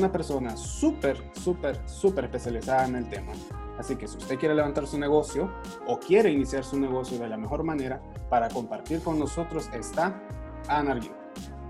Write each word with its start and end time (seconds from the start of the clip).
una 0.00 0.10
persona 0.10 0.56
súper, 0.56 1.22
súper, 1.32 1.78
súper 1.86 2.24
especializada 2.24 2.86
en 2.86 2.96
el 2.96 3.08
tema. 3.08 3.32
Así 3.78 3.96
que 3.96 4.08
si 4.08 4.16
usted 4.16 4.38
quiere 4.38 4.54
levantar 4.54 4.86
su 4.86 4.98
negocio 4.98 5.52
o 5.86 5.98
quiere 5.98 6.30
iniciar 6.30 6.64
su 6.64 6.80
negocio 6.80 7.18
de 7.18 7.28
la 7.28 7.36
mejor 7.36 7.64
manera, 7.64 8.00
para 8.30 8.48
compartir 8.48 9.02
con 9.02 9.18
nosotros 9.18 9.68
está 9.74 10.18
Ana 10.68 10.92
Arguin. 10.92 11.12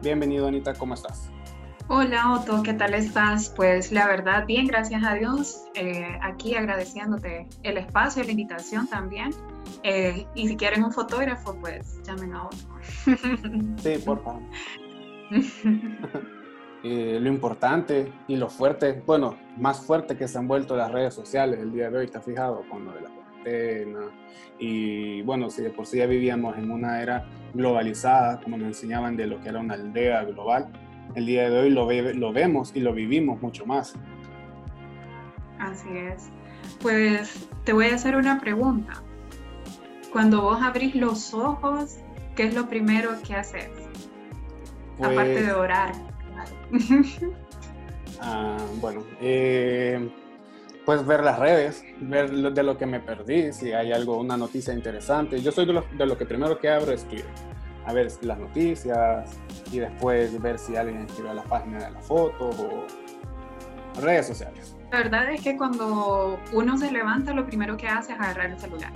Bienvenido 0.01 0.47
Anita, 0.47 0.75
¿cómo 0.75 0.95
estás? 0.95 1.31
Hola 1.89 2.35
Otto, 2.35 2.63
¿qué 2.63 2.73
tal 2.73 2.95
estás? 2.95 3.53
Pues 3.57 3.91
la 3.91 4.07
verdad, 4.07 4.47
bien, 4.47 4.69
gracias 4.69 5.03
a 5.03 5.15
Dios. 5.15 5.65
Eh, 5.75 6.17
aquí 6.23 6.55
agradeciéndote 6.55 7.49
el 7.65 7.79
espacio, 7.79 8.23
la 8.23 8.31
invitación 8.31 8.87
también. 8.87 9.31
Eh, 9.83 10.25
y 10.37 10.47
si 10.47 10.57
quieren 10.57 10.85
un 10.85 10.93
fotógrafo, 10.93 11.57
pues 11.61 12.01
llamen 12.05 12.35
a 12.35 12.45
Otto. 12.45 12.57
Sí, 13.83 13.99
por 14.05 14.23
favor. 14.23 14.43
Eh, 16.83 17.19
lo 17.21 17.29
importante 17.29 18.11
y 18.27 18.37
lo 18.37 18.49
fuerte, 18.49 19.03
bueno, 19.07 19.37
más 19.59 19.81
fuerte 19.81 20.17
que 20.17 20.27
se 20.27 20.39
han 20.39 20.49
vuelto 20.49 20.77
las 20.77 20.91
redes 20.91 21.13
sociales 21.13 21.61
el 21.61 21.73
día 21.73 21.91
de 21.91 21.99
hoy, 21.99 22.07
¿te 22.07 22.21
fijado? 22.21 22.63
Con 22.71 22.87
lo 22.87 22.93
de 22.93 23.03
la 23.03 23.11
cuarentena. 23.11 24.01
Y 24.59 25.21
bueno, 25.23 25.51
si 25.51 25.63
de 25.63 25.71
por 25.71 25.87
sí 25.87 25.99
ya 25.99 26.07
vivíamos 26.07 26.57
en 26.57 26.71
una 26.71 27.03
era 27.03 27.27
globalizada, 27.53 28.41
como 28.41 28.57
nos 28.57 28.69
enseñaban 28.69 29.17
de 29.17 29.27
lo 29.27 29.41
que 29.43 29.51
era 29.51 29.61
una 29.61 29.75
aldea 29.75 30.25
global, 30.25 30.69
el 31.15 31.27
día 31.27 31.51
de 31.51 31.59
hoy 31.59 31.71
lo, 31.71 31.91
lo 31.91 32.33
vemos 32.33 32.73
y 32.75 32.81
lo 32.81 32.95
vivimos 32.95 33.43
mucho 33.43 33.67
más. 33.67 33.95
Así 35.59 35.89
es. 35.95 36.31
Pues 36.81 37.49
te 37.65 37.75
voy 37.75 37.87
a 37.87 37.97
hacer 37.97 38.17
una 38.17 38.41
pregunta. 38.41 39.03
Cuando 40.13 40.41
vos 40.41 40.63
abrís 40.63 40.95
los 40.95 41.35
ojos, 41.35 41.99
¿qué 42.37 42.45
es 42.45 42.55
lo 42.55 42.69
primero 42.69 43.11
que 43.27 43.35
haces? 43.35 43.69
Aparte 44.99 45.43
de 45.43 45.45
pues 45.45 45.53
orar. 45.53 46.10
ah, 48.21 48.57
bueno, 48.81 49.05
eh, 49.21 50.11
pues 50.85 51.07
ver 51.07 51.23
las 51.23 51.39
redes, 51.39 51.85
ver 52.01 52.31
de 52.31 52.63
lo 52.63 52.77
que 52.79 52.87
me 52.87 53.01
perdí, 53.01 53.53
si 53.53 53.73
hay 53.73 53.93
algo, 53.93 54.19
una 54.19 54.37
noticia 54.37 54.75
interesante. 54.75 55.41
Yo 55.41 55.53
soy 55.53 55.67
de 55.67 55.73
lo, 55.73 55.85
de 55.97 56.07
lo 56.07 56.17
que 56.17 56.27
primero 56.27 56.59
que 56.59 56.69
abro 56.69 56.93
es 56.93 57.05
Twitter 57.05 57.31
a 57.87 57.93
ver 57.93 58.11
las 58.23 58.39
noticias 58.39 59.39
y 59.73 59.79
después 59.79 60.41
ver 60.41 60.59
si 60.59 60.77
alguien 60.77 61.03
escribe 61.03 61.31
a 61.31 61.35
la 61.35 61.45
página 61.45 61.79
de 61.79 61.91
la 61.91 62.01
foto 62.01 62.51
o 62.51 64.01
redes 64.01 64.27
sociales. 64.27 64.77
La 64.93 64.99
verdad 64.99 65.31
es 65.31 65.41
que 65.43 65.57
cuando 65.57 66.39
uno 66.53 66.77
se 66.77 66.91
levanta, 66.91 67.33
lo 67.33 67.47
primero 67.47 67.77
que 67.77 67.89
hace 67.89 68.13
es 68.13 68.21
agarrar 68.21 68.51
el 68.51 68.59
celular. 68.59 68.93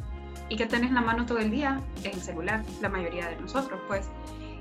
¿Y 0.49 0.57
que 0.57 0.67
tenés 0.67 0.89
en 0.89 0.95
la 0.95 1.01
mano 1.01 1.25
todo 1.25 1.39
el 1.39 1.51
día? 1.51 1.81
El 2.03 2.15
celular, 2.15 2.63
la 2.83 2.89
mayoría 2.89 3.29
de 3.29 3.37
nosotros, 3.37 3.81
pues. 3.87 4.09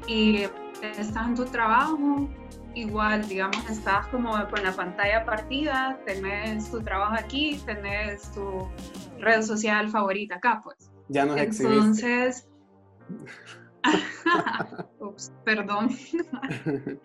Y 0.08 0.44
estás 0.82 1.28
en 1.28 1.36
tu 1.36 1.46
trabajo, 1.46 2.30
igual, 2.76 3.28
digamos, 3.28 3.70
estás 3.70 4.08
como 4.08 4.32
con 4.50 4.64
la 4.64 4.72
pantalla 4.72 5.26
partida, 5.26 6.00
tenés 6.06 6.70
tu 6.72 6.82
trabajo 6.82 7.16
aquí, 7.18 7.60
tenés 7.66 8.32
tu 8.34 8.68
red 9.20 9.42
social 9.42 9.90
favorita 9.90 10.36
acá, 10.36 10.62
pues. 10.64 10.92
Ya 11.10 11.26
no 11.26 11.38
Entonces, 11.38 12.48
perdón. 15.44 15.90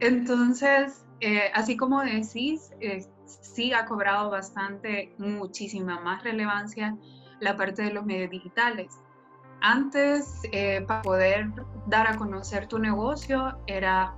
Entonces, 0.00 1.04
eh, 1.20 1.50
así 1.54 1.76
como 1.76 2.02
decís, 2.02 2.70
eh, 2.80 3.06
sí 3.26 3.72
ha 3.72 3.86
cobrado 3.86 4.30
bastante, 4.30 5.14
muchísima 5.18 6.00
más 6.00 6.22
relevancia 6.24 6.96
la 7.40 7.56
parte 7.56 7.82
de 7.82 7.92
los 7.92 8.04
medios 8.04 8.30
digitales. 8.30 9.00
Antes, 9.62 10.40
eh, 10.52 10.82
para 10.86 11.02
poder 11.02 11.50
dar 11.86 12.06
a 12.06 12.16
conocer 12.16 12.66
tu 12.66 12.78
negocio, 12.78 13.58
era 13.66 14.14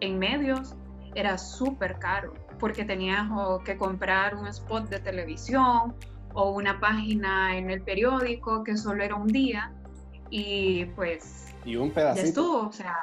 en 0.00 0.18
medios, 0.18 0.74
era 1.14 1.38
súper 1.38 1.98
caro, 1.98 2.34
porque 2.58 2.84
tenías 2.84 3.26
que 3.64 3.76
comprar 3.76 4.34
un 4.34 4.46
spot 4.48 4.88
de 4.88 4.98
televisión 4.98 5.94
o 6.34 6.50
una 6.50 6.78
página 6.80 7.56
en 7.56 7.70
el 7.70 7.82
periódico 7.82 8.62
que 8.62 8.76
solo 8.76 9.02
era 9.02 9.14
un 9.14 9.28
día 9.28 9.72
y 10.30 10.84
pues... 10.96 11.54
Y 11.64 11.76
un 11.76 11.90
pedacito. 11.90 12.22
Ya 12.22 12.28
estuvo, 12.28 12.68
o 12.68 12.72
sea... 12.72 12.96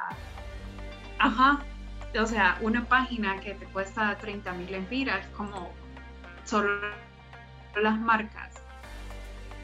Ajá. 1.18 1.60
O 2.20 2.26
sea, 2.26 2.58
una 2.60 2.84
página 2.84 3.40
que 3.40 3.54
te 3.54 3.66
cuesta 3.66 4.16
30 4.18 4.52
mil 4.52 4.72
empiras, 4.72 5.26
como 5.36 5.70
solo 6.44 6.70
las 7.82 7.98
marcas 7.98 8.64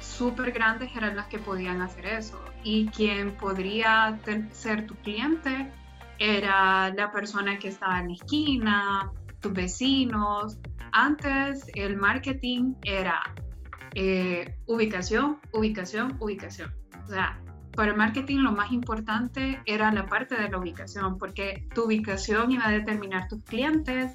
súper 0.00 0.50
grandes 0.52 0.90
eran 0.96 1.16
las 1.16 1.26
que 1.28 1.38
podían 1.38 1.80
hacer 1.80 2.06
eso. 2.06 2.40
Y 2.64 2.88
quien 2.88 3.32
podría 3.32 4.18
ser 4.52 4.86
tu 4.86 4.94
cliente 4.96 5.70
era 6.20 6.92
la 6.92 7.10
persona 7.10 7.58
que 7.58 7.68
estaba 7.68 7.98
en 7.98 8.08
la 8.08 8.14
esquina, 8.14 9.10
tus 9.40 9.52
vecinos. 9.52 10.58
Antes 10.92 11.66
el 11.74 11.96
marketing 11.96 12.74
era 12.82 13.22
eh, 13.94 14.54
ubicación, 14.66 15.40
ubicación, 15.52 16.16
ubicación. 16.20 16.72
O 17.04 17.08
sea, 17.08 17.40
para 17.74 17.92
el 17.92 17.96
marketing 17.96 18.38
lo 18.38 18.52
más 18.52 18.70
importante 18.70 19.62
era 19.64 19.90
la 19.92 20.06
parte 20.06 20.36
de 20.36 20.50
la 20.50 20.58
ubicación, 20.58 21.16
porque 21.16 21.66
tu 21.74 21.84
ubicación 21.84 22.52
iba 22.52 22.66
a 22.66 22.70
determinar 22.70 23.26
tus 23.26 23.42
clientes, 23.42 24.12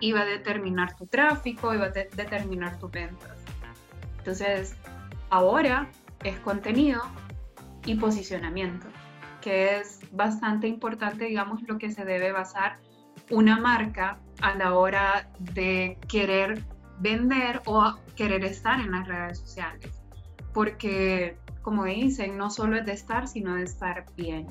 iba 0.00 0.20
a 0.20 0.24
determinar 0.24 0.94
tu 0.94 1.06
tráfico, 1.06 1.74
iba 1.74 1.86
a 1.86 1.90
determinar 1.90 2.78
tus 2.78 2.92
ventas. 2.92 3.36
Entonces, 4.18 4.76
ahora 5.30 5.90
es 6.22 6.38
contenido 6.38 7.02
y 7.84 7.96
posicionamiento, 7.96 8.86
es 9.48 10.00
bastante 10.12 10.66
importante, 10.66 11.26
digamos, 11.26 11.62
lo 11.68 11.78
que 11.78 11.90
se 11.90 12.04
debe 12.04 12.32
basar 12.32 12.76
una 13.30 13.58
marca 13.58 14.18
a 14.40 14.54
la 14.54 14.74
hora 14.74 15.28
de 15.38 15.98
querer 16.08 16.62
vender 17.00 17.60
o 17.66 17.94
querer 18.16 18.44
estar 18.44 18.80
en 18.80 18.92
las 18.92 19.06
redes 19.06 19.38
sociales. 19.38 20.02
Porque 20.52 21.36
como 21.62 21.84
dicen, 21.84 22.38
no 22.38 22.50
solo 22.50 22.78
es 22.78 22.86
de 22.86 22.92
estar, 22.92 23.28
sino 23.28 23.56
de 23.56 23.64
estar 23.64 24.06
bien. 24.16 24.46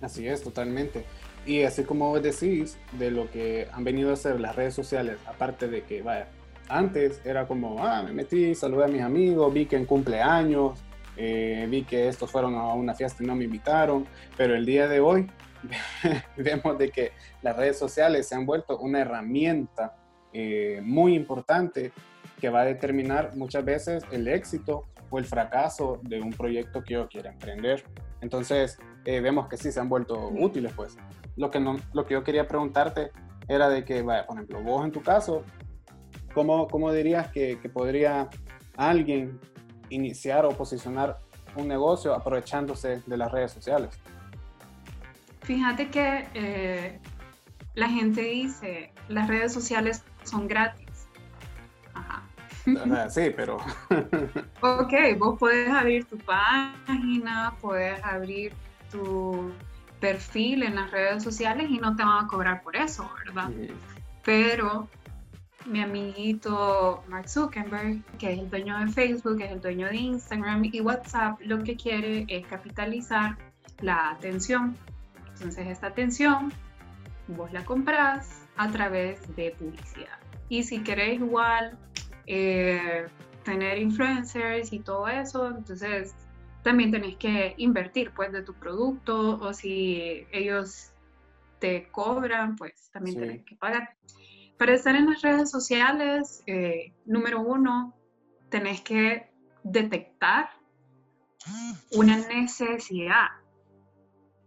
Así 0.00 0.26
es, 0.26 0.42
totalmente. 0.42 1.04
Y 1.46 1.64
así 1.64 1.84
como 1.84 2.18
decís, 2.18 2.78
de 2.92 3.10
lo 3.10 3.30
que 3.30 3.68
han 3.72 3.84
venido 3.84 4.10
a 4.10 4.14
hacer 4.14 4.40
las 4.40 4.56
redes 4.56 4.74
sociales, 4.74 5.18
aparte 5.26 5.68
de 5.68 5.82
que, 5.82 6.00
vaya, 6.00 6.28
antes 6.68 7.20
era 7.24 7.46
como, 7.46 7.84
ah, 7.84 8.02
me 8.02 8.12
metí, 8.12 8.54
saludé 8.54 8.84
a 8.84 8.88
mis 8.88 9.02
amigos, 9.02 9.52
vi 9.52 9.66
que 9.66 9.76
en 9.76 9.84
cumpleaños, 9.84 10.80
eh, 11.16 11.66
vi 11.70 11.84
que 11.84 12.08
estos 12.08 12.30
fueron 12.30 12.54
a 12.54 12.74
una 12.74 12.94
fiesta 12.94 13.22
y 13.22 13.26
no 13.26 13.34
me 13.34 13.44
invitaron, 13.44 14.06
pero 14.36 14.54
el 14.54 14.64
día 14.66 14.88
de 14.88 15.00
hoy 15.00 15.30
vemos 16.36 16.78
de 16.78 16.90
que 16.90 17.12
las 17.42 17.56
redes 17.56 17.78
sociales 17.78 18.28
se 18.28 18.34
han 18.34 18.46
vuelto 18.46 18.78
una 18.78 19.00
herramienta 19.00 19.96
eh, 20.32 20.80
muy 20.82 21.14
importante 21.14 21.92
que 22.40 22.48
va 22.48 22.62
a 22.62 22.64
determinar 22.64 23.36
muchas 23.36 23.64
veces 23.64 24.02
el 24.10 24.28
éxito 24.28 24.84
el 25.18 25.24
fracaso 25.24 26.00
de 26.02 26.20
un 26.20 26.30
proyecto 26.30 26.82
que 26.82 26.94
yo 26.94 27.08
quiera 27.08 27.30
emprender. 27.30 27.84
Entonces, 28.20 28.78
eh, 29.04 29.20
vemos 29.20 29.48
que 29.48 29.56
sí 29.56 29.70
se 29.72 29.80
han 29.80 29.88
vuelto 29.88 30.28
útiles, 30.28 30.72
pues. 30.74 30.96
Lo 31.36 31.50
que, 31.50 31.60
no, 31.60 31.76
lo 31.92 32.06
que 32.06 32.14
yo 32.14 32.24
quería 32.24 32.46
preguntarte 32.46 33.10
era 33.48 33.68
de 33.68 33.84
que, 33.84 34.02
vaya, 34.02 34.26
por 34.26 34.36
ejemplo, 34.36 34.62
vos 34.62 34.84
en 34.84 34.92
tu 34.92 35.02
caso, 35.02 35.42
¿cómo, 36.32 36.68
cómo 36.68 36.92
dirías 36.92 37.28
que, 37.30 37.58
que 37.60 37.68
podría 37.68 38.28
alguien 38.76 39.40
iniciar 39.94 40.44
o 40.44 40.50
posicionar 40.50 41.18
un 41.56 41.68
negocio 41.68 42.14
aprovechándose 42.14 43.02
de 43.06 43.16
las 43.16 43.30
redes 43.30 43.52
sociales? 43.52 43.90
Fíjate 45.42 45.88
que 45.88 46.26
eh, 46.34 46.98
la 47.74 47.88
gente 47.88 48.22
dice, 48.22 48.92
las 49.08 49.28
redes 49.28 49.52
sociales 49.52 50.02
son 50.24 50.48
gratis 50.48 50.84
sí, 53.10 53.32
pero... 53.36 53.56
ok, 54.60 54.92
vos 55.18 55.38
puedes 55.38 55.68
abrir 55.68 56.04
tu 56.06 56.16
página, 56.18 57.54
puedes 57.60 58.02
abrir 58.02 58.52
tu 58.90 59.52
perfil 60.00 60.62
en 60.62 60.74
las 60.74 60.90
redes 60.90 61.22
sociales 61.22 61.66
y 61.70 61.78
no 61.78 61.94
te 61.96 62.04
van 62.04 62.24
a 62.24 62.28
cobrar 62.28 62.62
por 62.62 62.76
eso, 62.76 63.10
¿verdad? 63.24 63.50
Pero 64.24 64.88
mi 65.66 65.80
amiguito 65.80 67.02
Mark 67.08 67.28
Zuckerberg, 67.28 68.02
que 68.18 68.32
es 68.32 68.38
el 68.38 68.50
dueño 68.50 68.78
de 68.78 68.88
Facebook, 68.88 69.38
que 69.38 69.44
es 69.44 69.52
el 69.52 69.60
dueño 69.60 69.88
de 69.88 69.96
Instagram 69.96 70.64
y 70.64 70.80
WhatsApp, 70.80 71.40
lo 71.40 71.62
que 71.62 71.76
quiere 71.76 72.26
es 72.28 72.46
capitalizar 72.46 73.36
la 73.80 74.10
atención. 74.10 74.76
Entonces 75.34 75.66
esta 75.66 75.88
atención 75.88 76.52
vos 77.28 77.52
la 77.52 77.64
compras 77.64 78.42
a 78.56 78.70
través 78.70 79.34
de 79.36 79.52
publicidad. 79.52 80.18
Y 80.48 80.62
si 80.62 80.82
queréis 80.82 81.20
igual 81.20 81.78
eh, 82.26 83.06
tener 83.44 83.78
influencers 83.78 84.72
y 84.72 84.80
todo 84.80 85.08
eso, 85.08 85.48
entonces 85.48 86.14
también 86.62 86.90
tenés 86.90 87.16
que 87.16 87.54
invertir 87.58 88.10
pues 88.12 88.32
de 88.32 88.42
tu 88.42 88.54
producto 88.54 89.38
o 89.40 89.52
si 89.52 90.26
ellos 90.32 90.90
te 91.58 91.88
cobran, 91.90 92.56
pues 92.56 92.90
también 92.92 93.18
tenés 93.18 93.44
que 93.44 93.56
pagar. 93.56 93.94
Para 94.58 94.74
estar 94.74 94.94
en 94.94 95.06
las 95.06 95.22
redes 95.22 95.50
sociales, 95.50 96.42
eh, 96.46 96.92
número 97.04 97.40
uno, 97.40 97.94
tenés 98.50 98.80
que 98.82 99.30
detectar 99.62 100.48
una 101.92 102.16
necesidad 102.16 103.28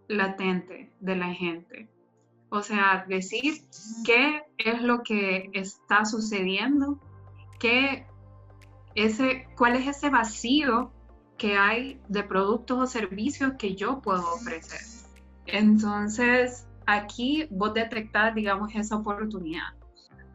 latente 0.08 0.92
de 1.00 1.16
la 1.16 1.34
gente. 1.34 1.90
O 2.50 2.62
sea, 2.62 3.06
decir 3.08 3.66
qué 4.06 4.44
es 4.58 4.82
lo 4.82 5.04
que 5.04 5.50
está 5.54 6.06
sucediendo, 6.06 7.00
qué 7.60 8.08
ese, 8.96 9.48
cuál 9.58 9.76
es 9.76 9.88
ese 9.88 10.10
vacío 10.10 10.92
que 11.38 11.56
hay 11.56 12.02
de 12.08 12.24
productos 12.24 12.80
o 12.80 12.88
servicios 12.88 13.54
que 13.60 13.76
yo 13.76 14.02
puedo 14.02 14.34
ofrecer. 14.34 14.80
Entonces, 15.46 16.66
aquí 16.86 17.48
vos 17.52 17.74
detectás, 17.74 18.34
digamos, 18.34 18.74
esa 18.74 18.96
oportunidad. 18.96 19.77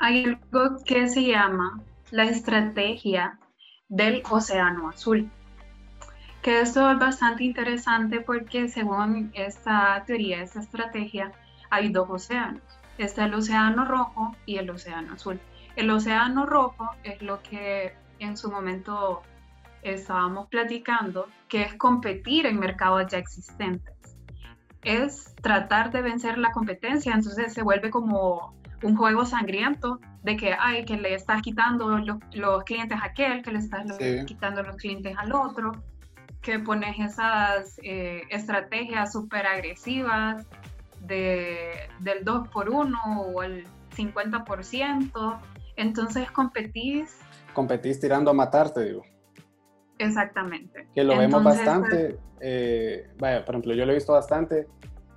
Hay 0.05 0.25
algo 0.25 0.83
que 0.85 1.07
se 1.07 1.23
llama 1.23 1.81
la 2.11 2.25
estrategia 2.25 3.39
del 3.89 4.25
océano 4.29 4.89
azul, 4.89 5.31
que 6.43 6.61
esto 6.61 6.91
es 6.91 6.99
bastante 6.99 7.45
interesante 7.45 8.21
porque 8.21 8.67
según 8.67 9.31
esta 9.33 10.03
teoría, 10.05 10.43
esta 10.43 10.59
estrategia, 10.59 11.31
hay 11.71 11.93
dos 11.93 12.11
océanos. 12.11 12.65
Está 12.99 13.27
el 13.27 13.35
océano 13.35 13.85
rojo 13.85 14.35
y 14.45 14.57
el 14.57 14.71
océano 14.71 15.15
azul. 15.15 15.39
El 15.77 15.89
océano 15.89 16.47
rojo 16.47 16.91
es 17.05 17.23
lo 17.23 17.41
que 17.41 17.95
en 18.19 18.37
su 18.37 18.51
momento 18.51 19.23
estábamos 19.83 20.49
platicando, 20.49 21.29
que 21.49 21.63
es 21.63 21.75
competir 21.75 22.47
en 22.47 22.59
mercados 22.59 23.07
ya 23.07 23.19
existentes. 23.19 24.17
Es 24.83 25.33
tratar 25.37 25.93
de 25.93 26.03
vencer 26.03 26.39
la 26.39 26.51
competencia, 26.51 27.15
entonces 27.15 27.55
se 27.55 27.63
vuelve 27.63 27.91
como 27.91 28.61
un 28.83 28.97
juego 28.97 29.25
sangriento 29.25 30.01
de 30.23 30.37
que, 30.37 30.55
ay, 30.59 30.85
que 30.85 30.97
le 30.97 31.15
estás 31.15 31.43
quitando 31.43 31.99
los, 31.99 32.65
clientes 32.65 32.99
a 33.01 33.07
aquel, 33.07 33.43
que 33.43 33.53
le 33.53 33.59
estás 33.59 33.85
quitando 34.27 34.63
los 34.63 34.77
clientes 34.77 35.17
al 35.19 35.33
otro, 35.33 35.73
que 36.41 36.59
pones 36.59 36.99
esas 36.99 37.79
eh, 37.83 38.23
estrategias 38.31 39.13
súper 39.13 39.47
agresivas 39.47 40.45
de, 41.01 41.73
del 42.01 42.25
2 42.25 42.49
por 42.49 42.71
1 42.71 42.99
o 43.17 43.43
el 43.43 43.67
50%. 43.97 45.41
Entonces 45.77 46.31
competís. 46.31 47.19
Competís 47.55 48.01
tirando 48.01 48.31
a 48.31 48.35
matarte, 48.35 48.85
digo. 48.85 49.03
Exactamente. 49.99 50.89
Que 50.95 51.05
lo 51.05 51.17
vemos 51.17 51.43
bastante. 51.43 52.19
Eh, 52.41 53.09
vaya, 53.19 53.45
por 53.45 53.55
ejemplo, 53.55 53.75
yo 53.75 53.87
lo 53.87 53.93
he 53.93 53.95
visto 53.95 54.13
bastante 54.13 54.67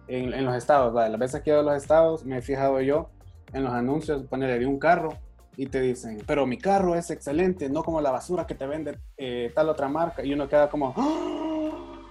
en, 0.08 0.34
en 0.34 0.46
los 0.46 0.56
estados. 0.56 0.94
Vaya, 0.94 1.10
las 1.10 1.20
veces 1.20 1.42
que 1.42 1.50
he 1.50 1.54
ido 1.54 1.62
a 1.62 1.74
los 1.74 1.82
estados, 1.82 2.24
me 2.24 2.38
he 2.38 2.42
fijado 2.42 2.82
yo 2.82 3.10
en 3.54 3.64
los 3.64 3.74
anuncios, 3.74 4.24
ponerle 4.24 4.60
de 4.60 4.66
un 4.66 4.80
carro 4.80 5.10
y 5.58 5.68
te 5.68 5.82
dicen, 5.82 6.22
pero 6.28 6.46
mi 6.46 6.58
carro 6.58 6.96
es 6.96 7.10
excelente, 7.10 7.70
no 7.70 7.84
como 7.84 8.02
la 8.02 8.12
basura 8.12 8.46
que 8.46 8.56
te 8.56 8.68
vende 8.68 9.00
eh, 9.18 9.52
tal 9.56 9.70
otra 9.70 9.88
marca. 9.88 10.24
Y 10.24 10.34
uno 10.34 10.50
queda 10.50 10.70
como, 10.70 10.94
¡Ah! 10.98 12.02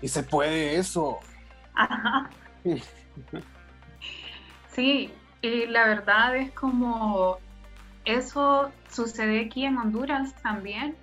y 0.00 0.08
se 0.08 0.22
puede 0.22 0.76
eso. 0.76 1.18
Sí, 4.68 5.12
y 5.40 5.66
la 5.66 5.86
verdad 5.86 6.36
es 6.36 6.50
como 6.50 7.38
eso 8.04 8.72
sucede 8.90 9.46
aquí 9.46 9.64
en 9.64 9.78
Honduras 9.78 10.34
también, 10.42 10.96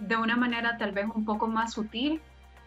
de 0.00 0.16
una 0.16 0.34
manera 0.34 0.78
tal 0.78 0.92
vez 0.92 1.06
un 1.14 1.26
poco 1.26 1.46
más 1.46 1.74
sutil, 1.74 2.22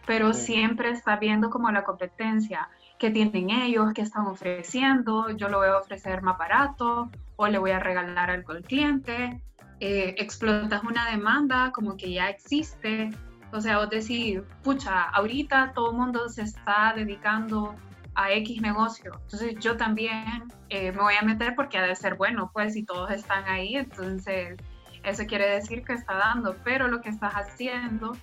pero 0.06 0.32
siempre 0.32 0.90
está 0.90 1.16
viendo 1.16 1.50
como 1.50 1.70
la 1.72 1.82
competencia 1.82 2.68
que 2.98 3.10
tienen 3.10 3.50
ellos, 3.50 3.92
que 3.92 4.02
están 4.02 4.26
ofreciendo, 4.26 5.30
yo 5.30 5.48
lo 5.48 5.58
voy 5.58 5.68
a 5.68 5.78
ofrecer 5.78 6.22
más 6.22 6.38
barato 6.38 7.10
o 7.36 7.46
le 7.48 7.58
voy 7.58 7.72
a 7.72 7.78
regalar 7.78 8.30
algo 8.30 8.52
al 8.52 8.62
cliente, 8.62 9.42
eh, 9.80 10.14
explotas 10.18 10.82
una 10.82 11.10
demanda 11.10 11.70
como 11.72 11.96
que 11.96 12.12
ya 12.12 12.30
existe, 12.30 13.10
o 13.52 13.60
sea, 13.60 13.78
vos 13.78 13.90
decís, 13.90 14.40
pucha, 14.62 15.02
ahorita 15.10 15.72
todo 15.74 15.90
el 15.90 15.96
mundo 15.96 16.28
se 16.28 16.42
está 16.42 16.94
dedicando 16.96 17.74
a 18.14 18.32
X 18.32 18.62
negocio, 18.62 19.20
entonces 19.24 19.56
yo 19.60 19.76
también 19.76 20.44
eh, 20.70 20.90
me 20.92 21.02
voy 21.02 21.14
a 21.20 21.22
meter 21.22 21.54
porque 21.54 21.76
ha 21.76 21.82
de 21.82 21.94
ser 21.94 22.14
bueno, 22.14 22.50
pues 22.54 22.72
si 22.72 22.82
todos 22.82 23.10
están 23.10 23.44
ahí, 23.44 23.76
entonces 23.76 24.56
eso 25.04 25.24
quiere 25.26 25.46
decir 25.48 25.84
que 25.84 25.92
está 25.92 26.14
dando, 26.14 26.56
pero 26.64 26.88
lo 26.88 27.02
que 27.02 27.10
estás 27.10 27.34
haciendo 27.34 28.16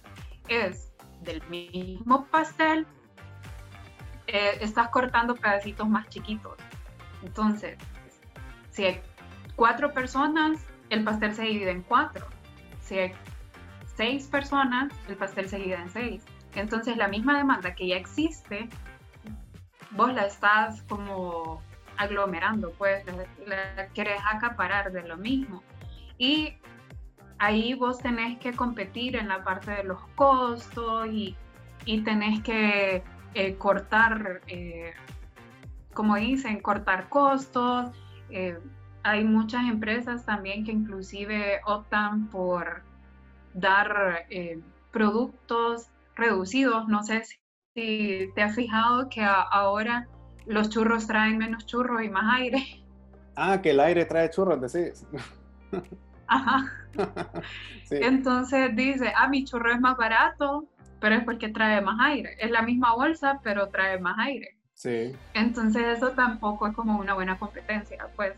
es 0.48 0.92
del 1.22 1.42
mismo 1.50 2.25
pastel 2.25 2.88
eh, 4.28 4.58
estás 4.62 4.90
cortando 4.90 5.36
pedacitos 5.36 5.88
más 5.88 6.08
chiquitos. 6.10 6.54
Entonces, 7.24 7.78
si 8.72 8.86
hay 8.86 9.02
cuatro 9.56 9.94
personas, 9.94 10.60
el 10.90 11.04
pastel 11.04 11.34
se 11.34 11.44
divide 11.44 11.72
en 11.72 11.81
cuatro. 11.81 12.25
Si 12.81 12.98
hay 13.00 13.14
seis 13.96 14.28
personas, 14.28 14.92
el 15.08 15.16
pastel 15.16 15.50
se 15.50 15.58
divide 15.58 15.75
en 15.75 15.90
seis. 15.90 16.24
Entonces, 16.56 16.98
la 16.98 17.08
misma 17.08 17.38
demanda 17.38 17.74
que 17.75 17.88
ya 17.88 17.96
existe, 17.96 18.70
vos 19.92 20.14
la 20.14 20.25
estás 20.25 20.81
como 20.84 21.62
aglomerando, 21.98 22.72
pues 22.72 23.04
la, 23.46 23.88
querés 23.94 24.22
acaparar 24.31 24.92
de 24.92 25.04
lo 25.04 25.18
mismo. 25.18 25.64
Y 26.18 26.56
ahí 27.40 27.74
vos 27.74 28.00
tenés 28.00 28.40
que 28.40 28.54
competir 28.54 29.16
en 29.16 29.28
la 29.28 29.44
parte 29.44 29.72
de 29.72 29.84
los 29.84 30.02
costos 30.16 31.08
y, 31.08 31.36
y 31.86 32.02
tenés 32.02 32.42
que 32.42 33.04
eh, 33.33 33.56
cortar, 33.56 34.41
eh, 34.47 34.94
como 35.94 36.15
dicen, 36.15 36.59
cortar 36.62 37.09
costos. 37.09 37.91
Eh, 38.30 38.57
hay 39.03 39.24
muchas 39.24 39.63
empresas 39.69 40.25
también 40.25 40.63
que 40.63 40.71
inclusive 40.71 41.62
optan 41.65 42.30
por 42.30 42.83
dar 43.53 44.25
productos 44.91 45.89
reducidos. 46.15 46.88
No 46.88 47.03
sé 47.03 47.24
si 47.75 48.31
te 48.33 48.41
has 48.41 48.56
fijado 48.56 49.09
que 49.09 49.24
ahora 49.24 50.07
los 50.45 50.69
churros 50.69 51.07
traen 51.07 51.38
menos 51.38 51.65
churros 51.65 52.01
y 52.03 52.09
más 52.09 52.39
aire. 52.39 52.63
Ah, 53.36 53.59
que 53.59 53.71
el 53.71 53.79
aire 53.79 54.06
trae 54.06 54.29
churros, 54.29 54.62
decís. 54.62 55.08
Ajá. 56.27 56.72
Entonces 57.89 58.75
dice, 58.75 59.12
ah, 59.15 59.27
mi 59.27 59.43
churro 59.43 59.72
es 59.72 59.79
más 59.79 59.98
barato, 59.98 60.67
pero 61.03 61.15
es 61.15 61.25
porque 61.25 61.50
trae 61.50 61.81
más 61.81 62.00
aire. 62.00 62.38
Es 62.39 62.50
la 62.50 62.62
misma 62.62 62.95
bolsa, 62.95 63.41
pero 63.43 63.67
trae 63.67 64.00
más 64.00 64.17
aire. 64.19 64.55
Sí. 64.74 65.13
Entonces 65.33 65.98
eso 65.98 66.12
tampoco 66.12 66.65
es 66.65 66.74
como 66.74 66.98
una 66.98 67.13
buena 67.13 67.38
competencia, 67.38 68.07
pues. 68.15 68.31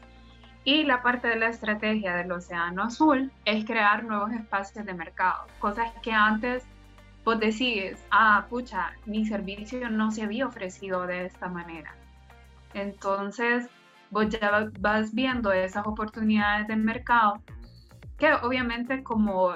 Y 0.63 0.83
la 0.83 1.03
parte 1.03 1.27
de 1.27 1.35
la 1.35 1.49
estrategia 1.49 2.15
del 2.15 2.31
Océano 2.31 2.81
Azul 2.81 3.31
es 3.45 3.65
crear 3.65 4.03
nuevos 4.03 4.31
espacios 4.31 4.83
de 4.83 4.95
mercado, 4.95 5.45
cosas 5.59 5.91
que 6.01 6.11
antes 6.11 6.63
vos 7.23 7.39
decís, 7.39 8.03
ah, 8.09 8.47
pucha, 8.49 8.93
mi 9.05 9.27
servicio 9.27 9.87
no 9.91 10.09
se 10.09 10.23
había 10.23 10.47
ofrecido 10.47 11.05
de 11.05 11.27
esta 11.27 11.47
manera. 11.47 11.93
Entonces, 12.73 13.67
vos 14.09 14.27
ya 14.29 14.71
vas 14.79 15.13
viendo 15.13 15.51
esas 15.53 15.85
oportunidades 15.85 16.65
de 16.65 16.77
mercado 16.77 17.43
que 18.17 18.33
obviamente 18.33 19.03
como 19.03 19.53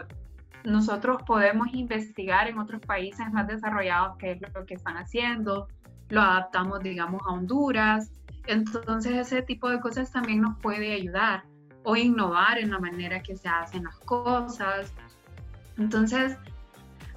nosotros 0.63 1.21
podemos 1.23 1.67
investigar 1.73 2.47
en 2.47 2.59
otros 2.59 2.81
países 2.81 3.31
más 3.31 3.47
desarrollados 3.47 4.17
qué 4.17 4.31
es 4.31 4.41
lo 4.53 4.65
que 4.65 4.73
están 4.73 4.97
haciendo, 4.97 5.67
lo 6.09 6.21
adaptamos, 6.21 6.81
digamos, 6.81 7.21
a 7.27 7.31
Honduras. 7.31 8.11
Entonces 8.47 9.13
ese 9.13 9.41
tipo 9.41 9.69
de 9.69 9.79
cosas 9.79 10.11
también 10.11 10.41
nos 10.41 10.57
puede 10.59 10.93
ayudar 10.93 11.43
o 11.83 11.95
innovar 11.95 12.57
en 12.57 12.71
la 12.71 12.79
manera 12.79 13.21
que 13.21 13.35
se 13.35 13.47
hacen 13.47 13.83
las 13.83 13.97
cosas. 13.99 14.93
Entonces, 15.77 16.37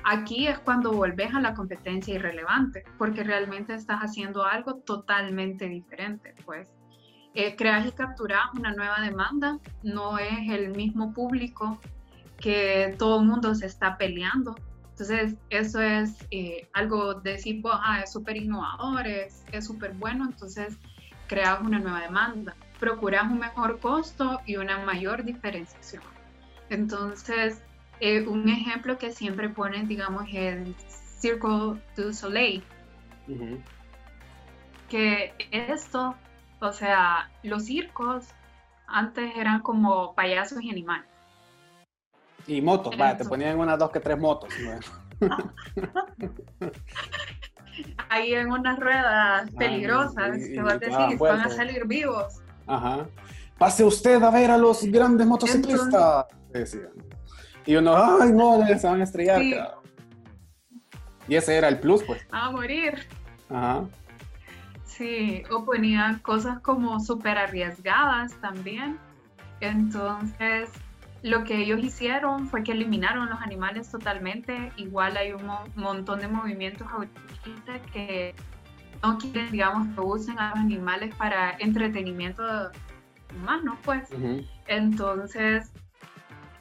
aquí 0.04 0.46
es 0.46 0.58
cuando 0.60 0.92
volvés 0.92 1.34
a 1.34 1.40
la 1.40 1.54
competencia 1.54 2.14
irrelevante, 2.14 2.84
porque 2.96 3.24
realmente 3.24 3.74
estás 3.74 4.00
haciendo 4.00 4.44
algo 4.44 4.76
totalmente 4.76 5.68
diferente, 5.68 6.34
pues. 6.44 6.70
Eh, 7.34 7.56
creas 7.56 7.86
y 7.86 7.92
capturas 7.92 8.42
una 8.54 8.72
nueva 8.72 9.00
demanda, 9.00 9.58
no 9.82 10.18
es 10.18 10.50
el 10.50 10.76
mismo 10.76 11.14
público 11.14 11.78
que 12.42 12.94
todo 12.98 13.20
el 13.20 13.26
mundo 13.26 13.54
se 13.54 13.64
está 13.66 13.96
peleando. 13.96 14.54
Entonces, 14.90 15.36
eso 15.48 15.80
es 15.80 16.16
eh, 16.30 16.68
algo 16.74 17.14
de 17.14 17.32
decir, 17.32 17.62
ah, 17.64 18.00
es 18.04 18.12
súper 18.12 18.36
innovador, 18.36 19.06
es 19.06 19.42
súper 19.60 19.94
bueno, 19.94 20.26
entonces 20.26 20.76
creas 21.28 21.60
una 21.62 21.78
nueva 21.78 22.02
demanda, 22.02 22.54
procuras 22.78 23.22
un 23.24 23.38
mejor 23.38 23.80
costo 23.80 24.40
y 24.44 24.56
una 24.56 24.84
mayor 24.84 25.24
diferenciación. 25.24 26.02
Entonces, 26.68 27.62
eh, 28.00 28.26
un 28.26 28.48
ejemplo 28.48 28.98
que 28.98 29.12
siempre 29.12 29.48
ponen, 29.48 29.88
digamos, 29.88 30.26
el 30.32 30.74
Circo 31.20 31.78
du 31.96 32.12
Soleil, 32.12 32.62
que 34.88 35.32
esto, 35.52 36.16
o 36.60 36.72
sea, 36.72 37.30
los 37.42 37.64
circos 37.64 38.26
antes 38.86 39.32
eran 39.36 39.60
como 39.60 40.14
payasos 40.14 40.62
y 40.62 40.70
animales. 40.70 41.11
Y 42.46 42.60
motos, 42.60 42.96
vaya, 42.96 43.16
te 43.16 43.24
ponían 43.24 43.58
unas 43.58 43.78
dos 43.78 43.90
que 43.90 44.00
tres 44.00 44.18
motos. 44.18 44.50
Ahí 48.08 48.34
en 48.34 48.50
unas 48.50 48.78
ruedas 48.78 49.48
ah, 49.48 49.56
peligrosas, 49.56 50.38
que 50.38 50.60
vas 50.60 50.74
a 50.74 50.78
decir, 50.78 51.18
van 51.18 51.40
a 51.40 51.48
salir 51.48 51.86
vivos. 51.86 52.42
Ajá. 52.66 53.06
Pase 53.58 53.84
usted 53.84 54.22
a 54.22 54.30
ver 54.30 54.50
a 54.50 54.58
los 54.58 54.84
grandes 54.84 55.26
motociclistas, 55.26 56.26
Y 57.64 57.76
uno, 57.76 57.96
ay, 57.96 58.32
no, 58.32 58.66
se 58.66 58.86
van 58.86 59.00
a 59.00 59.04
estrellar. 59.04 59.40
Y 61.28 61.36
ese 61.36 61.56
era 61.56 61.68
el 61.68 61.78
plus, 61.78 62.02
pues. 62.02 62.26
A 62.32 62.50
morir. 62.50 63.06
Ajá. 63.48 63.84
Sí, 64.84 65.42
o 65.50 65.64
ponían 65.64 66.18
cosas 66.18 66.60
como 66.60 67.00
súper 67.00 67.38
arriesgadas 67.38 68.34
también. 68.40 68.98
Entonces, 69.60 70.68
lo 71.22 71.44
que 71.44 71.58
ellos 71.58 71.80
hicieron 71.82 72.48
fue 72.48 72.64
que 72.64 72.72
eliminaron 72.72 73.30
los 73.30 73.40
animales 73.40 73.90
totalmente. 73.90 74.72
Igual 74.76 75.16
hay 75.16 75.32
un 75.32 75.48
montón 75.76 76.18
de 76.18 76.28
movimientos 76.28 76.86
ahorita 76.90 77.80
que 77.92 78.34
no 79.02 79.18
quieren, 79.18 79.50
digamos, 79.50 79.94
que 79.94 80.00
usen 80.00 80.38
a 80.38 80.50
los 80.50 80.58
animales 80.58 81.14
para 81.14 81.52
entretenimiento 81.58 82.42
humano, 83.36 83.78
pues. 83.84 84.08
Entonces, 84.66 85.72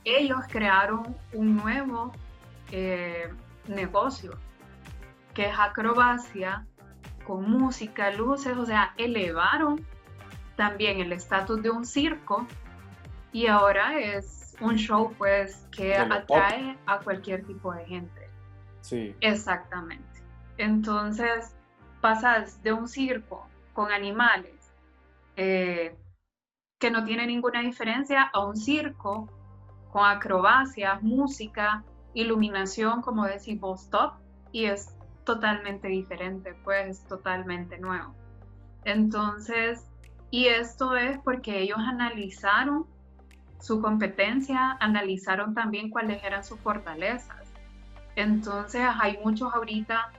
ellos 0.05 0.39
crearon 0.49 1.15
un 1.33 1.57
nuevo 1.57 2.11
eh, 2.71 3.33
negocio, 3.67 4.37
que 5.33 5.47
es 5.47 5.55
acrobacia, 5.57 6.65
con 7.25 7.49
música, 7.49 8.11
luces, 8.11 8.57
o 8.57 8.65
sea, 8.65 8.93
elevaron 8.97 9.85
también 10.55 10.99
el 10.99 11.11
estatus 11.13 11.61
de 11.61 11.69
un 11.69 11.85
circo 11.85 12.45
y 13.31 13.47
ahora 13.47 13.99
es 13.99 14.40
un 14.61 14.77
show 14.77 15.13
pues 15.17 15.67
que 15.71 15.95
atrae 15.95 16.77
a 16.85 16.99
cualquier 16.99 17.45
tipo 17.45 17.73
de 17.73 17.85
gente. 17.85 18.29
Sí. 18.81 19.15
Exactamente. 19.21 20.23
Entonces 20.57 21.55
pasas 22.01 22.61
de 22.63 22.73
un 22.73 22.87
circo 22.87 23.47
con 23.73 23.91
animales 23.91 24.73
eh, 25.35 25.95
que 26.79 26.91
no 26.91 27.03
tiene 27.03 27.27
ninguna 27.27 27.61
diferencia 27.61 28.23
a 28.23 28.45
un 28.45 28.57
circo 28.57 29.29
con 29.91 30.05
acrobacias, 30.05 31.01
música, 31.03 31.83
iluminación, 32.13 33.01
como 33.01 33.25
decís 33.25 33.59
vos, 33.59 33.89
top, 33.89 34.13
y 34.51 34.65
es 34.65 34.95
totalmente 35.23 35.87
diferente, 35.87 36.55
pues 36.63 37.05
totalmente 37.07 37.77
nuevo. 37.77 38.13
Entonces, 38.83 39.85
y 40.31 40.47
esto 40.47 40.95
es 40.95 41.19
porque 41.19 41.59
ellos 41.59 41.77
analizaron 41.79 42.85
su 43.61 43.79
competencia, 43.81 44.77
analizaron 44.79 45.53
también 45.53 45.89
cuáles 45.89 46.23
eran 46.23 46.43
sus 46.43 46.59
fortalezas. 46.59 47.37
Entonces, 48.15 48.81
hay 48.99 49.19
muchos 49.23 49.53
ahorita 49.53 50.11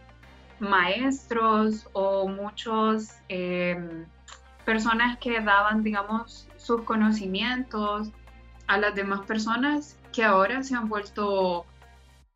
maestros 0.61 1.89
o 1.93 2.29
muchos 2.29 3.11
eh, 3.29 4.07
personas 4.65 5.19
que 5.19 5.41
daban, 5.41 5.83
digamos, 5.83 6.49
sus 6.57 6.83
conocimientos 6.83 8.11
a 8.69 8.79
las 8.79 8.95
demás 8.95 9.21
personas 9.27 9.99
que 10.13 10.25
ahora 10.25 10.63
se 10.63 10.77
han 10.77 10.89
vuelto 10.89 11.67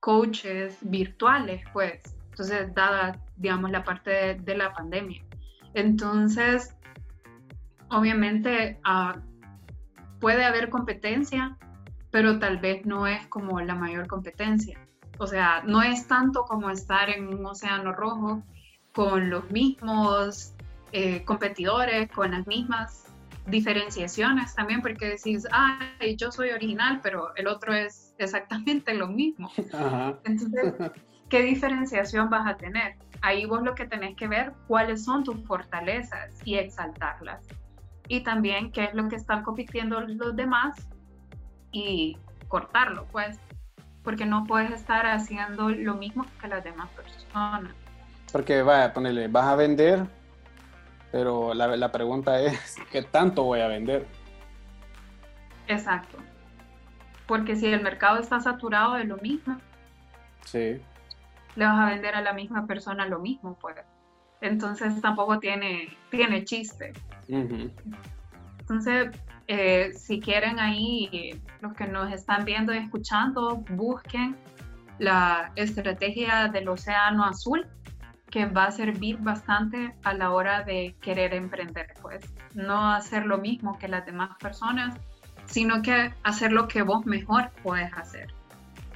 coaches 0.01 0.77
virtuales, 0.83 1.63
pues. 1.73 2.03
Entonces, 2.31 2.75
dada, 2.75 3.19
digamos, 3.37 3.71
la 3.71 3.85
parte 3.85 4.35
de, 4.35 4.57
la 4.57 4.73
pandemia. 4.73 5.23
Entonces, 5.75 6.75
obviamente, 7.91 8.79
ah, 8.85 9.17
puede 10.21 10.45
haber 10.45 10.71
competencia, 10.71 11.57
pero 12.11 12.39
tal 12.39 12.59
vez 12.59 12.87
no 12.87 13.07
es 13.07 13.27
como 13.27 13.61
la 13.61 13.75
mayor 13.75 14.07
competencia. 14.07 14.79
O 15.19 15.27
sea, 15.27 15.63
no 15.65 15.83
es 15.83 16.07
tanto 16.07 16.45
como 16.45 16.71
estar 16.71 17.09
en 17.11 17.29
un 17.29 17.45
océano 17.47 17.93
rojo 17.93 18.43
con 18.93 19.31
los 19.31 19.51
mismos 19.51 20.55
eh, 20.93 21.25
competidores, 21.25 22.11
con 22.11 22.31
las 22.31 22.47
mismas 22.47 23.05
diferenciaciones 23.47 24.55
también, 24.55 24.83
porque 24.83 25.07
decís, 25.07 25.47
ay, 25.53 26.17
yo 26.17 26.33
soy 26.33 26.51
original, 26.51 27.01
pero 27.03 27.35
el 27.37 27.47
otro 27.47 27.75
es 27.75 28.15
exactamente 28.19 28.95
lo 28.95 29.09
mismo. 29.09 29.51
Entonces, 30.25 30.75
¿qué 31.29 31.43
diferenciación 31.43 32.29
vas 32.31 32.47
a 32.47 32.57
tener? 32.57 32.97
Ahí 33.23 33.47
vos 33.47 33.63
lo 33.63 33.75
que 33.75 33.87
tenés 33.87 34.17
que 34.17 34.29
ver 34.29 34.53
cuáles 34.67 35.05
son 35.05 35.25
tus 35.25 35.45
fortalezas 35.47 36.41
y 36.45 36.57
exaltarlas. 36.57 37.47
Y 38.09 38.21
también 38.21 38.71
qué 38.71 38.85
es 38.85 38.95
lo 38.95 39.09
que 39.09 39.17
están 39.17 39.43
compitiendo 39.43 40.01
los 40.01 40.37
demás 40.37 40.77
y 41.73 42.17
cortarlo, 42.49 43.07
pues, 43.11 43.39
porque 44.03 44.25
no 44.25 44.45
puedes 44.45 44.71
estar 44.71 45.07
haciendo 45.07 45.71
lo 45.71 45.95
mismo 45.95 46.25
que 46.41 46.49
las 46.49 46.63
demás 46.63 46.89
personas. 46.91 47.75
Porque 48.33 48.63
vaya, 48.63 48.93
ponerle, 48.93 49.29
vas 49.29 49.47
a 49.47 49.57
vender, 49.57 50.07
pero 51.11 51.55
la, 51.55 51.77
la 51.77 51.91
pregunta 51.91 52.41
es, 52.41 52.77
¿qué 52.93 53.03
tanto 53.03 53.43
voy 53.45 53.61
a 53.61 53.69
vender? 53.69 54.07
Exacto. 55.67 56.19
Porque 57.27 57.57
si 57.57 57.67
el 57.67 57.83
mercado 57.83 58.21
está 58.21 58.39
saturado 58.41 58.95
de 58.95 59.05
lo 59.05 59.17
mismo, 59.17 59.59
sí 60.45 60.81
le 61.57 61.65
vas 61.65 61.79
a 61.79 61.87
vender 61.87 62.15
a 62.15 62.21
la 62.21 62.33
misma 62.33 62.67
persona 62.67 63.07
lo 63.07 63.19
mismo, 63.19 63.57
pues. 63.61 63.77
Entonces 64.41 65.01
tampoco 65.01 65.39
tiene, 65.41 65.97
tiene 66.11 66.45
chiste. 66.45 66.93
Entonces, 67.29 69.11
eh, 69.49 69.93
si 69.95 70.21
quieren 70.21 70.59
ahí, 70.59 71.41
los 71.61 71.73
que 71.75 71.87
nos 71.87 72.13
están 72.13 72.45
viendo 72.45 72.75
y 72.75 72.79
escuchando, 72.79 73.65
busquen 73.71 74.37
la 74.99 75.53
estrategia 75.57 76.49
del 76.49 76.69
océano 76.69 77.25
azul, 77.25 77.67
que 78.31 78.47
va 78.47 78.65
a 78.65 78.71
servir 78.73 79.19
bastante 79.19 79.95
a 80.03 80.15
la 80.15 80.33
hora 80.33 80.63
de 80.63 80.97
querer 81.01 81.33
emprender, 81.33 81.95
pues. 82.03 82.25
No 82.55 82.91
hacer 82.91 83.25
lo 83.25 83.39
mismo 83.39 83.79
que 83.79 83.89
las 83.89 84.05
demás 84.05 84.31
personas, 84.41 84.97
sino 85.45 85.81
que 85.83 86.13
hacer 86.25 86.51
lo 86.53 86.67
que 86.67 86.83
vos 86.83 87.07
mejor 87.07 87.51
puedes 87.63 87.93
hacer. 87.95 88.35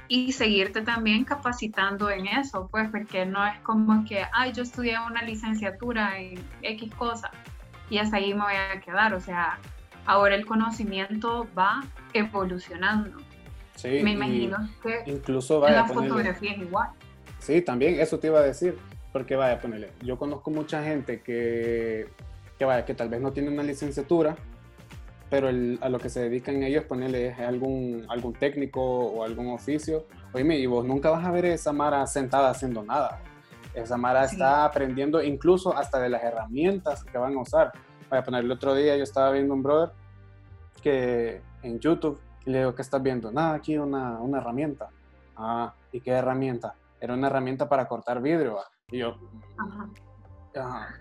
Y 0.09 0.33
seguirte 0.33 0.81
también 0.81 1.23
capacitando 1.23 2.09
en 2.09 2.27
eso, 2.27 2.67
pues 2.69 2.89
porque 2.89 3.25
no 3.25 3.45
es 3.47 3.57
como 3.59 4.03
que, 4.03 4.25
ay, 4.33 4.51
yo 4.51 4.63
estudié 4.63 4.97
una 4.99 5.21
licenciatura 5.21 6.19
en 6.19 6.43
X 6.61 6.93
cosa 6.95 7.31
y 7.91 7.97
hasta 7.97 8.17
ahí 8.17 8.33
me 8.33 8.41
voy 8.41 8.53
a 8.53 8.79
quedar, 8.79 9.13
o 9.13 9.19
sea, 9.19 9.59
ahora 10.05 10.33
el 10.33 10.45
conocimiento 10.45 11.45
va 11.57 11.83
evolucionando. 12.13 13.17
Sí, 13.75 13.99
me 14.01 14.11
imagino 14.11 14.57
que 14.81 15.03
incluso 15.05 15.59
vaya, 15.59 15.81
la 15.81 15.85
fotografía 15.85 16.53
es 16.53 16.59
igual. 16.59 16.89
Sí, 17.39 17.61
también 17.61 17.99
eso 17.99 18.17
te 18.17 18.27
iba 18.27 18.39
a 18.39 18.43
decir, 18.43 18.77
porque 19.11 19.35
vaya, 19.35 19.55
a 19.55 19.59
ponerle, 19.59 19.91
yo 20.01 20.17
conozco 20.17 20.51
mucha 20.51 20.81
gente 20.83 21.21
que, 21.21 22.07
que 22.57 22.63
vaya, 22.63 22.85
que 22.85 22.93
tal 22.93 23.09
vez 23.09 23.19
no 23.19 23.33
tiene 23.33 23.49
una 23.49 23.63
licenciatura, 23.63 24.37
pero 25.29 25.49
a 25.49 25.89
lo 25.89 25.99
que 25.99 26.09
se 26.09 26.21
dedican 26.21 26.63
ellos 26.63 26.85
ponerle 26.85 27.33
algún, 27.33 28.05
algún 28.07 28.33
técnico 28.33 28.81
o 28.81 29.23
algún 29.25 29.47
oficio. 29.47 30.05
Oye, 30.31 30.55
y 30.55 30.65
vos 30.65 30.85
nunca 30.85 31.09
vas 31.09 31.25
a 31.25 31.31
ver 31.31 31.45
esa 31.45 31.73
Mara 31.73 32.07
sentada 32.07 32.51
haciendo 32.51 32.83
nada. 32.83 33.19
Esa 33.73 33.97
Mara 33.97 34.25
está 34.25 34.65
aprendiendo 34.65 35.21
incluso 35.21 35.75
hasta 35.75 35.99
de 35.99 36.09
las 36.09 36.23
herramientas 36.23 37.03
que 37.03 37.17
van 37.17 37.35
a 37.35 37.41
usar. 37.41 37.71
Voy 38.09 38.19
a 38.19 38.23
poner 38.23 38.43
el 38.43 38.51
otro 38.51 38.73
día, 38.73 38.97
yo 38.97 39.03
estaba 39.03 39.31
viendo 39.31 39.53
un 39.53 39.63
brother 39.63 39.91
que 40.81 41.41
en 41.63 41.79
YouTube 41.79 42.19
y 42.45 42.49
le 42.49 42.59
digo, 42.59 42.75
¿qué 42.75 42.81
estás 42.81 43.01
viendo? 43.01 43.31
Nada, 43.31 43.55
aquí 43.55 43.77
una, 43.77 44.19
una 44.19 44.39
herramienta. 44.39 44.89
Ah, 45.37 45.73
¿y 45.91 46.01
qué 46.01 46.11
herramienta? 46.11 46.75
Era 46.99 47.13
una 47.13 47.27
herramienta 47.27 47.69
para 47.69 47.87
cortar 47.87 48.21
vidrio. 48.21 48.57
Y 48.89 48.99
yo, 48.99 49.15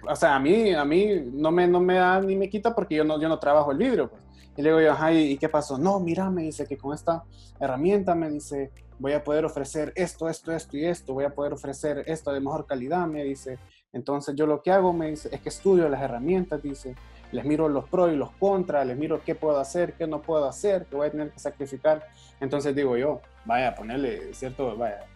o 0.08 0.16
sea, 0.16 0.36
a 0.36 0.38
mí, 0.38 0.72
a 0.72 0.84
mí 0.84 1.30
no 1.32 1.50
me, 1.50 1.66
no 1.66 1.80
me 1.80 1.94
da 1.94 2.20
ni 2.20 2.36
me 2.36 2.48
quita 2.48 2.74
porque 2.74 2.94
yo 2.94 3.04
no, 3.04 3.20
yo 3.20 3.28
no 3.28 3.38
trabajo 3.38 3.72
el 3.72 3.78
vidrio. 3.78 4.08
Pues. 4.08 4.22
Y 4.56 4.62
le 4.62 4.70
digo 4.70 4.80
yo, 4.80 4.92
ajá, 4.92 5.12
¿y 5.12 5.36
qué 5.38 5.48
pasó? 5.48 5.78
No, 5.78 6.00
mira, 6.00 6.28
me 6.30 6.42
dice 6.42 6.66
que 6.66 6.76
con 6.76 6.94
esta 6.94 7.24
herramienta, 7.60 8.14
me 8.14 8.30
dice, 8.30 8.70
voy 9.00 9.12
a 9.12 9.24
poder 9.24 9.44
ofrecer 9.44 9.92
esto, 9.96 10.28
esto, 10.28 10.52
esto 10.52 10.76
y 10.76 10.84
esto, 10.84 11.14
voy 11.14 11.24
a 11.24 11.30
poder 11.30 11.54
ofrecer 11.54 12.04
esto 12.06 12.32
de 12.32 12.40
mejor 12.40 12.66
calidad, 12.66 13.06
me 13.06 13.24
dice. 13.24 13.58
Entonces 13.92 14.36
yo 14.36 14.46
lo 14.46 14.62
que 14.62 14.70
hago, 14.70 14.92
me 14.92 15.10
dice, 15.10 15.30
es 15.32 15.40
que 15.40 15.48
estudio 15.48 15.88
las 15.88 16.02
herramientas, 16.02 16.62
dice, 16.62 16.94
les 17.32 17.44
miro 17.44 17.68
los 17.68 17.88
pros 17.88 18.12
y 18.12 18.16
los 18.16 18.30
contras, 18.32 18.86
les 18.86 18.96
miro 18.96 19.22
qué 19.24 19.34
puedo 19.34 19.58
hacer, 19.58 19.94
qué 19.94 20.06
no 20.06 20.20
puedo 20.20 20.46
hacer, 20.46 20.86
qué 20.86 20.96
voy 20.96 21.08
a 21.08 21.10
tener 21.10 21.30
que 21.30 21.38
sacrificar. 21.38 22.06
Entonces 22.40 22.74
digo 22.76 22.96
yo, 22.96 23.20
vaya, 23.46 23.74
ponerle, 23.74 24.34
¿cierto? 24.34 24.76
Vaya, 24.76 25.06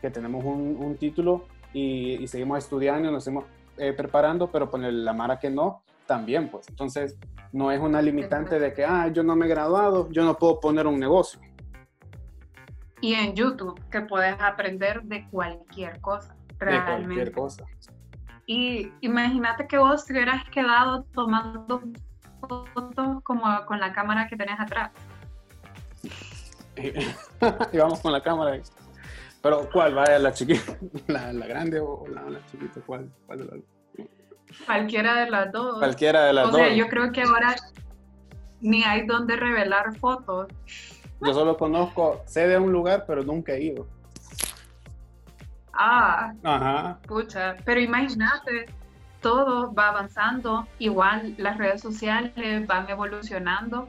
que 0.00 0.10
tenemos 0.10 0.44
un, 0.44 0.96
título 0.98 1.44
y, 1.72 2.22
y, 2.22 2.28
seguimos 2.28 2.58
estudiando, 2.58 3.10
nos 3.10 3.26
hemos 3.26 3.44
eh, 3.76 3.92
preparando, 3.92 4.50
pero 4.50 4.70
poner 4.70 4.92
la 4.92 5.12
mara 5.12 5.38
que 5.38 5.50
no, 5.50 5.82
también, 6.06 6.48
pues. 6.48 6.68
Entonces, 6.68 7.18
no 7.52 7.70
es 7.70 7.80
una 7.80 8.02
limitante 8.02 8.58
de 8.58 8.72
que, 8.72 8.84
ah, 8.84 9.08
yo 9.08 9.22
no 9.22 9.36
me 9.36 9.46
he 9.46 9.48
graduado, 9.48 10.10
yo 10.10 10.24
no 10.24 10.36
puedo 10.36 10.60
poner 10.60 10.86
un 10.86 10.98
negocio. 10.98 11.40
Y 13.00 13.14
en 13.14 13.34
YouTube, 13.34 13.80
que 13.90 14.00
puedes 14.00 14.40
aprender 14.40 15.02
de 15.02 15.28
cualquier 15.30 16.00
cosa, 16.00 16.34
realmente. 16.58 17.24
De 17.24 17.32
cualquier 17.32 17.32
cosa. 17.32 17.64
Y 18.46 18.92
imagínate 19.00 19.66
que 19.66 19.78
vos 19.78 20.04
te 20.04 20.12
hubieras 20.12 20.48
quedado 20.50 21.04
tomando 21.12 21.82
fotos 22.40 23.22
como 23.22 23.44
con 23.66 23.80
la 23.80 23.92
cámara 23.92 24.26
que 24.28 24.36
tenés 24.36 24.58
atrás. 24.60 24.90
y 27.72 27.76
vamos 27.78 28.00
con 28.00 28.12
la 28.12 28.22
cámara. 28.22 28.60
Pero, 29.42 29.68
¿cuál? 29.72 29.94
¿Vaya 29.94 30.18
la 30.18 30.32
chiquita? 30.32 30.76
¿La, 31.06 31.32
la 31.32 31.46
grande 31.46 31.80
o 31.80 32.04
la, 32.08 32.22
la 32.22 32.44
chiquita? 32.46 32.80
¿Cuál? 32.86 33.10
¿Cuál 33.26 33.38
de 33.38 33.44
las? 33.44 33.73
Cualquiera 34.66 35.16
de 35.16 35.30
las 35.30 35.52
dos. 35.52 35.78
Cualquiera 35.78 36.24
de 36.24 36.32
las 36.32 36.46
dos. 36.46 36.54
O 36.54 36.56
sea, 36.56 36.72
yo 36.74 36.88
creo 36.88 37.12
que 37.12 37.22
ahora 37.22 37.54
ni 38.60 38.82
hay 38.82 39.06
donde 39.06 39.36
revelar 39.36 39.96
fotos. 39.98 40.48
Yo 41.20 41.32
solo 41.32 41.56
conozco, 41.56 42.22
sé 42.26 42.48
de 42.48 42.58
un 42.58 42.72
lugar, 42.72 43.04
pero 43.06 43.22
nunca 43.22 43.52
he 43.52 43.62
ido. 43.62 43.86
Ah. 45.72 46.32
Ajá. 46.42 46.98
Pucha, 47.06 47.56
pero 47.64 47.80
imagínate, 47.80 48.66
todo 49.20 49.72
va 49.72 49.88
avanzando, 49.88 50.66
igual 50.78 51.34
las 51.38 51.58
redes 51.58 51.80
sociales 51.80 52.66
van 52.66 52.88
evolucionando. 52.88 53.88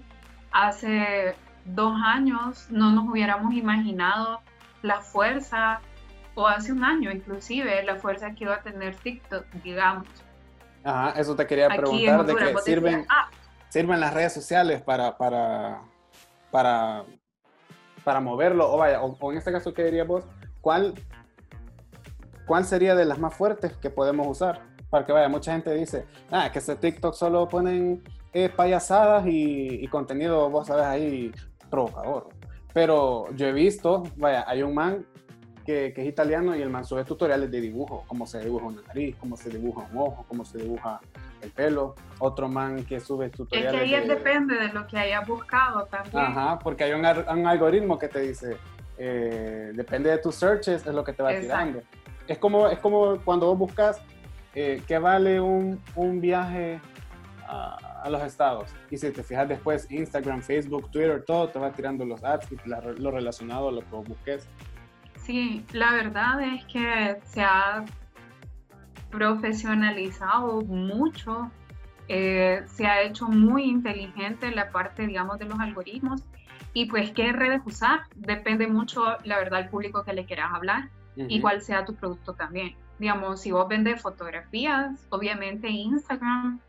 Hace 0.52 1.36
dos 1.66 1.94
años 2.04 2.68
no 2.70 2.92
nos 2.92 3.10
hubiéramos 3.10 3.54
imaginado 3.54 4.40
la 4.82 5.02
fuerza, 5.02 5.82
o 6.36 6.48
hace 6.48 6.72
un 6.72 6.84
año 6.84 7.12
inclusive, 7.12 7.84
la 7.84 7.96
fuerza 7.96 8.34
que 8.34 8.46
iba 8.46 8.56
a 8.56 8.62
tener 8.62 8.96
TikTok, 8.96 9.46
digamos. 9.64 10.08
Ajá, 10.86 11.20
eso 11.20 11.36
te 11.36 11.48
quería 11.48 11.68
preguntar, 11.68 12.24
de 12.28 12.36
que 12.36 12.58
sirven, 12.60 13.08
ah, 13.10 13.28
sirven 13.70 14.00
las 14.00 14.14
redes 14.14 14.34
sociales 14.34 14.84
para, 14.84 15.18
para, 15.18 15.82
para, 16.52 17.06
para 18.04 18.20
moverlo, 18.20 18.72
o 18.72 18.78
vaya, 18.78 19.02
o, 19.02 19.32
en 19.32 19.40
este 19.40 19.52
caso, 19.52 19.74
¿qué 19.74 19.84
dirías 19.84 20.08
vos? 20.08 20.24
¿Cuál, 20.62 20.94
¿Cuál 22.46 22.66
sería 22.66 22.94
de 22.94 23.06
las 23.06 23.18
más 23.18 23.34
fuertes 23.34 23.76
que 23.78 23.90
podemos 23.90 24.28
usar? 24.28 24.62
Para 24.92 25.08
que 25.08 25.12
vaya, 25.12 25.28
mucha 25.28 25.54
gente 25.54 25.74
dice, 25.74 26.06
ah, 26.30 26.52
que 26.52 26.60
ese 26.60 26.76
TikTok 26.76 27.16
solo 27.16 27.50
ponen 27.50 28.04
eh, 28.32 28.50
payasadas 28.50 29.26
y, 29.26 29.84
y, 29.84 29.88
contenido, 29.88 30.52
vos 30.52 30.68
sabes, 30.68 30.86
ahí 30.86 31.32
provocador. 31.72 32.30
Pero 32.76 33.34
yo 33.34 33.48
he 33.48 33.54
visto, 33.54 34.04
vaya, 34.18 34.46
hay 34.48 34.62
un 34.62 34.76
man 34.76 35.04
que, 35.66 35.94
que, 35.94 36.02
es 36.04 36.08
italiano 36.08 36.56
y 36.56 36.62
el 36.62 36.70
man 36.70 36.86
sube 36.86 37.04
tutoriales 37.04 37.50
de 37.52 37.60
dibujo, 37.60 38.04
cómo 38.08 38.26
se 38.26 38.40
dibuja 38.40 38.66
una 38.66 38.82
nariz, 38.84 39.16
cómo 39.20 39.36
se 39.36 39.50
dibuja 39.50 39.88
un 39.92 39.98
ojo, 39.98 40.26
cómo 40.28 40.46
se 40.46 40.60
dibuja 40.60 41.02
el 41.42 41.52
pelo. 41.52 41.96
Otro 42.20 42.48
man 42.48 42.86
que 42.86 43.00
sube 43.00 43.30
tutoriales. 43.30 43.82
Es 43.82 43.90
que 43.90 43.96
ahí 43.96 44.08
depende 44.08 44.56
de 44.56 44.70
lo 44.70 44.88
que 44.88 44.98
hayas 44.98 45.28
buscado 45.28 45.86
también. 45.86 46.24
Ajá, 46.24 46.60
porque 46.60 46.84
hay 46.86 46.94
un, 46.94 47.06
un 47.06 47.48
algoritmo 47.48 47.98
que 47.98 48.08
te 48.08 48.22
dice, 48.22 48.58
eh, 48.98 49.72
depende 49.74 50.10
de 50.10 50.18
tus 50.20 50.36
searches, 50.36 50.86
es 50.86 50.94
lo 50.94 51.04
que 51.04 51.14
te 51.14 51.24
va 51.24 51.38
tirando. 51.40 51.82
Es 52.28 52.38
como, 52.38 52.68
es 52.68 52.80
como 52.80 53.20
cuando 53.24 53.48
vos 53.48 53.58
buscas 53.58 54.02
eh, 54.54 54.82
qué 54.88 54.98
vale 55.00 55.40
un, 55.42 55.82
un 55.96 56.22
viaje 56.22 56.80
a, 57.48 58.02
a, 58.04 58.10
los 58.10 58.22
estados. 58.24 58.72
Y 58.90 58.98
si 58.98 59.12
te 59.12 59.22
fijas 59.22 59.48
después, 59.50 59.92
Instagram, 59.92 60.42
Facebook, 60.42 60.90
Twitter, 60.92 61.24
todo 61.26 61.50
te 61.50 61.60
va 61.60 61.72
tirando 61.72 62.06
los 62.06 62.24
ads 62.24 62.52
y 62.52 62.58
lo 62.68 63.12
relacionado 63.12 63.70
a 63.70 63.72
lo 63.72 63.82
que 63.82 63.90
vos 63.92 64.08
busques. 64.08 64.48
Sí, 65.26 65.66
la 65.72 65.92
verdad 65.94 66.40
es 66.42 66.66
que 66.66 67.18
se 67.24 67.42
ha 67.42 67.84
profesionalizado 69.10 70.62
mucho, 70.62 71.50
eh, 72.08 72.64
se 72.68 72.86
ha 72.86 73.02
hecho 73.02 73.28
muy 73.28 73.64
inteligente 73.64 74.52
la 74.52 74.70
parte, 74.70 75.08
digamos, 75.08 75.40
de 75.40 75.46
los 75.46 75.60
algoritmos 75.60 76.22
y 76.74 76.86
pues 76.86 77.12
qué 77.12 77.32
redes 77.32 77.62
usar, 77.66 78.02
depende 78.16 78.68
mucho, 78.68 79.18
la 79.24 79.40
verdad, 79.40 79.62
el 79.62 79.70
público 79.70 80.04
que 80.04 80.14
le 80.14 80.26
quieras 80.26 80.52
hablar 80.54 80.90
y 81.16 81.42
cuál 81.42 81.62
sea 81.62 81.86
tu 81.86 81.96
producto 81.96 82.34
también. 82.34 82.76
Digamos, 83.00 83.42
si 83.42 83.52
vos 83.52 83.68
vendes 83.68 84.02
fotografías, 84.02 85.08
obviamente 85.10 85.70
Instagram, 85.70 86.60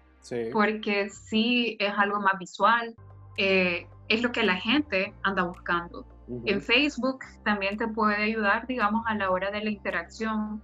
porque 0.52 1.10
sí 1.10 1.76
es 1.78 1.92
algo 1.98 2.20
más 2.20 2.38
visual, 2.38 2.94
eh, 3.36 3.86
es 4.08 4.22
lo 4.22 4.32
que 4.32 4.44
la 4.44 4.54
gente 4.54 5.12
anda 5.22 5.42
buscando. 5.42 6.06
En 6.28 6.60
Facebook 6.60 7.24
también 7.44 7.76
te 7.76 7.86
puede 7.86 8.16
ayudar, 8.16 8.66
digamos, 8.66 9.04
a 9.06 9.14
la 9.14 9.30
hora 9.30 9.50
de 9.50 9.62
la 9.62 9.70
interacción, 9.70 10.60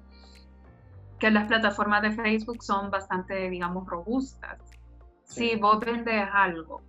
que 1.21 1.31
las 1.31 1.47
plataformas 1.47 2.03
de 2.03 2.11
Facebook 2.13 2.63
son 2.63 2.91
bastante, 2.91 3.49
digamos, 3.49 3.87
robustas. 3.87 4.59
Si 5.25 5.55
vos 5.57 5.79
vendes 5.79 6.25
algo 6.33 6.83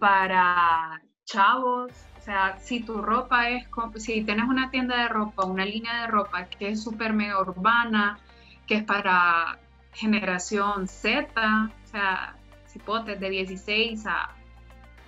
para 0.00 1.00
chavos, 1.24 1.92
o 2.18 2.20
sea, 2.22 2.58
si 2.58 2.80
tu 2.80 3.00
ropa 3.00 3.50
es, 3.50 3.66
si 3.96 4.22
tienes 4.24 4.48
una 4.48 4.70
tienda 4.70 5.02
de 5.02 5.08
ropa, 5.08 5.44
una 5.44 5.64
línea 5.64 6.02
de 6.02 6.06
ropa 6.08 6.46
que 6.46 6.70
es 6.70 6.82
súper 6.82 7.12
mega 7.12 7.40
urbana, 7.40 8.18
que 8.66 8.76
es 8.76 8.84
para 8.84 9.58
generación 9.92 10.88
Z, 10.88 11.30
o 11.32 11.86
sea, 11.86 12.36
cipotes 12.66 13.18
de 13.20 13.30
16 13.30 14.06
a 14.06 14.30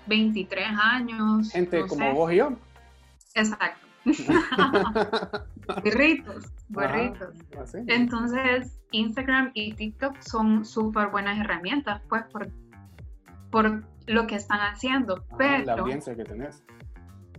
23 0.06 0.66
años. 0.80 1.50
Gente 1.50 1.86
como 1.86 2.14
vos 2.14 2.32
y 2.32 2.36
yo. 2.36 2.52
Exacto. 3.34 3.86
Burritos, 5.84 6.46
burritos. 6.68 7.34
Entonces, 7.88 8.80
Instagram 8.90 9.50
y 9.54 9.74
TikTok 9.74 10.18
son 10.20 10.64
súper 10.64 11.08
buenas 11.08 11.38
herramientas, 11.38 12.00
pues, 12.08 12.24
por, 12.32 12.48
por 13.50 13.84
lo 14.06 14.26
que 14.26 14.36
están 14.36 14.60
haciendo. 14.60 15.24
pero, 15.36 15.64
la 15.64 15.74
audiencia 15.74 16.16
que 16.16 16.24
tenés. 16.24 16.62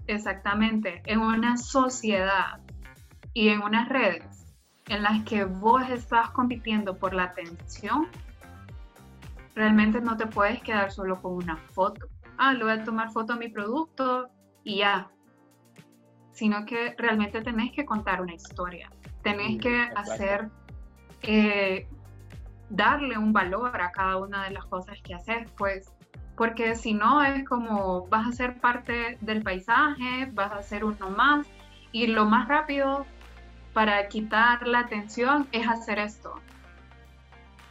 Exactamente. 0.05 1.01
En 1.05 1.21
una 1.21 1.57
sociedad 1.57 2.59
y 3.33 3.49
en 3.49 3.61
unas 3.61 3.89
redes 3.89 4.39
en 4.89 5.03
las 5.03 5.23
que 5.23 5.45
vos 5.45 5.87
estás 5.89 6.31
compitiendo 6.31 6.97
por 6.97 7.13
la 7.13 7.25
atención, 7.25 8.07
realmente 9.55 10.01
no 10.01 10.17
te 10.17 10.25
puedes 10.25 10.61
quedar 10.61 10.91
solo 10.91 11.21
con 11.21 11.33
una 11.33 11.57
foto. 11.57 12.07
Ah, 12.37 12.53
le 12.53 12.63
voy 12.63 12.73
a 12.73 12.83
tomar 12.83 13.11
foto 13.11 13.33
a 13.33 13.35
mi 13.35 13.49
producto 13.49 14.29
y 14.63 14.77
ya 14.79 15.11
sino 16.39 16.65
que 16.65 16.95
realmente 16.97 17.41
tenés 17.41 17.73
que 17.73 17.83
contar 17.83 18.21
una 18.21 18.33
historia, 18.33 18.89
tenés 19.23 19.57
mm, 19.57 19.59
que 19.59 19.81
hacer, 19.93 20.47
eh, 21.21 21.85
darle 22.69 23.17
un 23.17 23.33
valor 23.33 23.81
a 23.81 23.91
cada 23.91 24.15
una 24.15 24.45
de 24.45 24.51
las 24.51 24.63
cosas 24.63 24.97
que 25.03 25.13
haces, 25.13 25.51
pues, 25.57 25.91
porque 26.37 26.75
si 26.75 26.93
no 26.93 27.21
es 27.21 27.43
como 27.43 28.07
vas 28.07 28.25
a 28.25 28.31
ser 28.31 28.57
parte 28.61 29.17
del 29.19 29.43
paisaje, 29.43 30.29
vas 30.31 30.53
a 30.53 30.61
ser 30.61 30.85
uno 30.85 31.09
más, 31.09 31.45
y 31.91 32.07
lo 32.07 32.23
más 32.23 32.47
rápido 32.47 33.05
para 33.73 34.07
quitar 34.07 34.65
la 34.65 34.79
atención 34.79 35.45
es 35.51 35.67
hacer 35.67 35.99
esto. 35.99 36.35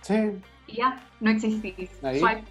Sí. 0.02 0.42
Y 0.66 0.76
ya, 0.76 1.00
no 1.20 1.30
existís. 1.30 1.90
Swipe. 2.00 2.44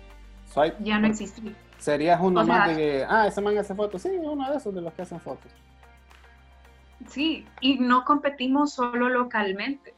Swipe. 0.51 0.77
Ya 0.79 0.97
no 0.97 1.05
existís. 1.09 1.53
Serías 1.77 2.19
uno 2.19 2.43
más 2.43 2.69
de 2.69 2.75
que, 2.75 3.05
ah, 3.07 3.27
ese 3.27 3.39
man 3.39 3.55
hace 3.55 3.75
fotos. 3.75 4.01
Sí, 4.01 4.09
uno 4.09 4.49
de 4.49 4.57
esos 4.57 4.73
de 4.73 4.81
los 4.81 4.91
que 4.93 5.03
hacen 5.03 5.19
fotos. 5.19 5.51
Sí, 7.07 7.45
y 7.61 7.79
no 7.79 8.03
competimos 8.05 8.73
solo 8.73 9.09
localmente, 9.09 9.93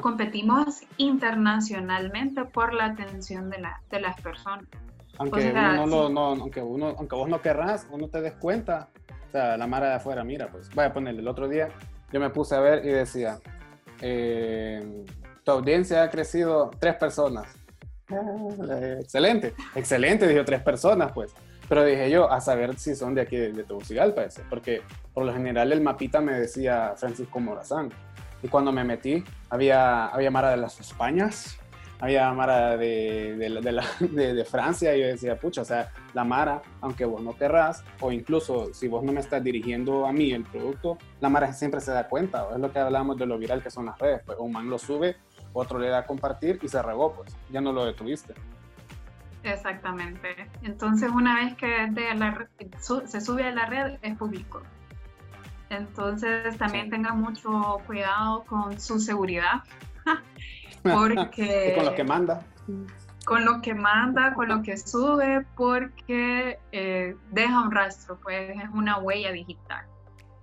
competimos 0.00 0.82
internacionalmente 0.96 2.44
por 2.44 2.74
la 2.74 2.86
atención 2.86 3.48
de, 3.50 3.58
la, 3.58 3.80
de 3.90 4.00
las 4.00 4.20
personas. 4.20 4.66
Aunque, 5.18 5.52
uno 5.52 6.08
no, 6.08 6.20
aunque, 6.28 6.62
uno, 6.62 6.94
aunque 6.98 7.14
vos 7.14 7.28
no 7.28 7.40
querrás, 7.42 7.86
uno 7.90 8.08
te 8.08 8.20
des 8.20 8.32
cuenta, 8.34 8.88
o 9.28 9.30
sea, 9.30 9.56
la 9.56 9.66
mara 9.66 9.88
de 9.88 9.94
afuera, 9.94 10.24
mira, 10.24 10.48
pues, 10.50 10.70
voy 10.74 10.84
a 10.84 10.92
ponerle 10.92 11.20
el 11.20 11.28
otro 11.28 11.48
día, 11.48 11.68
yo 12.12 12.18
me 12.18 12.30
puse 12.30 12.54
a 12.54 12.60
ver 12.60 12.84
y 12.84 12.88
decía, 12.88 13.38
eh, 14.00 15.04
tu 15.44 15.52
audiencia 15.52 16.02
ha 16.02 16.10
crecido 16.10 16.70
tres 16.78 16.94
personas. 16.96 17.46
Ah, 18.10 18.98
excelente, 19.00 19.54
excelente, 19.74 20.26
dijo 20.26 20.44
tres 20.44 20.62
personas, 20.62 21.12
pues. 21.12 21.34
Pero 21.72 21.86
dije 21.86 22.10
yo, 22.10 22.30
a 22.30 22.38
saber 22.42 22.78
si 22.78 22.94
son 22.94 23.14
de 23.14 23.22
aquí 23.22 23.34
de, 23.34 23.50
de 23.50 23.64
Tegucigalpa 23.64 24.24
ese, 24.24 24.42
porque 24.50 24.82
por 25.14 25.24
lo 25.24 25.32
general 25.32 25.72
el 25.72 25.80
mapita 25.80 26.20
me 26.20 26.34
decía 26.34 26.92
Francisco 26.98 27.40
Morazán. 27.40 27.88
Y 28.42 28.48
cuando 28.48 28.72
me 28.72 28.84
metí, 28.84 29.24
había, 29.48 30.08
había 30.08 30.30
Mara 30.30 30.50
de 30.50 30.58
las 30.58 30.78
Españas, 30.80 31.56
había 31.98 32.30
Mara 32.34 32.76
de, 32.76 33.38
de, 33.38 34.34
de, 34.34 34.44
Francia, 34.44 34.94
y 34.94 35.00
yo 35.00 35.06
decía, 35.06 35.40
pucha, 35.40 35.62
o 35.62 35.64
sea, 35.64 35.90
la 36.12 36.24
Mara, 36.24 36.60
aunque 36.82 37.06
vos 37.06 37.22
no 37.22 37.34
querrás, 37.38 37.82
o 38.00 38.12
incluso 38.12 38.74
si 38.74 38.86
vos 38.86 39.02
no 39.02 39.10
me 39.10 39.20
estás 39.20 39.42
dirigiendo 39.42 40.04
a 40.04 40.12
mí 40.12 40.30
el 40.30 40.44
producto, 40.44 40.98
la 41.22 41.30
Mara 41.30 41.54
siempre 41.54 41.80
se 41.80 41.92
da 41.92 42.06
cuenta, 42.06 42.48
es 42.52 42.60
lo 42.60 42.70
que 42.70 42.80
hablamos 42.80 43.16
de 43.16 43.24
lo 43.24 43.38
viral 43.38 43.62
que 43.62 43.70
son 43.70 43.86
las 43.86 43.98
redes, 43.98 44.20
pues 44.26 44.36
un 44.38 44.52
man 44.52 44.68
lo 44.68 44.78
sube, 44.78 45.16
otro 45.54 45.78
le 45.78 45.88
da 45.88 46.00
a 46.00 46.06
compartir 46.06 46.58
y 46.60 46.68
se 46.68 46.82
regó, 46.82 47.14
pues, 47.14 47.34
ya 47.50 47.62
no 47.62 47.72
lo 47.72 47.86
detuviste. 47.86 48.34
Exactamente. 49.44 50.48
Entonces, 50.62 51.10
una 51.10 51.36
vez 51.36 51.54
que 51.56 51.88
de 51.90 52.14
la, 52.14 52.48
se 53.06 53.20
sube 53.20 53.44
a 53.44 53.52
la 53.52 53.66
red, 53.66 53.98
es 54.02 54.16
público. 54.16 54.62
Entonces, 55.70 56.56
también 56.58 56.90
tenga 56.90 57.12
mucho 57.12 57.80
cuidado 57.86 58.44
con 58.44 58.78
su 58.78 59.00
seguridad. 59.00 59.62
porque... 60.82 61.74
con 61.76 61.86
lo 61.86 61.94
que 61.94 62.04
manda. 62.04 62.46
Con 63.24 63.44
lo 63.44 63.62
que 63.62 63.74
manda, 63.74 64.34
con 64.34 64.48
lo 64.48 64.62
que 64.62 64.76
sube, 64.76 65.46
porque 65.56 66.58
eh, 66.72 67.16
deja 67.30 67.62
un 67.62 67.70
rastro, 67.70 68.18
pues 68.20 68.50
es 68.50 68.68
una 68.72 68.98
huella 68.98 69.32
digital. 69.32 69.86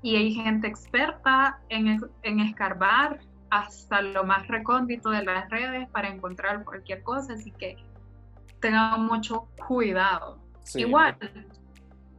Y 0.01 0.15
hay 0.15 0.33
gente 0.33 0.67
experta 0.67 1.59
en, 1.67 1.99
en 2.23 2.39
escarbar 2.39 3.19
hasta 3.49 4.01
lo 4.01 4.23
más 4.23 4.47
recóndito 4.47 5.09
de 5.09 5.23
las 5.23 5.49
redes 5.49 5.89
para 5.89 6.07
encontrar 6.07 6.63
cualquier 6.63 7.03
cosa, 7.03 7.33
así 7.33 7.51
que 7.51 7.77
tengan 8.59 9.05
mucho 9.05 9.47
cuidado. 9.67 10.39
Igual. 10.75 11.17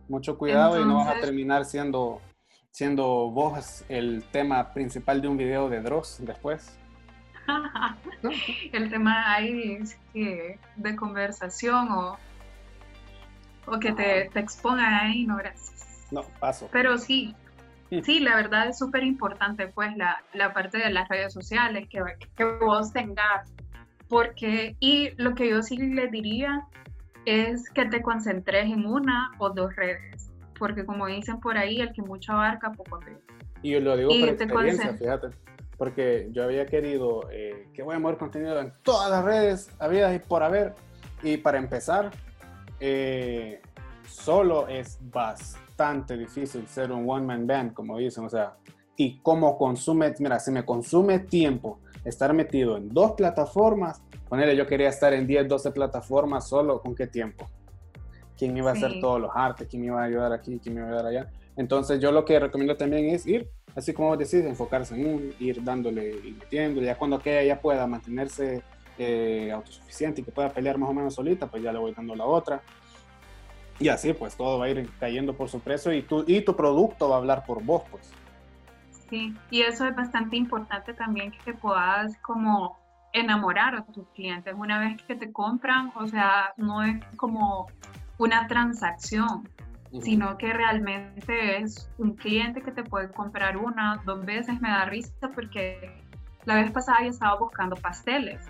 Mucho 0.09 0.37
cuidado 0.37 0.81
y 0.81 0.85
no 0.85 0.97
vas 0.97 1.17
a 1.17 1.21
terminar 1.21 1.65
siendo, 1.65 2.21
siendo 2.71 3.31
vos 3.31 3.85
el 3.89 4.25
tema 4.33 4.73
principal 4.73 5.21
de 5.21 5.29
un 5.29 5.37
video 5.37 5.69
de 5.69 5.81
Dross 5.81 6.19
después. 6.21 6.77
El 8.73 8.91
tema 8.91 9.35
ahí 9.35 9.79
de 10.13 10.97
conversación 10.97 11.91
o, 11.91 12.19
o 13.67 13.79
que 13.79 13.93
te, 13.93 14.31
te 14.33 14.41
expongan 14.41 14.95
ahí, 14.95 15.27
no 15.27 15.37
gracias. 15.37 16.07
No, 16.11 16.23
paso. 16.39 16.69
Pero 16.73 16.99
sí, 16.99 17.35
mm. 17.91 18.01
sí, 18.03 18.21
la 18.21 18.37
verdad 18.37 18.69
es 18.69 18.79
súper 18.79 19.05
importante 19.05 19.69
pues 19.69 19.97
la, 19.97 20.23
la, 20.33 20.53
parte 20.53 20.79
de 20.79 20.91
las 20.91 21.09
redes 21.09 21.33
sociales, 21.33 21.89
que, 21.89 22.03
que 22.37 22.45
vos 22.45 22.93
tengas 22.93 23.53
porque, 24.11 24.77
y 24.81 25.11
lo 25.23 25.37
que 25.37 25.49
yo 25.49 25.63
sí 25.63 25.77
le 25.77 26.09
diría 26.09 26.67
es 27.25 27.71
que 27.71 27.87
te 27.87 28.03
concentres 28.03 28.65
en 28.65 28.85
una 28.85 29.31
o 29.39 29.51
dos 29.51 29.75
redes, 29.77 30.33
porque 30.59 30.85
como 30.85 31.07
dicen 31.07 31.39
por 31.39 31.57
ahí, 31.57 31.81
el 31.81 31.93
que 31.93 32.03
mucho 32.03 32.33
abarca, 32.33 32.73
poco 32.73 32.97
aprieta. 32.97 33.23
Y 33.63 33.71
yo 33.71 33.81
lo 33.81 33.97
digo 33.97 34.11
por 34.11 34.29
experiencia, 34.29 34.95
fíjate, 34.95 35.29
porque 35.79 36.29
yo 36.33 36.43
había 36.43 36.67
querido 36.67 37.29
eh, 37.31 37.69
que 37.73 37.83
voy 37.85 37.95
a 37.95 38.01
mover 38.01 38.19
contenido 38.19 38.61
en 38.61 38.73
todas 38.83 39.11
las 39.11 39.25
redes 39.25 39.71
habidas 39.79 40.15
y 40.17 40.19
por 40.19 40.43
haber, 40.43 40.75
y 41.23 41.37
para 41.37 41.59
empezar, 41.59 42.11
eh, 42.81 43.63
solo 44.09 44.67
es 44.67 44.99
bastante 45.03 46.19
difícil 46.19 46.67
ser 46.67 46.91
un 46.91 47.09
one-man 47.09 47.47
band, 47.47 47.75
como 47.75 47.97
dicen, 47.97 48.25
o 48.25 48.29
sea, 48.29 48.57
y 48.97 49.21
cómo 49.21 49.57
consume, 49.57 50.13
mira, 50.19 50.41
si 50.41 50.51
me 50.51 50.65
consume 50.65 51.21
tiempo 51.21 51.79
estar 52.05 52.33
metido 52.33 52.77
en 52.77 52.89
dos 52.89 53.13
plataformas, 53.13 54.03
ponerle 54.29 54.57
yo 54.57 54.67
quería 54.67 54.89
estar 54.89 55.13
en 55.13 55.27
10, 55.27 55.49
12 55.49 55.71
plataformas 55.73 56.49
solo, 56.49 56.81
¿con 56.81 56.95
qué 56.95 57.07
tiempo? 57.07 57.49
¿Quién 58.37 58.57
iba 58.57 58.71
a 58.71 58.73
hacer 58.73 59.01
todos 59.01 59.21
los 59.21 59.31
artes? 59.35 59.69
¿Quién 59.69 59.83
me 59.83 59.89
iba 59.89 60.01
a 60.01 60.05
ayudar 60.05 60.33
aquí? 60.33 60.59
¿Quién 60.63 60.75
me 60.75 60.81
iba 60.81 60.89
a 60.89 60.93
ayudar 60.93 61.07
allá? 61.07 61.31
Entonces 61.57 62.01
yo 62.01 62.11
lo 62.11 62.25
que 62.25 62.39
recomiendo 62.39 62.77
también 62.77 63.11
es 63.11 63.27
ir, 63.27 63.51
así 63.77 63.93
como 63.93 64.17
decís, 64.17 64.45
enfocarse 64.47 64.95
en 64.95 65.07
un, 65.07 65.35
ir 65.39 65.63
dándole 65.63 66.11
y 66.25 66.33
metiendo, 66.33 66.81
ya 66.81 66.97
cuando 66.97 67.17
aquella 67.17 67.43
ya 67.43 67.61
pueda 67.61 67.87
mantenerse 67.87 68.63
eh, 68.99 69.51
autosuficiente 69.53 70.23
y 70.23 70.25
que 70.25 70.33
pueda 70.33 70.49
pelear 70.49 70.79
más 70.79 70.89
o 70.89 70.95
menos 70.95 71.15
solita, 71.15 71.47
pues 71.49 71.63
ya 71.63 71.73
le 71.73 71.79
voy 71.79 71.93
dando 71.93 72.15
la 72.15 72.25
otra. 72.25 72.63
Y 73.79 73.89
así 73.89 74.13
pues 74.13 74.37
todo 74.37 74.59
va 74.59 74.67
a 74.67 74.69
ir 74.71 74.89
cayendo 74.99 75.35
por 75.35 75.49
su 75.49 75.61
precio 75.61 75.93
y 75.93 76.03
tu, 76.03 76.25
y 76.27 76.43
tu 76.43 76.55
producto 76.55 77.09
va 77.09 77.17
a 77.17 77.19
hablar 77.19 77.45
por 77.45 77.63
vos, 77.63 77.83
pues. 77.91 78.11
Sí, 79.11 79.35
y 79.51 79.63
eso 79.63 79.87
es 79.87 79.97
bastante 79.97 80.37
importante 80.37 80.95
también 80.95 81.33
que 81.45 81.53
puedas 81.53 82.17
como 82.19 82.79
enamorar 83.13 83.75
a 83.75 83.85
tus 83.85 84.07
clientes 84.15 84.55
una 84.57 84.79
vez 84.79 85.03
que 85.03 85.17
te 85.17 85.33
compran, 85.33 85.93
o 85.97 86.07
sea, 86.07 86.55
no 86.57 86.85
es 86.85 87.05
como 87.17 87.67
una 88.19 88.47
transacción, 88.47 89.49
sino 90.03 90.39
que 90.39 90.53
realmente 90.53 91.61
es 91.61 91.91
un 91.99 92.15
cliente 92.15 92.63
que 92.63 92.71
te 92.71 92.85
puede 92.85 93.11
comprar 93.11 93.57
una, 93.57 94.01
dos 94.05 94.25
veces. 94.25 94.61
Me 94.61 94.69
da 94.69 94.85
risa 94.85 95.29
porque 95.35 95.93
la 96.45 96.55
vez 96.55 96.71
pasada 96.71 97.03
yo 97.03 97.11
estaba 97.11 97.37
buscando 97.37 97.75
pasteles 97.75 98.47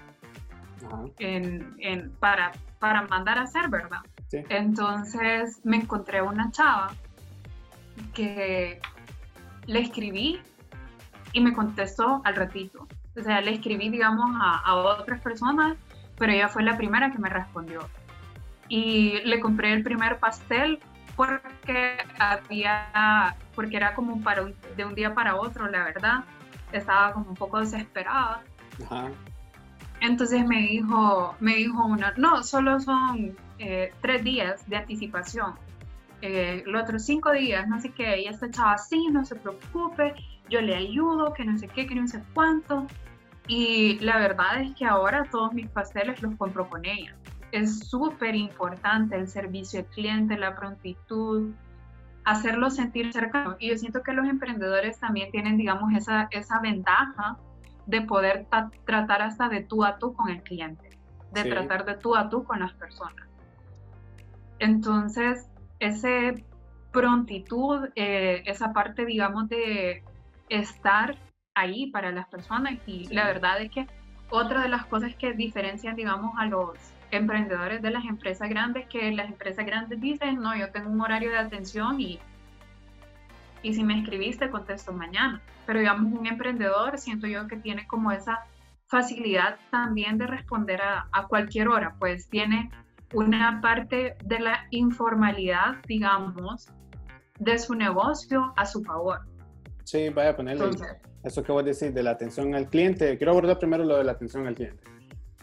en, 1.18 2.12
para, 2.20 2.52
para 2.78 3.02
mandar 3.02 3.38
a 3.38 3.42
hacer, 3.42 3.68
¿verdad? 3.68 4.00
Entonces 4.32 5.60
me 5.64 5.78
encontré 5.78 6.20
una 6.20 6.50
chava 6.50 6.92
que 8.12 8.80
le 9.66 9.80
escribí 9.80 10.40
y 11.32 11.40
me 11.40 11.52
contestó 11.52 12.20
al 12.24 12.36
ratito. 12.36 12.86
O 13.18 13.22
sea, 13.22 13.40
le 13.40 13.52
escribí, 13.52 13.88
digamos, 13.88 14.30
a, 14.40 14.58
a 14.58 14.74
otras 14.76 15.20
personas, 15.20 15.76
pero 16.16 16.32
ella 16.32 16.48
fue 16.48 16.62
la 16.62 16.76
primera 16.76 17.10
que 17.10 17.18
me 17.18 17.28
respondió. 17.28 17.88
Y 18.68 19.20
le 19.24 19.40
compré 19.40 19.72
el 19.72 19.82
primer 19.82 20.18
pastel 20.18 20.80
porque 21.16 21.98
había, 22.18 23.36
porque 23.54 23.76
era 23.76 23.94
como 23.94 24.22
para 24.22 24.44
de 24.76 24.84
un 24.84 24.94
día 24.94 25.12
para 25.12 25.36
otro, 25.36 25.68
la 25.68 25.84
verdad. 25.84 26.24
Estaba 26.72 27.12
como 27.12 27.30
un 27.30 27.34
poco 27.34 27.60
desesperada. 27.60 28.42
Entonces 30.00 30.46
me 30.46 30.62
dijo, 30.62 31.34
me 31.40 31.56
dijo 31.56 31.84
una, 31.84 32.14
no, 32.16 32.42
solo 32.42 32.80
son 32.80 33.36
eh, 33.58 33.92
tres 34.00 34.24
días 34.24 34.66
de 34.68 34.76
anticipación. 34.76 35.54
Eh, 36.22 36.62
los 36.66 36.82
otros 36.82 37.04
cinco 37.04 37.32
días, 37.32 37.66
no 37.68 37.80
sé 37.80 37.92
qué, 37.92 38.14
ella 38.14 38.30
está 38.30 38.50
chava 38.50 38.72
así, 38.72 39.08
no 39.08 39.24
se 39.24 39.36
preocupe, 39.36 40.14
yo 40.48 40.60
le 40.60 40.76
ayudo, 40.76 41.32
que 41.32 41.44
no 41.44 41.56
sé 41.58 41.68
qué, 41.68 41.86
que 41.86 41.94
no 41.94 42.06
sé 42.06 42.22
cuánto. 42.34 42.86
Y 43.46 43.98
la 44.00 44.18
verdad 44.18 44.60
es 44.60 44.74
que 44.76 44.84
ahora 44.84 45.24
todos 45.30 45.52
mis 45.52 45.68
pasteles 45.68 46.20
los 46.22 46.36
compro 46.36 46.68
con 46.68 46.84
ella 46.84 47.16
es 47.52 47.88
súper 47.88 48.34
importante 48.34 49.16
el 49.16 49.28
servicio 49.28 49.80
al 49.80 49.86
cliente, 49.86 50.38
la 50.38 50.54
prontitud, 50.54 51.52
hacerlo 52.24 52.70
sentir 52.70 53.12
cercano. 53.12 53.56
Y 53.58 53.70
yo 53.70 53.78
siento 53.78 54.02
que 54.02 54.12
los 54.12 54.26
emprendedores 54.26 54.98
también 54.98 55.30
tienen, 55.30 55.56
digamos, 55.56 55.92
esa, 55.94 56.28
esa 56.30 56.60
ventaja 56.60 57.38
de 57.86 58.02
poder 58.02 58.46
tratar 58.84 59.22
hasta 59.22 59.48
de 59.48 59.62
tú 59.62 59.84
a 59.84 59.98
tú 59.98 60.12
con 60.12 60.28
el 60.30 60.42
cliente, 60.42 60.90
de 61.32 61.44
tratar 61.44 61.84
de 61.84 61.96
tú 61.96 62.14
a 62.14 62.28
tú 62.28 62.44
con 62.44 62.60
las 62.60 62.72
personas. 62.74 63.26
Entonces, 64.58 65.48
ese 65.80 66.44
prontitud, 66.92 67.88
eh, 67.96 68.42
esa 68.46 68.72
parte, 68.72 69.04
digamos, 69.04 69.48
de 69.48 70.02
estar 70.48 71.16
ahí 71.54 71.90
para 71.90 72.12
las 72.12 72.28
personas. 72.28 72.74
Y 72.86 73.08
la 73.12 73.24
verdad 73.24 73.60
es 73.60 73.70
que 73.70 73.86
otra 74.30 74.62
de 74.62 74.68
las 74.68 74.86
cosas 74.86 75.14
que 75.16 75.32
diferencian, 75.32 75.96
digamos, 75.96 76.34
a 76.38 76.46
los 76.46 76.78
emprendedores 77.10 77.82
de 77.82 77.90
las 77.90 78.04
empresas 78.04 78.48
grandes 78.48 78.86
que 78.86 79.10
las 79.10 79.28
empresas 79.28 79.66
grandes 79.66 80.00
dicen, 80.00 80.40
no, 80.40 80.56
yo 80.56 80.70
tengo 80.70 80.90
un 80.90 81.00
horario 81.00 81.30
de 81.30 81.38
atención 81.38 82.00
y, 82.00 82.20
y 83.62 83.74
si 83.74 83.82
me 83.82 83.98
escribiste, 83.98 84.50
contesto 84.50 84.92
mañana. 84.92 85.40
Pero 85.66 85.80
digamos, 85.80 86.12
un 86.12 86.26
emprendedor 86.26 86.98
siento 86.98 87.26
yo 87.26 87.46
que 87.48 87.56
tiene 87.56 87.86
como 87.86 88.12
esa 88.12 88.44
facilidad 88.86 89.58
también 89.70 90.18
de 90.18 90.26
responder 90.26 90.82
a, 90.82 91.06
a 91.12 91.26
cualquier 91.26 91.68
hora, 91.68 91.94
pues 91.98 92.28
tiene 92.28 92.70
una 93.14 93.60
parte 93.60 94.16
de 94.24 94.40
la 94.40 94.66
informalidad, 94.70 95.76
digamos, 95.86 96.68
de 97.38 97.58
su 97.58 97.74
negocio 97.74 98.52
a 98.56 98.66
su 98.66 98.82
favor. 98.82 99.20
Sí, 99.84 100.08
vaya 100.10 100.30
a 100.30 100.36
ponerle 100.36 100.70
eso 101.24 101.42
que 101.42 101.52
voy 101.52 101.62
a 101.62 101.66
decir 101.66 101.92
de 101.92 102.02
la 102.02 102.12
atención 102.12 102.54
al 102.54 102.68
cliente. 102.68 103.16
Quiero 103.18 103.32
abordar 103.32 103.58
primero 103.58 103.84
lo 103.84 103.96
de 103.96 104.04
la 104.04 104.12
atención 104.12 104.46
al 104.46 104.54
cliente. 104.54 104.82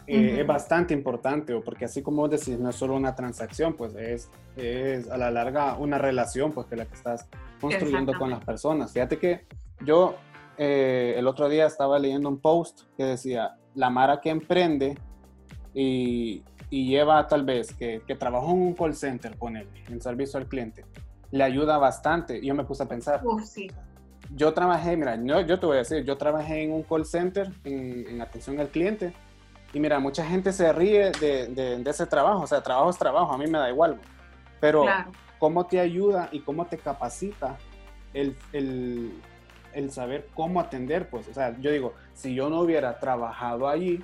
Eh, 0.06 0.40
es 0.40 0.46
bastante 0.46 0.94
importante, 0.94 1.54
porque 1.60 1.84
así 1.84 2.02
como 2.02 2.22
vos 2.22 2.30
decís, 2.30 2.58
no 2.58 2.70
es 2.70 2.76
solo 2.76 2.96
una 2.96 3.14
transacción, 3.14 3.74
pues 3.74 3.94
es, 3.94 4.30
es 4.56 5.10
a 5.10 5.18
la 5.18 5.30
larga 5.30 5.74
una 5.76 5.98
relación, 5.98 6.52
pues 6.52 6.66
que 6.66 6.76
la 6.76 6.86
que 6.86 6.94
estás 6.94 7.28
construyendo 7.60 8.14
con 8.18 8.30
las 8.30 8.42
personas. 8.42 8.90
Fíjate 8.90 9.18
que 9.18 9.44
yo 9.84 10.16
eh, 10.56 11.14
el 11.16 11.26
otro 11.26 11.48
día 11.50 11.66
estaba 11.66 11.98
leyendo 11.98 12.28
un 12.30 12.38
post 12.38 12.84
que 12.96 13.04
decía, 13.04 13.56
la 13.74 13.90
Mara 13.90 14.20
que 14.20 14.30
emprende 14.30 14.96
y, 15.74 16.42
y 16.70 16.88
lleva 16.88 17.26
tal 17.26 17.44
vez, 17.44 17.72
que, 17.74 18.02
que 18.06 18.14
trabajó 18.14 18.50
en 18.50 18.60
un 18.60 18.74
call 18.74 18.94
center, 18.94 19.36
con 19.36 19.56
él, 19.56 19.68
en 19.88 20.00
servicio 20.00 20.38
al 20.38 20.46
cliente, 20.46 20.84
le 21.30 21.44
ayuda 21.44 21.78
bastante. 21.78 22.44
Yo 22.44 22.54
me 22.54 22.64
puse 22.64 22.82
a 22.82 22.86
pensar, 22.86 23.22
sí. 23.44 23.70
yo 24.34 24.52
trabajé, 24.52 24.96
mira, 24.96 25.16
yo, 25.16 25.40
yo, 25.40 25.58
te 25.58 25.66
voy 25.66 25.76
a 25.76 25.78
decir, 25.80 26.04
yo 26.04 26.16
trabajé 26.16 26.64
en 26.64 26.72
un 26.72 26.82
call 26.82 27.06
center 27.06 27.50
en, 27.64 28.06
en 28.08 28.20
atención 28.20 28.58
al 28.60 28.68
cliente 28.68 29.12
y 29.72 29.80
mira, 29.80 29.98
mucha 29.98 30.24
gente 30.24 30.52
se 30.52 30.72
ríe 30.72 31.10
de, 31.20 31.48
de, 31.48 31.90
ese 31.90 32.06
trabajo, 32.06 32.42
o 32.42 32.46
sea, 32.46 32.62
trabajo 32.62 32.90
es 32.90 32.96
trabajo, 32.96 33.32
a 33.32 33.38
mí 33.38 33.46
me 33.46 33.58
da 33.58 33.68
igual, 33.68 33.98
pero 34.60 34.86
cómo 35.38 35.66
te 35.66 35.78
ayuda 35.78 36.28
y 36.32 36.40
cómo 36.40 36.66
te 36.66 36.78
capacita 36.78 37.58
el, 38.14 38.34
el, 38.52 39.12
el, 39.74 39.90
saber 39.90 40.28
cómo 40.34 40.60
atender, 40.60 41.10
pues, 41.10 41.28
o 41.28 41.34
sea, 41.34 41.56
yo 41.60 41.70
digo, 41.70 41.92
si 42.14 42.34
yo 42.34 42.48
no 42.48 42.60
hubiera 42.60 42.98
trabajado 42.98 43.68
allí, 43.68 44.02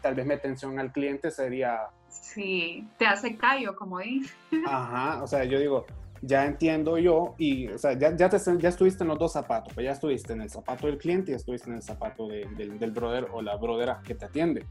tal 0.00 0.14
vez 0.14 0.26
mi 0.26 0.34
atención 0.34 0.78
al 0.78 0.92
cliente 0.92 1.30
sería... 1.30 1.88
Sí, 2.08 2.88
te 2.98 3.06
hace 3.06 3.36
callo, 3.36 3.76
como 3.76 3.98
dices. 3.98 4.34
Ajá, 4.66 5.22
o 5.22 5.26
sea, 5.26 5.44
yo 5.44 5.58
digo, 5.58 5.86
ya 6.22 6.44
entiendo 6.44 6.98
yo 6.98 7.34
y, 7.38 7.68
o 7.68 7.78
sea, 7.78 7.94
ya, 7.94 8.14
ya, 8.14 8.28
te, 8.28 8.38
ya 8.58 8.68
estuviste 8.68 9.04
en 9.04 9.08
los 9.08 9.18
dos 9.18 9.32
zapatos, 9.32 9.72
pues 9.72 9.84
ya 9.84 9.92
estuviste 9.92 10.32
en 10.32 10.42
el 10.42 10.50
zapato 10.50 10.86
del 10.86 10.98
cliente 10.98 11.32
y 11.32 11.34
estuviste 11.34 11.70
en 11.70 11.76
el 11.76 11.82
zapato 11.82 12.28
del, 12.28 12.78
del 12.78 12.90
brother 12.90 13.28
o 13.32 13.42
la 13.42 13.56
brodera 13.56 14.00
que 14.04 14.14
te 14.14 14.26
atiende. 14.26 14.66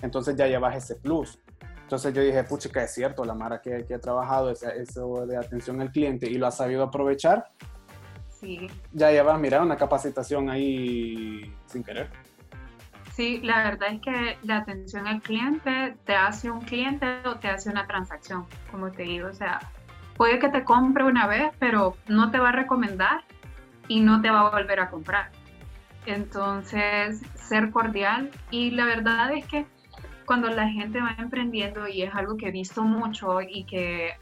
Entonces 0.00 0.36
ya 0.36 0.46
llevas 0.46 0.76
ese 0.76 0.96
plus. 0.96 1.40
Entonces 1.82 2.14
yo 2.14 2.22
dije, 2.22 2.42
puchica, 2.44 2.84
es 2.84 2.94
cierto, 2.94 3.24
la 3.24 3.34
Mara 3.34 3.60
que, 3.60 3.84
que 3.84 3.94
ha 3.94 4.00
trabajado 4.00 4.50
eso 4.50 5.26
de 5.26 5.36
atención 5.36 5.80
al 5.80 5.90
cliente 5.90 6.26
y 6.30 6.34
lo 6.34 6.46
ha 6.46 6.50
sabido 6.50 6.84
aprovechar. 6.84 7.50
Sí. 8.28 8.66
Ya 8.92 9.10
llevas, 9.10 9.38
mira, 9.38 9.60
una 9.62 9.76
capacitación 9.76 10.48
ahí 10.48 11.54
sin 11.66 11.82
querer. 11.84 12.10
Sí, 13.14 13.40
la 13.42 13.62
verdad 13.62 13.90
es 13.92 14.00
que 14.00 14.38
la 14.42 14.58
atención 14.58 15.06
al 15.06 15.20
cliente 15.20 15.96
te 16.06 16.16
hace 16.16 16.50
un 16.50 16.62
cliente 16.62 17.06
o 17.26 17.36
te 17.36 17.48
hace 17.48 17.68
una 17.68 17.86
transacción, 17.86 18.46
como 18.70 18.90
te 18.90 19.02
digo, 19.02 19.28
o 19.28 19.34
sea, 19.34 19.60
puede 20.16 20.38
que 20.38 20.48
te 20.48 20.64
compre 20.64 21.04
una 21.04 21.26
vez, 21.26 21.52
pero 21.58 21.96
no 22.08 22.30
te 22.30 22.38
va 22.38 22.48
a 22.48 22.52
recomendar 22.52 23.22
y 23.86 24.00
no 24.00 24.22
te 24.22 24.30
va 24.30 24.46
a 24.46 24.50
volver 24.50 24.80
a 24.80 24.88
comprar. 24.88 25.30
Entonces, 26.06 27.20
ser 27.34 27.70
cordial 27.70 28.30
y 28.50 28.70
la 28.70 28.86
verdad 28.86 29.30
es 29.32 29.44
que 29.46 29.66
cuando 30.24 30.48
la 30.48 30.68
gente 30.68 31.00
va 31.00 31.14
emprendiendo 31.18 31.86
y 31.88 32.02
es 32.02 32.14
algo 32.14 32.38
que 32.38 32.48
he 32.48 32.50
visto 32.50 32.82
mucho 32.82 33.42
y 33.42 33.64
que 33.64 34.12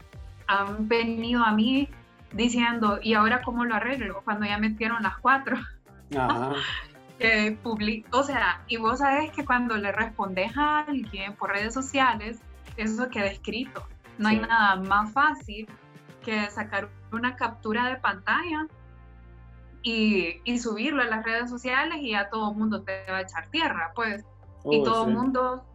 han 0.47 0.89
venido 0.89 1.43
a 1.43 1.53
mí 1.53 1.87
diciendo, 2.33 2.99
¿y 3.01 3.13
ahora 3.13 3.41
cómo 3.41 3.63
lo 3.63 3.75
arreglo? 3.75 4.21
Cuando 4.25 4.45
ya 4.45 4.57
metieron 4.57 5.01
las 5.01 5.17
cuatro. 5.17 5.57
Ajá. 6.17 6.51
O 8.11 8.23
sea, 8.23 8.63
y 8.67 8.77
vos 8.77 8.99
sabes 8.99 9.31
que 9.31 9.45
cuando 9.45 9.77
le 9.77 9.91
respondes 9.91 10.55
a 10.57 10.79
alguien 10.79 11.35
por 11.35 11.51
redes 11.51 11.73
sociales, 11.73 12.39
eso 12.77 13.09
queda 13.09 13.27
escrito. 13.27 13.87
No 14.17 14.29
hay 14.29 14.39
nada 14.39 14.75
más 14.77 15.11
fácil 15.11 15.67
que 16.23 16.49
sacar 16.49 16.89
una 17.11 17.35
captura 17.35 17.87
de 17.87 17.97
pantalla 17.97 18.67
y, 19.83 20.41
y, 20.43 20.59
subirlo 20.59 21.01
a 21.01 21.05
las 21.05 21.25
redes 21.25 21.49
sociales 21.49 21.97
y 22.01 22.11
ya 22.11 22.29
todo 22.29 22.51
el 22.51 22.57
mundo 22.57 22.83
te 22.83 23.03
va 23.09 23.17
a 23.17 23.21
echar 23.21 23.47
tierra, 23.49 23.91
pues. 23.95 24.23
y 24.65 24.79
oh, 24.79 24.83
todo 24.83 25.07
el 25.07 25.13
mundo 25.13 25.65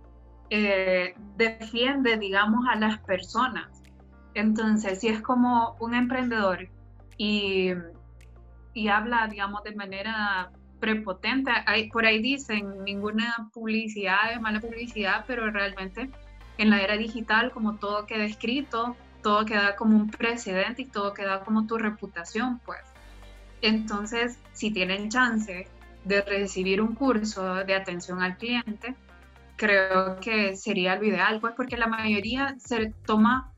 eh, 0.51 1.15
defiende, 1.37 2.17
digamos, 2.17 2.67
a 2.69 2.77
las 2.77 2.99
personas. 3.01 3.83
Entonces, 4.35 5.01
si 5.01 5.09
es 5.09 5.21
como 5.23 5.77
un 5.81 5.95
emprendedor 5.95 6.69
y, 7.19 7.73
y 8.75 8.89
habla, 8.89 9.27
digamos, 9.27 9.65
de 9.65 9.75
manera 9.75 10.53
prepotente, 10.81 11.51
hay, 11.67 11.91
por 11.91 12.07
ahí 12.07 12.21
dicen, 12.21 12.85
ninguna 12.85 13.51
publicidad 13.53 14.33
es 14.33 14.41
mala 14.41 14.61
publicidad, 14.61 15.25
pero 15.27 15.51
realmente 15.51 16.11
en 16.59 16.71
la 16.71 16.81
era 16.81 16.97
digital, 16.97 17.51
como 17.51 17.77
todo 17.77 18.07
queda 18.07 18.25
escrito, 18.25 18.97
todo 19.23 19.45
queda 19.45 19.77
como 19.77 19.97
un 19.97 20.11
precedente 20.11 20.83
y 20.83 20.87
todo 20.87 21.12
queda 21.12 21.41
como 21.41 21.67
tu 21.67 21.79
reputación, 21.79 22.61
pues. 22.65 22.81
Entonces, 23.62 24.39
si 24.53 24.71
tienen 24.71 25.09
chance 25.11 25.67
de 26.05 26.23
recibir 26.23 26.81
un 26.81 26.95
curso 26.95 27.55
de 27.55 27.75
atención 27.75 28.23
al 28.23 28.37
cliente, 28.37 28.95
creo 29.57 30.21
que 30.21 30.57
sería 30.57 30.97
lo 30.97 31.05
ideal, 31.05 31.41
pues 31.41 31.55
porque 31.57 31.77
la 31.77 31.87
mayoría 31.87 32.55
se 32.59 32.93
toma, 33.05 33.53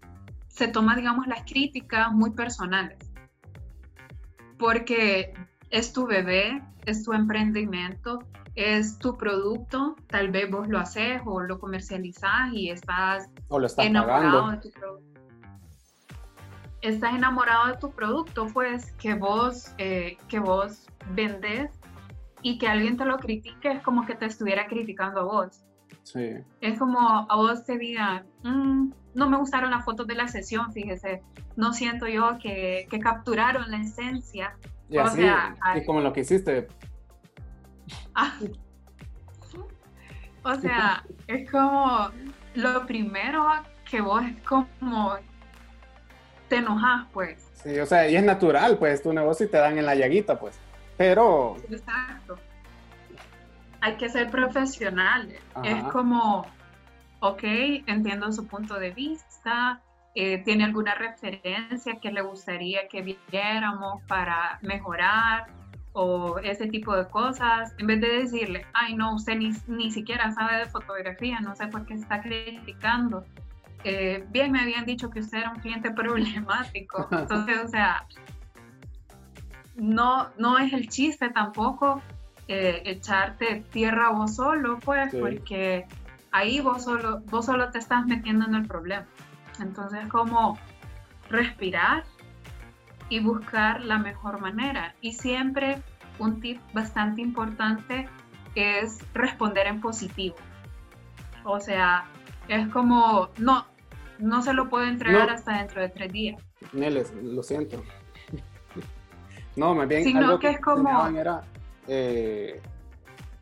se 0.49 0.69
toma, 0.69 0.97
digamos, 0.97 1.27
las 1.27 1.43
críticas 1.43 2.13
muy 2.13 2.31
personales. 2.31 2.99
Porque 4.57 5.35
es 5.71 5.93
tu 5.93 6.07
bebé, 6.07 6.63
es 6.87 7.05
tu 7.05 7.13
emprendimiento, 7.13 8.21
es 8.55 8.99
tu 8.99 9.17
producto, 9.17 9.97
tal 10.09 10.31
vez 10.31 10.51
vos 10.51 10.69
lo 10.69 10.79
haces 10.79 11.21
o 11.25 11.41
lo 11.41 11.59
comercializas 11.59 12.53
y 12.53 12.71
estás, 12.71 13.29
o 13.49 13.59
lo 13.59 13.69
enamorado 13.79 14.51
de 14.51 14.57
tu 14.59 14.71
producto 14.71 15.09
estás 16.81 17.15
enamorado 17.15 17.69
de 17.69 17.77
tu 17.79 17.91
producto, 17.91 18.47
pues 18.53 18.93
que 18.93 19.15
vos, 19.15 19.73
eh, 19.79 20.17
que 20.29 20.39
vos 20.39 20.87
vendes 21.11 21.71
y 22.43 22.59
que 22.59 22.69
alguien 22.69 22.97
te 22.97 23.05
lo 23.05 23.19
critique 23.19 23.73
es 23.73 23.83
como 23.83 24.07
que 24.07 24.15
te 24.15 24.27
estuviera 24.27 24.67
criticando 24.67 25.21
a 25.21 25.25
vos. 25.25 25.63
Sí. 26.05 26.37
Es 26.61 26.79
como 26.79 27.27
a 27.29 27.37
vos 27.37 27.65
te 27.65 27.77
digan, 27.77 28.27
mm, 28.43 28.93
no 29.15 29.29
me 29.29 29.37
gustaron 29.37 29.71
las 29.71 29.85
fotos 29.85 30.07
de 30.07 30.15
la 30.15 30.29
sesión, 30.29 30.73
fíjese, 30.73 31.23
no 31.57 31.73
siento 31.73 32.07
yo 32.07 32.39
que, 32.41 32.87
que 32.91 32.99
capturaron 33.01 33.71
la 33.71 33.79
esencia. 33.79 34.57
Y 34.91 34.99
así, 34.99 35.23
y 35.77 35.85
como 35.85 36.01
lo 36.01 36.13
que 36.13 36.21
hiciste. 36.21 36.69
Ah. 38.15 38.33
o 40.43 40.55
sea, 40.55 41.05
es 41.27 41.51
como 41.51 42.11
lo 42.55 42.87
primero 42.87 43.47
que 43.89 44.01
vos 44.01 44.23
es 44.25 44.43
como 44.43 45.17
te 46.49 46.57
enojas, 46.57 47.07
pues. 47.13 47.51
Sí, 47.55 47.79
o 47.79 47.87
sea, 47.87 48.09
y 48.09 48.17
es 48.17 48.25
natural, 48.25 48.79
pues, 48.79 49.03
tu 49.03 49.13
negocio 49.13 49.47
y 49.47 49.49
te 49.51 49.59
dan 49.59 49.79
en 49.79 49.87
la 49.87 49.95
llaguita, 49.95 50.39
pues. 50.39 50.59
Pero... 50.97 51.57
Exacto. 51.71 52.39
Hay 53.81 53.97
que 53.97 54.09
ser 54.09 54.31
profesionales. 54.31 55.41
Es 55.63 55.83
como, 55.85 56.47
ok, 57.21 57.43
entiendo 57.87 58.33
su 58.33 58.47
punto 58.47 58.79
de 58.79 58.91
vista, 58.91 59.81
eh, 60.21 60.43
tiene 60.45 60.65
alguna 60.65 60.97
referencia 60.97 62.01
que 62.01 62.11
le 62.11 62.23
gustaría 62.23 62.89
que 62.89 63.17
viéramos 63.31 64.03
para 64.09 64.59
mejorar 64.63 65.47
o 65.93 66.41
ese 66.41 66.67
tipo 66.67 66.97
de 66.97 67.07
cosas, 67.07 67.73
en 67.79 67.87
vez 67.87 68.01
de 68.01 68.09
decirle, 68.23 68.67
ay 68.73 68.97
no, 68.97 69.15
usted 69.15 69.37
ni, 69.37 69.53
ni 69.69 69.93
siquiera 69.93 70.33
sabe 70.33 70.59
de 70.59 70.67
fotografía, 70.67 71.39
no 71.39 71.55
sé 71.55 71.69
por 71.69 71.87
qué 71.87 71.95
está 71.95 72.21
criticando. 72.21 73.25
Eh, 73.85 74.25
bien 74.31 74.51
me 74.51 74.61
habían 74.61 74.87
dicho 74.87 75.09
que 75.09 75.21
usted 75.21 75.39
era 75.39 75.51
un 75.51 75.61
cliente 75.61 75.91
problemático. 76.03 77.07
Entonces, 77.13 77.57
o 77.65 77.69
sea, 77.69 78.05
no, 79.77 80.31
no 80.37 80.59
es 80.59 80.73
el 80.73 80.89
chiste 80.89 81.31
tampoco 81.31 82.03
eh, 82.49 82.83
echarte 82.87 83.63
tierra 83.71 84.11
vos 84.11 84.35
solo, 84.35 84.81
pues, 84.81 85.15
porque 85.15 85.87
ahí 86.33 86.61
vos 86.61 86.83
solo, 86.83 87.21
vos 87.27 87.47
solo 87.47 87.71
te 87.71 87.79
estás 87.79 88.05
metiendo 88.05 88.47
en 88.47 88.57
el 88.57 88.67
problema. 88.67 89.07
Entonces, 89.61 90.07
como 90.09 90.59
respirar 91.29 92.05
y 93.09 93.21
buscar 93.21 93.83
la 93.83 93.99
mejor 93.99 94.41
manera. 94.41 94.95
Y 95.01 95.13
siempre 95.13 95.83
un 96.19 96.41
tip 96.41 96.61
bastante 96.73 97.23
importante 97.23 98.09
es 98.55 98.99
responder 99.15 99.67
en 99.67 99.81
positivo. 99.81 100.37
O 101.45 101.61
sea, 101.61 102.07
es 102.49 102.69
como, 102.69 103.29
no, 103.39 103.67
no 104.19 104.43
se 104.43 104.53
lo 104.53 104.69
puedo 104.69 104.85
entregar 104.85 105.31
hasta 105.31 105.59
dentro 105.59 105.81
de 105.81 105.89
tres 105.89 106.13
días. 106.13 106.43
Neles, 106.73 107.13
lo 107.15 107.43
siento. 107.43 107.83
no, 109.57 109.75
más 109.75 109.89
bien. 109.89 110.05
Sino 110.05 110.21
algo 110.21 110.39
que, 110.39 110.51
es 110.51 110.61
como. 110.61 111.07
Era, 111.09 111.43
eh, 111.87 112.61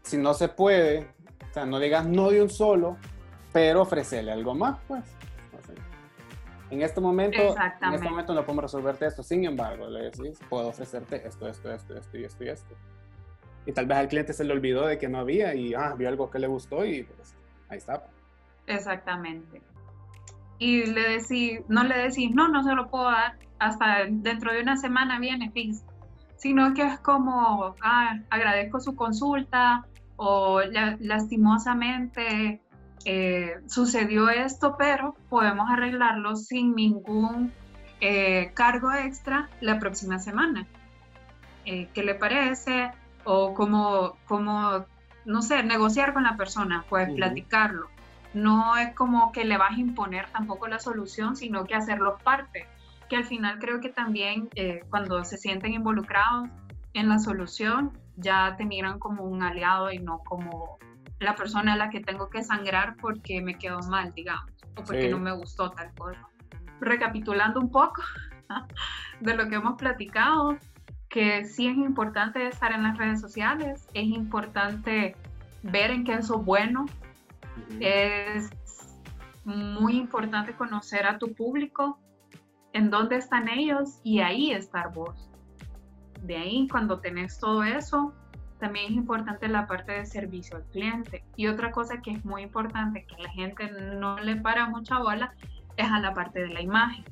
si 0.02 0.18
no 0.18 0.34
se 0.34 0.48
puede, 0.48 1.08
o 1.50 1.52
sea, 1.52 1.66
no 1.66 1.78
digas 1.78 2.06
no 2.06 2.30
de 2.30 2.42
un 2.42 2.50
solo, 2.50 2.96
pero 3.52 3.82
ofrecerle 3.82 4.32
algo 4.32 4.54
más, 4.54 4.78
pues. 4.86 5.15
En 6.70 6.82
este 6.82 7.00
momento, 7.00 7.54
en 7.82 7.94
este 7.94 8.08
momento 8.08 8.34
no 8.34 8.44
podemos 8.44 8.64
resolverte 8.64 9.06
esto. 9.06 9.22
Sin 9.22 9.44
embargo, 9.44 9.88
le 9.88 10.10
decís, 10.10 10.40
puedo 10.48 10.68
ofrecerte 10.68 11.26
esto, 11.26 11.48
esto, 11.48 11.72
esto, 11.72 11.96
esto 11.96 12.18
y 12.18 12.24
esto 12.24 12.44
y 12.44 12.48
esto. 12.48 12.74
Y 13.66 13.72
tal 13.72 13.86
vez 13.86 13.98
al 13.98 14.08
cliente 14.08 14.32
se 14.32 14.44
le 14.44 14.52
olvidó 14.52 14.86
de 14.86 14.98
que 14.98 15.08
no 15.08 15.18
había 15.18 15.54
y 15.54 15.74
ah, 15.74 15.94
vio 15.96 16.08
algo 16.08 16.30
que 16.30 16.38
le 16.38 16.46
gustó 16.46 16.84
y 16.84 17.04
pues 17.04 17.34
ahí 17.68 17.78
está. 17.78 18.04
Exactamente. 18.66 19.62
Y 20.58 20.86
le 20.86 21.18
decís, 21.18 21.60
no 21.68 21.84
le 21.84 21.98
decís, 21.98 22.30
no, 22.32 22.48
no 22.48 22.62
se 22.62 22.74
lo 22.74 22.88
puedo 22.88 23.04
dar, 23.04 23.38
hasta 23.58 24.06
dentro 24.08 24.52
de 24.52 24.62
una 24.62 24.76
semana 24.76 25.18
viene, 25.18 25.50
fíjese. 25.50 25.84
Sino 26.36 26.74
que 26.74 26.82
es 26.82 26.98
como, 27.00 27.74
ah, 27.82 28.18
agradezco 28.30 28.80
su 28.80 28.94
consulta 28.94 29.86
o 30.16 30.60
lastimosamente 31.00 32.60
eh, 33.04 33.56
sucedió 33.66 34.28
esto, 34.28 34.76
pero 34.78 35.14
podemos 35.28 35.70
arreglarlo 35.70 36.36
sin 36.36 36.74
ningún 36.74 37.52
eh, 38.00 38.50
cargo 38.54 38.92
extra 38.92 39.48
la 39.60 39.78
próxima 39.78 40.18
semana. 40.18 40.66
Eh, 41.64 41.88
¿Qué 41.94 42.02
le 42.02 42.14
parece? 42.14 42.90
O 43.24 43.54
como, 43.54 44.16
como, 44.26 44.84
no 45.24 45.42
sé, 45.42 45.62
negociar 45.62 46.14
con 46.14 46.24
la 46.24 46.36
persona, 46.36 46.84
pues 46.88 47.12
platicarlo 47.12 47.88
no 48.36 48.76
es 48.76 48.94
como 48.94 49.32
que 49.32 49.44
le 49.44 49.56
vas 49.56 49.72
a 49.72 49.80
imponer 49.80 50.26
tampoco 50.30 50.68
la 50.68 50.78
solución, 50.78 51.36
sino 51.36 51.64
que 51.64 51.74
hacerlos 51.74 52.20
parte, 52.22 52.66
que 53.08 53.16
al 53.16 53.24
final 53.24 53.58
creo 53.58 53.80
que 53.80 53.88
también 53.88 54.50
eh, 54.54 54.84
cuando 54.90 55.24
se 55.24 55.38
sienten 55.38 55.72
involucrados 55.72 56.48
en 56.92 57.08
la 57.08 57.18
solución, 57.18 57.92
ya 58.16 58.54
te 58.56 58.66
miran 58.66 58.98
como 58.98 59.24
un 59.24 59.42
aliado 59.42 59.90
y 59.90 59.98
no 59.98 60.18
como 60.18 60.78
la 61.18 61.34
persona 61.34 61.74
a 61.74 61.76
la 61.76 61.90
que 61.90 62.00
tengo 62.00 62.28
que 62.28 62.42
sangrar 62.42 62.96
porque 62.96 63.40
me 63.40 63.56
quedó 63.56 63.80
mal, 63.88 64.12
digamos, 64.12 64.52
o 64.76 64.84
porque 64.84 65.08
no 65.08 65.18
me 65.18 65.32
gustó 65.32 65.70
tal 65.70 65.92
cosa. 65.94 66.28
Recapitulando 66.80 67.60
un 67.60 67.70
poco 67.70 68.02
de 69.20 69.34
lo 69.34 69.48
que 69.48 69.56
hemos 69.56 69.76
platicado, 69.76 70.58
que 71.08 71.44
sí 71.44 71.68
es 71.68 71.76
importante 71.76 72.46
estar 72.46 72.72
en 72.72 72.82
las 72.82 72.98
redes 72.98 73.20
sociales, 73.20 73.86
es 73.94 74.06
importante 74.06 75.16
ver 75.62 75.90
en 75.90 76.04
qué 76.04 76.14
es 76.14 76.28
bueno, 76.28 76.86
es 77.80 78.50
muy 79.44 79.96
importante 79.96 80.54
conocer 80.54 81.06
a 81.06 81.18
tu 81.18 81.32
público, 81.34 81.98
en 82.72 82.90
dónde 82.90 83.16
están 83.16 83.48
ellos 83.48 84.00
y 84.04 84.20
ahí 84.20 84.52
estar 84.52 84.92
vos. 84.92 85.30
De 86.22 86.36
ahí, 86.36 86.68
cuando 86.68 87.00
tenés 87.00 87.38
todo 87.38 87.62
eso, 87.62 88.12
también 88.58 88.86
es 88.86 88.92
importante 88.92 89.48
la 89.48 89.66
parte 89.66 89.92
de 89.92 90.06
servicio 90.06 90.56
al 90.56 90.64
cliente. 90.64 91.24
Y 91.36 91.46
otra 91.46 91.70
cosa 91.70 92.00
que 92.00 92.12
es 92.12 92.24
muy 92.24 92.42
importante, 92.42 93.04
que 93.04 93.22
la 93.22 93.30
gente 93.30 93.70
no 93.70 94.18
le 94.18 94.36
para 94.36 94.68
mucha 94.68 94.98
bola, 94.98 95.34
es 95.76 95.90
a 95.90 96.00
la 96.00 96.14
parte 96.14 96.40
de 96.40 96.48
la 96.48 96.62
imagen. 96.62 97.04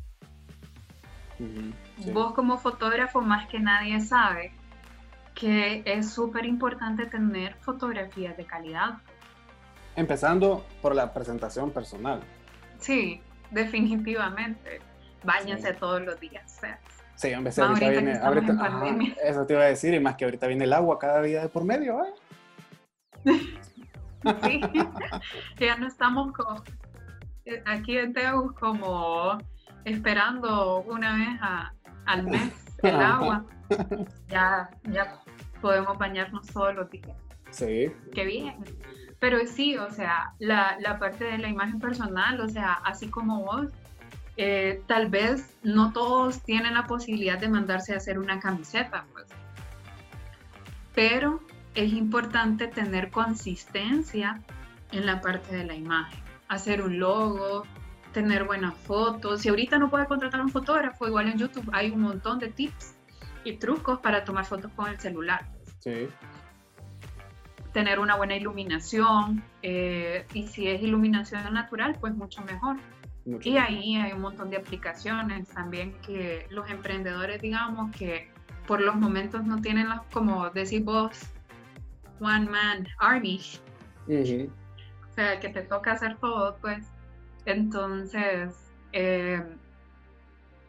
Vos 2.12 2.32
como 2.32 2.58
fotógrafo 2.58 3.20
más 3.20 3.48
que 3.48 3.58
nadie 3.58 4.00
sabe 4.00 4.52
que 5.34 5.82
es 5.84 6.12
súper 6.12 6.46
importante 6.46 7.06
tener 7.06 7.54
fotografías 7.56 8.36
de 8.36 8.44
calidad. 8.44 8.98
Empezando 9.96 10.64
por 10.80 10.94
la 10.94 11.12
presentación 11.12 11.70
personal. 11.70 12.20
Sí, 12.78 13.20
definitivamente. 13.50 14.80
Báñense 15.24 15.74
todos 15.74 16.02
los 16.02 16.20
días. 16.20 16.60
Sí, 17.16 17.32
hombre, 17.32 17.52
ahorita, 17.56 18.80
viene. 18.82 19.16
eso 19.22 19.46
te 19.46 19.54
iba 19.54 19.62
a 19.62 19.66
decir, 19.66 19.94
y 19.94 20.00
más 20.00 20.16
que 20.16 20.24
ahorita 20.24 20.46
viene 20.46 20.64
el 20.64 20.72
agua 20.72 20.98
cada 20.98 21.22
día 21.22 21.42
de 21.42 21.48
por 21.48 21.64
medio, 21.64 22.04
¿eh? 22.04 22.12
sí, 24.42 24.60
ya 25.58 25.76
no 25.76 25.86
estamos 25.86 26.32
aquí 27.66 27.98
en 27.98 28.12
Teus 28.12 28.52
como 28.54 29.38
esperando 29.84 30.82
una 30.82 31.14
vez 31.14 31.40
al 32.06 32.24
mes 32.24 32.52
el 32.82 33.00
agua. 33.00 33.44
Ya, 34.28 34.70
ya 34.84 35.20
podemos 35.60 35.96
bañarnos 35.96 36.46
todos 36.48 36.74
los 36.74 36.90
días. 36.90 37.16
Sí. 37.50 37.90
Qué 38.12 38.24
bien. 38.24 38.56
Pero 39.20 39.46
sí, 39.46 39.76
o 39.78 39.90
sea, 39.90 40.34
la, 40.38 40.76
la 40.80 40.98
parte 40.98 41.24
de 41.24 41.38
la 41.38 41.48
imagen 41.48 41.78
personal, 41.78 42.40
o 42.40 42.48
sea, 42.48 42.74
así 42.84 43.08
como 43.08 43.44
vos, 43.44 43.68
eh, 44.36 44.82
tal 44.86 45.08
vez 45.08 45.56
no 45.62 45.92
todos 45.92 46.42
tienen 46.42 46.74
la 46.74 46.86
posibilidad 46.86 47.38
de 47.38 47.48
mandarse 47.48 47.94
a 47.94 47.98
hacer 47.98 48.18
una 48.18 48.40
camiseta, 48.40 49.06
pues. 49.12 49.26
Pero 50.94 51.40
es 51.74 51.92
importante 51.92 52.68
tener 52.68 53.10
consistencia 53.10 54.40
en 54.92 55.06
la 55.06 55.20
parte 55.20 55.56
de 55.56 55.64
la 55.64 55.74
imagen. 55.74 56.20
Hacer 56.48 56.82
un 56.82 56.98
logo, 56.98 57.64
tener 58.12 58.44
buenas 58.44 58.74
fotos. 58.74 59.42
Si 59.42 59.48
ahorita 59.48 59.78
no 59.78 59.90
puedes 59.90 60.08
contratar 60.08 60.40
un 60.40 60.50
fotógrafo, 60.50 61.06
igual 61.06 61.28
en 61.28 61.38
YouTube 61.38 61.68
hay 61.72 61.90
un 61.90 62.00
montón 62.00 62.38
de 62.38 62.48
tips 62.48 62.94
y 63.44 63.56
trucos 63.56 63.98
para 64.00 64.24
tomar 64.24 64.44
fotos 64.46 64.72
con 64.74 64.88
el 64.88 64.98
celular. 64.98 65.46
Sí. 65.80 66.08
Tener 67.72 67.98
una 67.98 68.16
buena 68.16 68.36
iluminación 68.36 69.42
eh, 69.62 70.26
y 70.32 70.46
si 70.46 70.68
es 70.68 70.80
iluminación 70.80 71.52
natural, 71.52 71.96
pues 72.00 72.14
mucho 72.14 72.40
mejor. 72.42 72.76
Y 73.26 73.56
ahí 73.56 73.96
hay 73.96 74.12
un 74.12 74.20
montón 74.20 74.50
de 74.50 74.58
aplicaciones 74.58 75.48
también 75.48 75.94
que 76.02 76.46
los 76.50 76.68
emprendedores, 76.70 77.40
digamos, 77.40 77.94
que 77.96 78.28
por 78.66 78.80
los 78.80 78.96
momentos 78.96 79.44
no 79.44 79.60
tienen, 79.60 79.88
las, 79.88 80.02
como 80.12 80.50
decís 80.50 80.84
vos, 80.84 81.18
one 82.20 82.48
man 82.48 82.86
army. 82.98 83.40
O 84.06 85.14
sea, 85.14 85.40
que 85.40 85.48
te 85.48 85.62
toca 85.62 85.92
hacer 85.92 86.18
todo, 86.18 86.56
pues. 86.60 86.86
Entonces, 87.46 88.54
eh, 88.92 89.42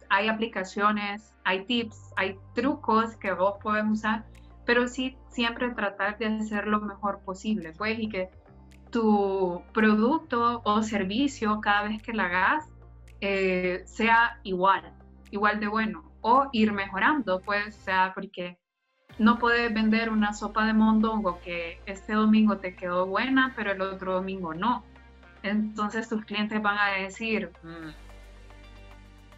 hay 0.10 0.28
aplicaciones, 0.28 1.34
hay 1.44 1.66
tips, 1.66 2.14
hay 2.16 2.38
trucos 2.54 3.16
que 3.18 3.34
vos 3.34 3.56
puedes 3.62 3.86
usar, 3.86 4.26
pero 4.66 4.88
sí 4.88 5.18
siempre 5.30 5.72
tratar 5.72 6.18
de 6.18 6.28
hacer 6.28 6.68
lo 6.68 6.80
mejor 6.80 7.20
posible, 7.20 7.74
pues, 7.78 8.00
y 8.00 8.08
que 8.08 8.30
tu 8.96 9.62
producto 9.74 10.62
o 10.64 10.82
servicio 10.82 11.60
cada 11.60 11.84
vez 11.84 12.02
que 12.02 12.14
lo 12.14 12.24
hagas 12.24 12.64
eh, 13.20 13.84
sea 13.86 14.40
igual, 14.44 14.94
igual 15.32 15.60
de 15.60 15.68
bueno, 15.68 16.10
o 16.22 16.48
ir 16.54 16.72
mejorando, 16.72 17.42
pues, 17.42 17.76
o 17.76 17.82
sea, 17.82 18.14
porque 18.16 18.58
no 19.20 19.38
puedes 19.38 19.74
vender 19.74 20.10
una 20.10 20.32
sopa 20.32 20.66
de 20.66 20.72
mondongo 20.72 21.42
que 21.42 21.82
este 21.86 22.14
domingo 22.14 22.60
te 22.60 22.74
quedó 22.74 23.06
buena, 23.06 23.52
pero 23.54 23.74
el 23.74 23.82
otro 23.82 24.14
domingo 24.14 24.54
no. 24.54 24.86
Entonces 25.44 26.08
tus 26.08 26.24
clientes 26.24 26.62
van 26.62 26.78
a 26.78 26.92
decir... 26.92 27.52
Mm, 27.64 27.90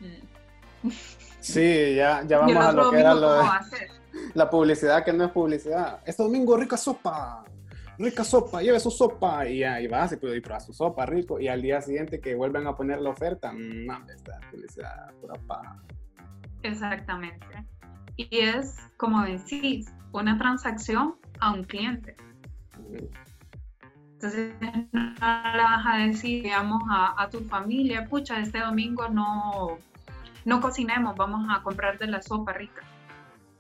mm". 0.06 0.92
Sí, 1.40 1.96
ya, 1.96 2.24
ya 2.28 2.40
vamos 2.40 2.58
a 2.58 2.72
lo 2.74 2.92
que 2.92 3.00
era 3.00 3.14
lo 3.16 3.42
de 3.42 3.50
la 4.36 4.50
publicidad 4.50 5.04
que 5.04 5.14
no 5.14 5.24
es 5.24 5.32
publicidad. 5.32 6.02
Este 6.06 6.22
domingo 6.22 6.58
rica 6.58 6.76
sopa, 6.76 7.46
rica 7.98 8.24
sopa, 8.24 8.62
lleve 8.62 8.80
su 8.80 8.92
sopa 8.92 9.48
y 9.48 9.64
ahí 9.64 9.88
vas 9.88 10.12
y 10.14 10.18
probar 10.18 10.62
su 10.62 10.74
sopa 10.74 11.06
rico 11.06 11.40
y 11.40 11.48
al 11.48 11.62
día 11.62 11.82
siguiente 11.82 12.20
que 12.20 12.36
vuelven 12.36 12.68
a 12.68 12.76
poner 12.76 13.02
la 13.02 13.10
oferta, 13.10 13.52
no, 13.54 14.00
esta 14.10 14.40
publicidad 14.52 15.12
pura 15.22 15.36
Exactamente. 16.64 17.46
Y 18.16 18.40
es, 18.40 18.76
como 18.98 19.22
decís, 19.24 19.92
una 20.12 20.38
transacción 20.38 21.16
a 21.40 21.54
un 21.54 21.64
cliente. 21.64 22.16
Entonces 24.14 24.56
no 24.92 25.14
le 25.14 25.64
vas 25.64 25.86
a 25.86 25.98
decir, 25.98 26.44
digamos, 26.44 26.82
a, 26.90 27.30
tu 27.30 27.42
familia, 27.42 28.06
pucha, 28.06 28.40
este 28.40 28.60
domingo 28.60 29.08
no, 29.10 29.78
no 30.46 30.60
cocinemos, 30.60 31.16
vamos 31.16 31.48
a 31.52 31.62
comprar 31.62 32.00
de 32.00 32.08
la 32.08 32.22
sopa 32.22 32.54
rica. 32.54 32.82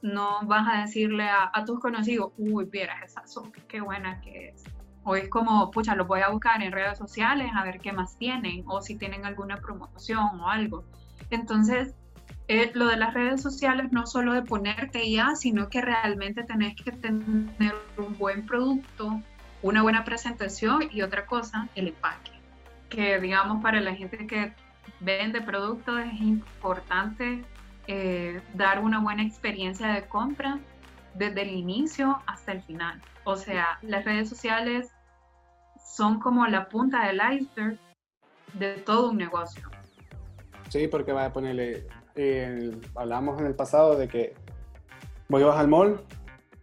No 0.01 0.39
vas 0.43 0.67
a 0.67 0.81
decirle 0.81 1.27
a, 1.27 1.63
tus 1.65 1.79
conocidos, 1.79 2.31
uy, 2.37 2.65
vieras 2.65 3.03
esa 3.03 3.25
sopa, 3.25 3.59
qué 3.67 3.81
buena 3.81 4.21
que 4.21 4.49
es. 4.49 4.63
O 5.03 5.15
es 5.15 5.29
como, 5.29 5.71
pucha, 5.71 5.95
lo 5.95 6.05
voy 6.05 6.21
a 6.21 6.29
buscar 6.29 6.61
en 6.61 6.71
redes 6.71 6.97
sociales 6.97 7.49
a 7.55 7.63
ver 7.63 7.79
qué 7.79 7.93
más 7.93 8.17
tienen, 8.17 8.63
o 8.67 8.81
si 8.81 8.95
tienen 8.95 9.25
alguna 9.25 9.57
promoción 9.57 10.39
o 10.39 10.49
algo. 10.49 10.83
Entonces, 11.29 11.95
eh, 12.49 12.71
lo 12.73 12.87
de 12.87 12.97
las 12.97 13.13
redes 13.13 13.41
sociales 13.41 13.91
no 13.91 14.07
solo 14.07 14.33
de 14.33 14.41
ponerte 14.41 15.09
ya, 15.09 15.35
sino 15.35 15.69
que 15.69 15.81
realmente 15.81 16.43
tenés 16.43 16.75
que 16.75 16.91
tener 16.91 17.75
un 17.97 18.17
buen 18.17 18.45
producto, 18.45 19.21
una 19.61 19.81
buena 19.81 20.05
presentación 20.05 20.83
y 20.91 21.01
otra 21.01 21.25
cosa, 21.25 21.67
el 21.75 21.89
empaque. 21.89 22.31
Que 22.89 23.19
digamos 23.19 23.61
para 23.61 23.81
la 23.81 23.95
gente 23.95 24.25
que 24.27 24.53
vende 25.01 25.41
productos 25.41 25.99
es 25.99 26.21
importante 26.21 27.43
eh, 27.87 28.41
dar 28.53 28.79
una 28.79 28.99
buena 28.99 29.23
experiencia 29.23 29.87
de 29.87 30.07
compra 30.07 30.59
desde 31.15 31.41
el 31.41 31.51
inicio 31.51 32.21
hasta 32.27 32.51
el 32.51 32.61
final. 32.61 33.01
O 33.23 33.35
sea, 33.35 33.79
las 33.81 34.05
redes 34.05 34.29
sociales 34.29 34.91
son 35.95 36.19
como 36.19 36.45
la 36.47 36.69
punta 36.69 37.07
del 37.07 37.19
iceberg 37.33 37.79
de 38.53 38.73
todo 38.73 39.09
un 39.09 39.17
negocio. 39.17 39.69
Sí, 40.69 40.87
porque 40.87 41.11
va 41.11 41.25
a 41.25 41.33
ponerle 41.33 41.87
hablamos 42.95 43.39
en 43.39 43.45
el 43.45 43.55
pasado 43.55 43.95
de 43.95 44.07
que 44.07 44.33
vos 45.29 45.41
ibas 45.41 45.57
al 45.57 45.67
mall 45.67 46.01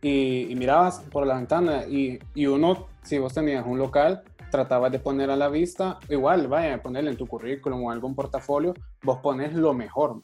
y, 0.03 0.53
mirabas 0.57 1.01
por 1.13 1.27
la 1.27 1.37
ventana 1.37 1.85
y, 1.87 2.19
y, 2.35 2.47
uno, 2.47 2.89
si 3.03 3.19
vos 3.19 3.33
tenías 3.33 3.65
un 3.67 3.79
local, 3.79 4.23
tratabas 4.51 4.93
de 4.93 4.99
poner 4.99 5.31
a 5.31 5.37
la 5.37 5.49
vista, 5.49 5.99
igual, 6.09 6.49
vaya, 6.49 6.75
a 6.75 6.83
ponerle 6.83 7.11
en 7.11 7.17
tu 7.17 7.27
currículum 7.27 7.85
o 7.85 7.91
algún 7.91 8.15
portafolio, 8.15 8.75
vos 9.03 9.19
pones 9.19 9.55
lo 9.55 9.73
mejor. 9.75 10.23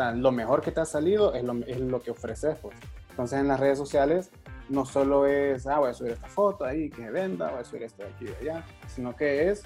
Sea, 0.00 0.12
lo 0.12 0.32
mejor 0.32 0.62
que 0.62 0.70
te 0.72 0.80
ha 0.80 0.84
salido 0.84 1.34
es 1.34 1.44
lo, 1.44 1.52
es 1.66 1.78
lo 1.78 2.00
que 2.00 2.10
ofreces, 2.10 2.58
pues. 2.60 2.76
Entonces 3.10 3.38
en 3.40 3.48
las 3.48 3.60
redes 3.60 3.76
sociales 3.76 4.30
no 4.70 4.86
solo 4.86 5.26
es, 5.26 5.66
ah, 5.66 5.78
voy 5.78 5.90
a 5.90 5.94
subir 5.94 6.12
esta 6.12 6.28
foto 6.28 6.64
ahí 6.64 6.88
que 6.88 7.10
venda, 7.10 7.50
voy 7.50 7.60
a 7.60 7.64
subir 7.64 7.82
esto 7.82 8.04
de 8.04 8.08
aquí 8.08 8.24
y 8.24 8.28
de 8.28 8.50
allá, 8.50 8.64
sino 8.86 9.14
que 9.14 9.50
es, 9.50 9.64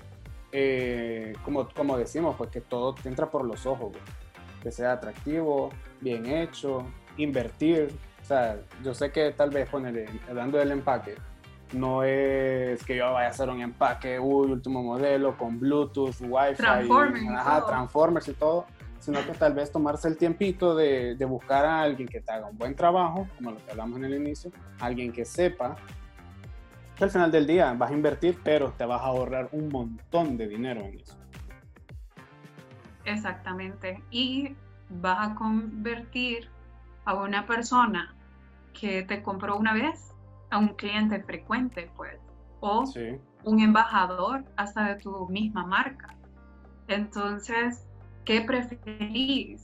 eh, 0.50 1.34
como, 1.44 1.68
como 1.68 1.96
decimos, 1.96 2.34
pues 2.36 2.50
que 2.50 2.60
todo 2.60 2.94
te 2.94 3.08
entra 3.08 3.30
por 3.30 3.44
los 3.44 3.64
ojos. 3.66 3.92
Pues 3.92 4.02
que 4.62 4.72
sea 4.72 4.92
atractivo, 4.92 5.70
bien 6.00 6.26
hecho, 6.26 6.84
invertir. 7.16 7.94
O 8.22 8.24
sea, 8.24 8.58
yo 8.82 8.94
sé 8.94 9.12
que 9.12 9.30
tal 9.32 9.50
vez 9.50 9.68
ponerle, 9.68 10.08
hablando 10.28 10.58
del 10.58 10.72
empaque, 10.72 11.14
no 11.72 12.02
es 12.02 12.82
que 12.84 12.96
yo 12.96 13.12
vaya 13.12 13.28
a 13.28 13.30
hacer 13.30 13.50
un 13.50 13.60
empaque, 13.60 14.18
uy, 14.18 14.50
último 14.50 14.82
modelo, 14.82 15.36
con 15.36 15.60
Bluetooth, 15.60 16.20
Wi-Fi, 16.20 16.56
Transformers, 16.56 17.28
ajá, 17.36 17.66
Transformers 17.66 18.28
y 18.28 18.32
todo, 18.32 18.66
sino 19.04 19.22
que 19.26 19.32
tal 19.32 19.52
vez 19.52 19.70
tomarse 19.70 20.08
el 20.08 20.16
tiempito 20.16 20.74
de, 20.74 21.14
de, 21.14 21.24
buscar 21.26 21.66
a 21.66 21.82
alguien 21.82 22.08
que 22.08 22.22
te 22.22 22.32
haga 22.32 22.46
un 22.46 22.56
buen 22.56 22.74
trabajo, 22.74 23.28
como 23.36 23.50
lo 23.50 23.62
que 23.62 23.70
hablamos 23.70 23.98
en 23.98 24.04
el 24.06 24.14
inicio, 24.14 24.50
alguien 24.80 25.12
que 25.12 25.26
sepa 25.26 25.76
que 26.96 27.04
al 27.04 27.10
final 27.10 27.30
del 27.30 27.46
día 27.46 27.74
vas 27.74 27.90
a 27.90 27.92
invertir, 27.94 28.38
pero 28.42 28.72
te 28.72 28.86
vas 28.86 29.02
a 29.02 29.06
ahorrar 29.06 29.50
un 29.52 29.68
montón 29.68 30.38
de 30.38 30.48
dinero 30.48 30.80
en 30.80 31.00
eso. 31.00 31.18
Exactamente. 33.04 34.02
Y 34.10 34.56
vas 34.88 35.32
a 35.32 35.34
convertir 35.34 36.48
a 37.04 37.12
una 37.12 37.44
persona 37.44 38.14
que 38.72 39.02
te 39.02 39.22
compró 39.22 39.58
una 39.58 39.74
vez 39.74 40.14
a 40.50 40.58
un 40.58 40.68
cliente 40.68 41.22
frecuente, 41.22 41.90
pues, 41.94 42.18
o 42.60 42.84
un 43.44 43.60
embajador 43.60 44.44
hasta 44.56 44.88
de 44.88 44.96
tu 44.96 45.28
misma 45.28 45.66
marca. 45.66 46.16
Entonces, 46.88 47.83
¿qué 48.24 48.40
preferís? 48.40 49.62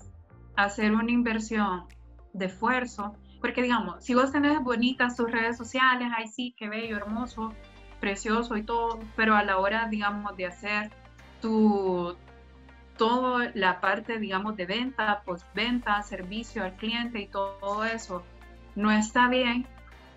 Hacer 0.57 0.92
una 0.92 1.11
inversión 1.11 1.85
de 2.33 2.46
esfuerzo, 2.46 3.14
porque 3.40 3.62
digamos, 3.62 4.05
si 4.05 4.14
vos 4.14 4.33
tenés 4.33 4.62
bonitas 4.62 5.16
tus 5.16 5.31
redes 5.31 5.57
sociales, 5.57 6.09
ahí 6.16 6.29
sí, 6.29 6.55
qué 6.59 6.68
bello, 6.68 6.96
hermoso, 6.96 7.52
precioso 8.00 8.56
y 8.56 8.63
todo, 8.63 9.00
pero 9.17 9.35
a 9.37 9.42
la 9.42 9.58
hora, 9.58 9.88
digamos, 9.88 10.37
de 10.37 10.46
hacer 10.46 10.90
tu, 11.40 12.15
toda 12.96 13.50
la 13.54 13.81
parte, 13.81 14.19
digamos, 14.19 14.56
de 14.56 14.67
venta, 14.67 15.23
postventa, 15.25 16.02
servicio 16.02 16.65
al 16.65 16.77
cliente 16.77 17.21
y 17.21 17.27
todo 17.29 17.85
eso 17.85 18.23
no 18.77 18.90
está 18.90 19.29
bien, 19.29 19.67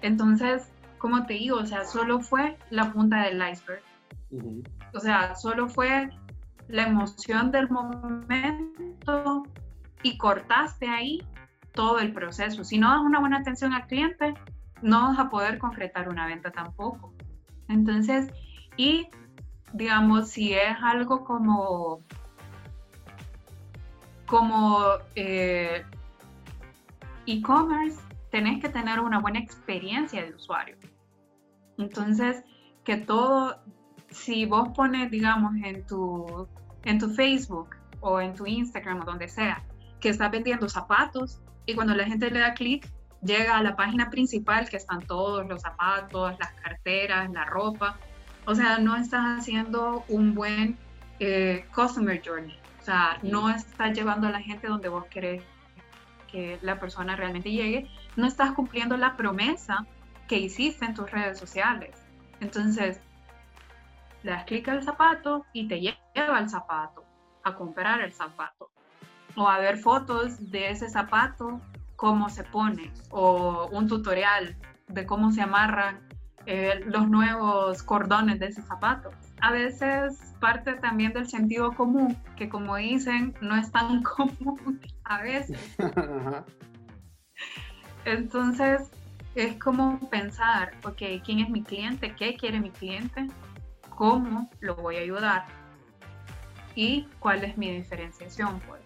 entonces, 0.01 0.69
como 0.97 1.25
te 1.25 1.35
digo, 1.35 1.57
o 1.57 1.65
sea, 1.65 1.85
solo 1.85 2.19
fue 2.19 2.57
la 2.69 2.91
punta 2.91 3.23
del 3.23 3.41
iceberg. 3.49 3.81
O 4.93 4.99
sea, 4.99 5.35
solo 5.35 5.69
fue 5.69 6.09
la 6.67 6.83
emoción 6.83 7.51
del 7.51 7.69
momento 7.69 9.43
y 10.01 10.17
cortaste 10.17 10.87
ahí 10.87 11.21
todo 11.73 11.99
el 11.99 12.13
proceso. 12.13 12.63
Si 12.63 12.77
no 12.77 12.89
das 12.89 13.01
una 13.01 13.19
buena 13.19 13.39
atención 13.39 13.73
al 13.73 13.87
cliente, 13.87 14.33
no 14.81 15.09
vas 15.09 15.19
a 15.19 15.29
poder 15.29 15.57
concretar 15.57 16.09
una 16.09 16.27
venta 16.27 16.51
tampoco. 16.51 17.13
Entonces, 17.67 18.31
y 18.77 19.07
digamos, 19.73 20.29
si 20.29 20.53
es 20.53 20.75
algo 20.81 21.23
como 21.23 22.01
como 24.25 24.83
eh, 25.15 25.85
e-commerce, 27.27 27.99
tenés 28.31 28.61
que 28.61 28.69
tener 28.69 28.99
una 28.99 29.19
buena 29.19 29.39
experiencia 29.39 30.23
de 30.23 30.33
usuario. 30.33 30.75
Entonces, 31.77 32.43
que 32.83 32.97
todo, 32.97 33.57
si 34.13 34.45
vos 34.45 34.69
pones, 34.75 35.11
digamos, 35.11 35.53
en 35.63 35.85
tu, 35.85 36.47
en 36.83 36.99
tu 36.99 37.09
Facebook 37.09 37.75
o 37.99 38.19
en 38.21 38.33
tu 38.33 38.45
Instagram 38.45 39.01
o 39.01 39.05
donde 39.05 39.27
sea, 39.27 39.63
que 39.99 40.09
estás 40.09 40.31
vendiendo 40.31 40.67
zapatos 40.69 41.41
y 41.65 41.75
cuando 41.75 41.95
la 41.95 42.05
gente 42.05 42.29
le 42.29 42.39
da 42.39 42.53
clic, 42.53 42.89
llega 43.21 43.57
a 43.57 43.63
la 43.63 43.75
página 43.75 44.09
principal 44.09 44.69
que 44.69 44.77
están 44.77 45.01
todos 45.01 45.47
los 45.47 45.61
zapatos, 45.61 46.35
las 46.39 46.51
carteras, 46.53 47.31
la 47.31 47.45
ropa. 47.45 47.97
O 48.45 48.53
sea, 48.53 48.79
no 48.79 48.95
estás 48.95 49.39
haciendo 49.39 50.03
un 50.09 50.33
buen 50.35 50.77
eh, 51.19 51.65
customer 51.73 52.21
journey. 52.23 52.57
O 52.81 52.83
sea, 52.83 53.17
no 53.23 53.49
estás 53.49 53.93
llevando 53.93 54.27
a 54.27 54.31
la 54.31 54.41
gente 54.41 54.67
donde 54.67 54.89
vos 54.89 55.05
querés 55.05 55.41
que 56.29 56.59
la 56.61 56.79
persona 56.79 57.15
realmente 57.15 57.51
llegue, 57.51 57.87
no 58.17 58.27
estás 58.27 58.51
cumpliendo 58.51 58.97
la 58.97 59.15
promesa 59.15 59.85
que 60.27 60.39
hiciste 60.39 60.83
en 60.83 60.93
tus 60.93 61.09
redes 61.09 61.39
sociales. 61.39 61.95
Entonces, 62.41 62.99
le 64.23 64.31
das 64.31 64.45
clic 64.45 64.67
al 64.69 64.83
zapato 64.83 65.45
y 65.53 65.67
te 65.67 65.79
lleva 65.79 66.37
al 66.37 66.49
zapato, 66.49 67.03
a 67.43 67.53
comprar 67.55 68.01
el 68.01 68.11
zapato. 68.11 68.71
O 69.35 69.47
a 69.47 69.59
ver 69.59 69.77
fotos 69.77 70.51
de 70.51 70.69
ese 70.69 70.89
zapato, 70.89 71.59
cómo 71.95 72.29
se 72.29 72.43
pone, 72.43 72.91
o 73.09 73.67
un 73.71 73.87
tutorial 73.87 74.55
de 74.87 75.05
cómo 75.05 75.31
se 75.31 75.41
amarran 75.41 75.99
eh, 76.45 76.81
los 76.85 77.07
nuevos 77.09 77.83
cordones 77.83 78.39
de 78.39 78.47
ese 78.47 78.61
zapato. 78.61 79.11
A 79.41 79.51
veces 79.51 80.35
parte 80.39 80.73
también 80.73 81.13
del 81.13 81.27
sentido 81.27 81.71
común, 81.73 82.17
que 82.35 82.49
como 82.49 82.75
dicen, 82.75 83.35
no 83.41 83.55
es 83.55 83.71
tan 83.71 84.03
común 84.15 84.81
a 85.03 85.21
veces. 85.21 85.77
Entonces, 88.05 88.91
es 89.35 89.55
como 89.55 89.99
pensar, 90.09 90.73
ok, 90.83 91.01
¿quién 91.23 91.39
es 91.39 91.49
mi 91.49 91.63
cliente? 91.63 92.13
¿Qué 92.15 92.35
quiere 92.35 92.59
mi 92.59 92.69
cliente? 92.69 93.27
¿Cómo 93.95 94.49
lo 94.59 94.75
voy 94.75 94.97
a 94.97 95.01
ayudar? 95.01 95.45
¿Y 96.75 97.07
cuál 97.19 97.43
es 97.43 97.57
mi 97.57 97.71
diferenciación? 97.71 98.59
Pues? 98.67 98.81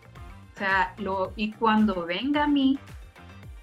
O 0.55 0.57
sea, 0.57 0.93
lo, 0.97 1.33
y 1.35 1.53
cuando 1.53 2.05
venga 2.05 2.43
a 2.43 2.47
mí, 2.47 2.79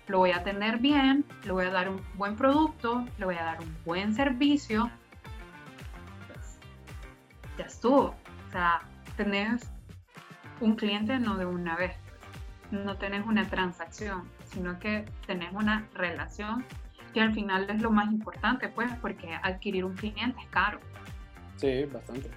lo 0.07 0.19
voy 0.19 0.31
a 0.31 0.43
tener 0.43 0.79
bien, 0.79 1.25
le 1.45 1.53
voy 1.53 1.67
a 1.67 1.71
dar 1.71 1.89
un 1.89 2.01
buen 2.15 2.37
producto, 2.37 3.05
le 3.19 3.25
voy 3.25 3.37
a 3.37 3.45
dar 3.45 3.61
un 3.61 3.77
buen 3.85 4.15
servicio, 4.15 4.91
pues 6.29 6.59
ya 7.59 7.65
estuvo. 7.65 8.15
O 8.49 8.53
sea, 8.53 8.81
tenés 9.17 9.69
un 10.61 10.77
cliente 10.77 11.19
no 11.19 11.37
de 11.37 11.47
una 11.47 11.77
vez, 11.77 11.97
no 12.71 12.97
tenés 12.97 13.27
una 13.27 13.49
transacción, 13.49 14.29
sino 14.47 14.79
que 14.79 15.05
tenés 15.27 15.53
una 15.53 15.87
relación 15.95 16.65
que 17.13 17.21
al 17.21 17.33
final 17.33 17.69
es 17.71 17.81
lo 17.81 17.91
más 17.91 18.11
importante, 18.13 18.69
pues, 18.69 18.91
porque 19.01 19.35
adquirir 19.43 19.85
un 19.85 19.95
cliente 19.95 20.41
es 20.41 20.49
caro. 20.49 20.81
Sí, 21.57 21.85
bastante. 21.85 22.31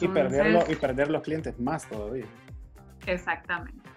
y, 0.00 0.08
perderlo, 0.08 0.64
y 0.68 0.76
perder 0.76 1.10
los 1.10 1.22
clientes 1.22 1.58
más 1.58 1.88
todavía. 1.88 2.26
Exactamente. 3.06 3.90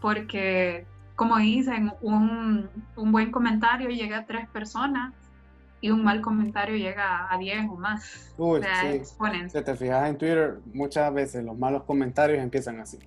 Porque 0.00 0.86
como 1.18 1.36
dicen, 1.38 1.92
un, 2.00 2.70
un, 2.94 3.12
buen 3.12 3.32
comentario 3.32 3.88
llega 3.88 4.18
a 4.18 4.26
tres 4.26 4.48
personas 4.50 5.12
y 5.80 5.90
un 5.90 6.04
mal 6.04 6.20
comentario 6.20 6.76
llega 6.76 7.32
a 7.32 7.36
diez 7.38 7.66
o 7.68 7.74
más. 7.74 8.32
Uy, 8.38 8.60
sí. 8.62 9.02
Si 9.48 9.62
te 9.62 9.74
fijas 9.74 10.08
en 10.08 10.16
Twitter, 10.16 10.58
muchas 10.72 11.12
veces 11.12 11.44
los 11.44 11.58
malos 11.58 11.82
comentarios 11.82 12.38
empiezan 12.38 12.78
así. 12.80 12.98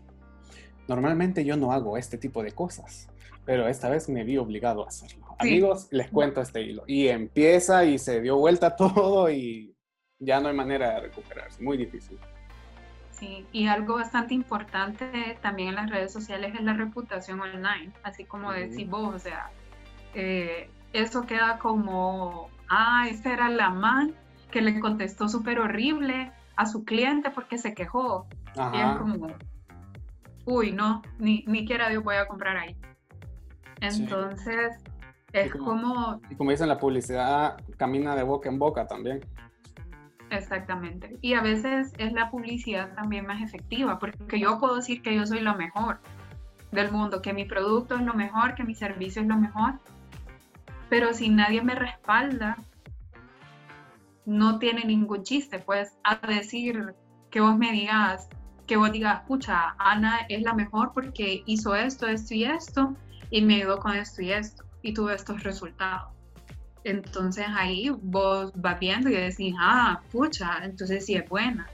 Normalmente 0.90 1.46
yo 1.46 1.56
no 1.56 1.72
hago 1.72 1.98
este 1.98 2.18
tipo 2.18 2.44
de 2.44 2.52
cosas, 2.52 3.10
pero 3.46 3.68
esta 3.70 3.90
vez 3.90 4.10
me 4.10 4.26
vi 4.26 4.38
obligado 4.38 4.84
a 4.84 4.90
hacerlo. 4.90 5.26
Amigos, 5.40 5.88
les 5.92 6.10
cuento 6.10 6.42
este 6.42 6.62
hilo. 6.62 6.84
Y 6.88 7.08
empieza 7.08 7.86
y 7.86 7.98
se 7.98 8.20
dio 8.20 8.36
vuelta 8.38 8.76
todo 8.76 9.32
y 9.32 9.71
ya 10.22 10.40
no 10.40 10.48
hay 10.48 10.56
manera 10.56 10.96
de 10.96 11.02
recuperarse. 11.02 11.62
Muy 11.62 11.76
difícil 11.76 12.18
y 13.52 13.68
algo 13.68 13.96
bastante 13.96 14.34
importante 14.34 15.38
también 15.42 15.70
en 15.70 15.76
las 15.76 15.90
redes 15.90 16.12
sociales 16.12 16.54
es 16.56 16.62
la 16.62 16.74
reputación 16.74 17.40
online, 17.40 17.92
así 18.04 18.26
como 18.26 18.52
decís 18.52 18.90
vos, 18.90 19.16
o 19.16 19.20
sea, 19.20 19.52
eh, 20.14 20.70
eso 20.94 21.26
queda 21.26 21.60
como, 21.60 22.50
ah, 22.70 23.06
esta 23.10 23.34
era 23.34 23.50
la 23.50 23.70
man 23.70 24.14
que 24.50 24.62
le 24.62 24.80
contestó 24.80 25.30
súper 25.30 25.60
horrible 25.60 26.32
a 26.56 26.66
su 26.66 26.84
cliente 26.84 27.30
porque 27.30 27.58
se 27.58 27.74
quejó. 27.74 28.28
Y 28.56 28.80
es 28.80 28.98
como, 28.98 29.28
uy, 30.46 30.72
no, 30.72 31.02
ni, 31.20 31.44
ni 31.48 31.66
quiera 31.66 31.90
Dios 31.90 32.04
voy 32.04 32.16
a 32.16 32.28
comprar 32.28 32.58
ahí. 32.58 32.76
Entonces, 33.80 34.78
es 35.32 35.54
como, 35.56 36.20
Y 36.30 36.36
como 36.36 36.52
dicen, 36.52 36.68
la 36.68 36.78
publicidad 36.78 37.58
camina 37.78 38.16
de 38.16 38.24
boca 38.24 38.50
en 38.50 38.60
boca 38.60 38.88
también. 38.88 39.22
Exactamente. 40.32 41.18
Y 41.22 41.34
a 41.34 41.42
veces 41.42 41.94
es 41.98 42.14
la 42.14 42.32
publicidad 42.32 42.96
también 42.96 43.26
más 43.26 43.42
efectiva, 43.42 44.00
porque 44.00 44.40
yo 44.40 44.60
puedo 44.60 44.78
decir 44.78 45.02
que 45.02 45.14
yo 45.14 45.26
soy 45.28 45.42
lo 45.42 45.56
mejor 45.56 46.00
del 46.72 46.90
mundo, 46.90 47.22
que 47.22 47.34
mi 47.34 47.44
producto 47.44 47.96
es 47.96 48.02
lo 48.02 48.14
mejor, 48.14 48.56
que 48.56 48.64
mi 48.64 48.74
servicio 48.74 49.22
es 49.22 49.28
lo 49.28 49.38
mejor, 49.38 49.74
pero 50.90 51.14
si 51.14 51.28
nadie 51.28 51.62
me 51.62 51.76
respalda, 51.76 52.58
no 54.26 54.58
tiene 54.58 54.86
ningún 54.86 55.24
chiste, 55.24 55.60
pues 55.60 55.98
a 56.06 56.16
decir 56.16 56.96
que 57.30 57.42
vos 57.42 57.58
me 57.58 57.74
digas, 57.74 58.30
que 58.68 58.78
vos 58.78 58.92
digas, 58.92 59.22
escucha, 59.22 59.76
Ana 59.80 60.22
es 60.30 60.44
la 60.44 60.54
mejor 60.54 60.94
porque 60.94 61.44
hizo 61.46 61.76
esto, 61.76 62.08
esto 62.08 62.34
y 62.34 62.46
esto, 62.46 62.96
y 63.32 63.42
me 63.42 63.56
ayudó 63.56 63.80
con 63.80 63.96
esto 63.96 64.22
y 64.22 64.32
esto, 64.32 64.64
y 64.82 64.94
tuve 64.94 65.16
estos 65.16 65.44
resultados 65.44 66.21
entonces 66.84 67.46
ahí 67.50 67.90
vos 67.90 68.52
vas 68.56 68.80
viendo 68.80 69.10
y 69.10 69.14
decís, 69.14 69.56
ah, 69.60 70.02
pucha, 70.12 70.60
entonces 70.64 71.06
sí 71.06 71.16
es 71.16 71.28
buena. 71.28 71.68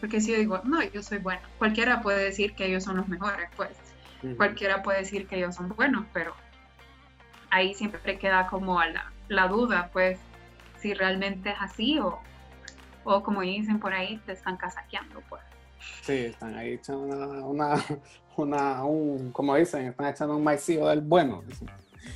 Porque 0.00 0.20
si 0.20 0.32
yo 0.32 0.38
digo, 0.38 0.60
no, 0.64 0.82
yo 0.82 1.02
soy 1.02 1.18
buena, 1.18 1.42
cualquiera 1.58 2.02
puede 2.02 2.24
decir 2.24 2.54
que 2.54 2.66
ellos 2.66 2.84
son 2.84 2.96
los 2.96 3.08
mejores, 3.08 3.48
pues. 3.56 3.70
Cualquiera 4.36 4.82
puede 4.82 5.00
decir 5.00 5.28
que 5.28 5.36
ellos 5.36 5.54
son 5.54 5.68
buenos, 5.68 6.04
pero 6.12 6.34
ahí 7.50 7.74
siempre 7.74 8.18
queda 8.18 8.48
como 8.48 8.82
la, 8.82 9.12
la 9.28 9.46
duda, 9.46 9.90
pues, 9.92 10.18
si 10.78 10.94
realmente 10.94 11.50
es 11.50 11.56
así 11.60 11.98
o, 12.00 12.18
o 13.04 13.22
como 13.22 13.42
dicen 13.42 13.78
por 13.78 13.92
ahí, 13.92 14.20
te 14.26 14.32
están 14.32 14.56
casaqueando, 14.56 15.22
pues. 15.28 15.42
Sí, 16.02 16.12
están 16.12 16.54
ahí 16.56 16.72
echando 16.72 17.02
una, 17.46 17.84
una, 18.36 18.84
un, 18.84 19.30
como 19.32 19.54
dicen, 19.54 19.86
están 19.86 20.06
echando 20.06 20.36
un 20.36 20.44
maicillo 20.44 20.88
del 20.88 21.02
bueno. 21.02 21.44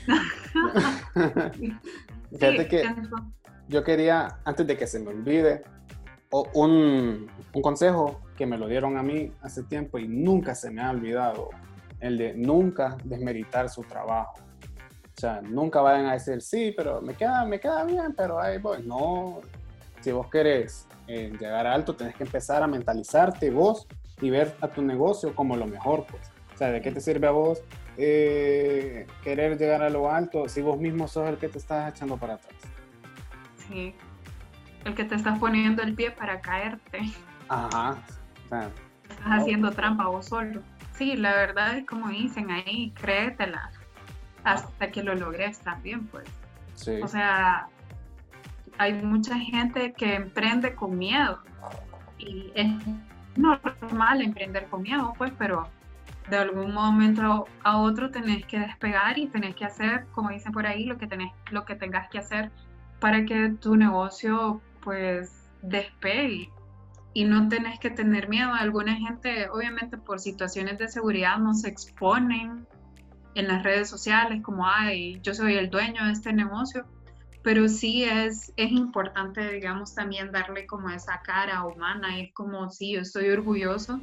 Fíjate 2.30 2.68
que 2.68 2.84
yo 3.68 3.84
quería, 3.84 4.40
antes 4.44 4.66
de 4.66 4.76
que 4.76 4.86
se 4.86 5.00
me 5.00 5.08
olvide, 5.10 5.62
un, 6.54 7.30
un, 7.54 7.62
consejo 7.62 8.20
que 8.36 8.46
me 8.46 8.56
lo 8.56 8.68
dieron 8.68 8.96
a 8.96 9.02
mí 9.02 9.32
hace 9.42 9.64
tiempo 9.64 9.98
y 9.98 10.06
nunca 10.06 10.54
se 10.54 10.70
me 10.70 10.80
ha 10.80 10.90
olvidado, 10.90 11.50
el 11.98 12.18
de 12.18 12.34
nunca 12.34 12.96
desmeritar 13.04 13.68
su 13.68 13.82
trabajo. 13.82 14.34
O 15.16 15.20
sea, 15.20 15.42
nunca 15.42 15.80
vayan 15.80 16.06
a 16.06 16.12
decir, 16.14 16.40
sí, 16.40 16.72
pero 16.76 17.02
me 17.02 17.14
queda, 17.14 17.44
me 17.44 17.60
queda 17.60 17.84
bien, 17.84 18.14
pero 18.16 18.40
ahí 18.40 18.58
voy. 18.58 18.82
No, 18.86 19.40
si 20.00 20.12
vos 20.12 20.28
querés 20.28 20.86
eh, 21.08 21.30
llegar 21.38 21.66
alto, 21.66 21.94
tenés 21.94 22.14
que 22.14 22.24
empezar 22.24 22.62
a 22.62 22.66
mentalizarte 22.66 23.50
vos 23.50 23.86
y 24.20 24.30
ver 24.30 24.54
a 24.60 24.68
tu 24.68 24.82
negocio 24.82 25.34
como 25.34 25.56
lo 25.56 25.66
mejor, 25.66 26.06
pues. 26.10 26.22
O 26.54 26.56
sea, 26.56 26.70
¿de 26.70 26.80
qué 26.80 26.90
te 26.90 27.00
sirve 27.00 27.26
a 27.26 27.32
vos 27.32 27.62
eh, 28.00 29.06
querer 29.22 29.58
llegar 29.58 29.82
a 29.82 29.90
lo 29.90 30.10
alto 30.10 30.48
si 30.48 30.62
vos 30.62 30.78
mismo 30.78 31.06
sos 31.06 31.28
el 31.28 31.36
que 31.36 31.48
te 31.48 31.58
estás 31.58 31.94
echando 31.94 32.16
para 32.16 32.34
atrás. 32.34 32.54
Sí, 33.68 33.94
el 34.84 34.94
que 34.94 35.04
te 35.04 35.14
estás 35.14 35.38
poniendo 35.38 35.82
el 35.82 35.94
pie 35.94 36.10
para 36.10 36.40
caerte. 36.40 37.00
Ajá. 37.48 37.98
estás 38.44 39.26
haciendo 39.26 39.70
trampa 39.72 40.06
vos 40.06 40.26
solo. 40.26 40.62
Sí, 40.94 41.16
la 41.16 41.34
verdad 41.34 41.78
es 41.78 41.86
como 41.86 42.08
dicen 42.08 42.50
ahí, 42.50 42.92
créetela 42.94 43.70
hasta 44.44 44.90
que 44.90 45.02
lo 45.02 45.14
logres 45.14 45.58
también, 45.60 46.06
pues. 46.06 46.28
Sí. 46.74 47.00
O 47.02 47.08
sea, 47.08 47.68
hay 48.78 48.94
mucha 48.94 49.38
gente 49.38 49.92
que 49.92 50.14
emprende 50.14 50.74
con 50.74 50.98
miedo 50.98 51.40
y 52.18 52.50
es 52.54 52.66
normal 53.36 54.22
emprender 54.22 54.66
con 54.66 54.82
miedo, 54.82 55.12
pues, 55.18 55.32
pero 55.38 55.68
de 56.30 56.36
algún 56.36 56.72
momento 56.72 57.46
a 57.64 57.78
otro 57.78 58.10
tenés 58.10 58.46
que 58.46 58.60
despegar 58.60 59.18
y 59.18 59.26
tenés 59.26 59.54
que 59.56 59.64
hacer, 59.64 60.06
como 60.12 60.30
dicen 60.30 60.52
por 60.52 60.66
ahí, 60.66 60.84
lo 60.84 60.96
que, 60.96 61.06
tenés, 61.06 61.32
lo 61.50 61.64
que 61.64 61.74
tengas 61.74 62.08
que 62.08 62.18
hacer 62.18 62.50
para 63.00 63.24
que 63.24 63.50
tu 63.60 63.76
negocio 63.76 64.60
pues 64.82 65.50
despegue. 65.62 66.50
Y 67.12 67.24
no 67.24 67.48
tenés 67.48 67.80
que 67.80 67.90
tener 67.90 68.28
miedo. 68.28 68.52
Alguna 68.54 68.94
gente, 68.94 69.48
obviamente 69.50 69.98
por 69.98 70.20
situaciones 70.20 70.78
de 70.78 70.86
seguridad, 70.86 71.38
no 71.38 71.54
se 71.54 71.68
exponen 71.68 72.66
en 73.34 73.48
las 73.48 73.64
redes 73.64 73.88
sociales 73.88 74.42
como, 74.42 74.66
ay, 74.66 75.20
yo 75.22 75.34
soy 75.34 75.54
el 75.54 75.70
dueño 75.70 76.04
de 76.04 76.12
este 76.12 76.32
negocio, 76.32 76.86
pero 77.42 77.68
sí 77.68 78.04
es, 78.04 78.52
es 78.56 78.70
importante, 78.70 79.52
digamos, 79.52 79.94
también 79.94 80.30
darle 80.30 80.66
como 80.66 80.90
esa 80.90 81.20
cara 81.22 81.64
humana, 81.64 82.20
es 82.20 82.32
como, 82.32 82.70
sí, 82.70 82.92
yo 82.92 83.00
estoy 83.00 83.30
orgulloso 83.30 84.00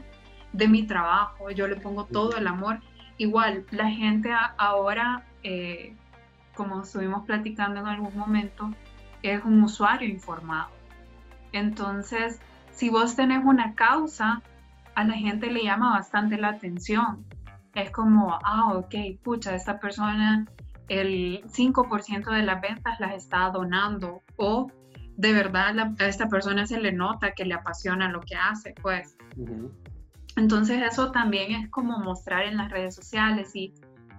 de 0.57 0.67
mi 0.67 0.83
trabajo, 0.83 1.51
yo 1.51 1.67
le 1.67 1.75
pongo 1.75 2.05
todo 2.05 2.35
el 2.37 2.47
amor. 2.47 2.79
Igual, 3.17 3.65
la 3.71 3.89
gente 3.89 4.31
ahora, 4.57 5.23
eh, 5.43 5.95
como 6.55 6.81
estuvimos 6.81 7.25
platicando 7.25 7.79
en 7.79 7.87
algún 7.87 8.17
momento, 8.17 8.71
es 9.21 9.43
un 9.43 9.61
usuario 9.63 10.09
informado. 10.09 10.69
Entonces, 11.51 12.39
si 12.71 12.89
vos 12.89 13.15
tenés 13.15 13.45
una 13.45 13.75
causa, 13.75 14.41
a 14.95 15.03
la 15.03 15.13
gente 15.13 15.51
le 15.51 15.63
llama 15.63 15.91
bastante 15.91 16.37
la 16.37 16.49
atención. 16.49 17.23
Es 17.75 17.91
como, 17.91 18.39
ah, 18.43 18.73
ok, 18.73 18.95
pucha, 19.23 19.53
esta 19.53 19.79
persona 19.79 20.45
el 20.87 21.43
5% 21.45 22.31
de 22.31 22.43
las 22.43 22.61
ventas 22.61 22.99
las 22.99 23.13
está 23.13 23.49
donando 23.51 24.23
o 24.37 24.71
de 25.17 25.33
verdad 25.33 25.77
a 25.79 26.07
esta 26.07 26.29
persona 26.29 26.65
se 26.65 26.79
le 26.79 26.91
nota 26.91 27.33
que 27.33 27.45
le 27.45 27.53
apasiona 27.53 28.09
lo 28.09 28.21
que 28.21 28.35
hace, 28.35 28.73
pues. 28.81 29.17
Entonces 30.37 30.83
eso 30.83 31.11
también 31.11 31.51
es 31.51 31.69
como 31.69 31.97
mostrar 31.97 32.43
en 32.43 32.57
las 32.57 32.71
redes 32.71 32.95
sociales 32.95 33.55
y 33.55 33.73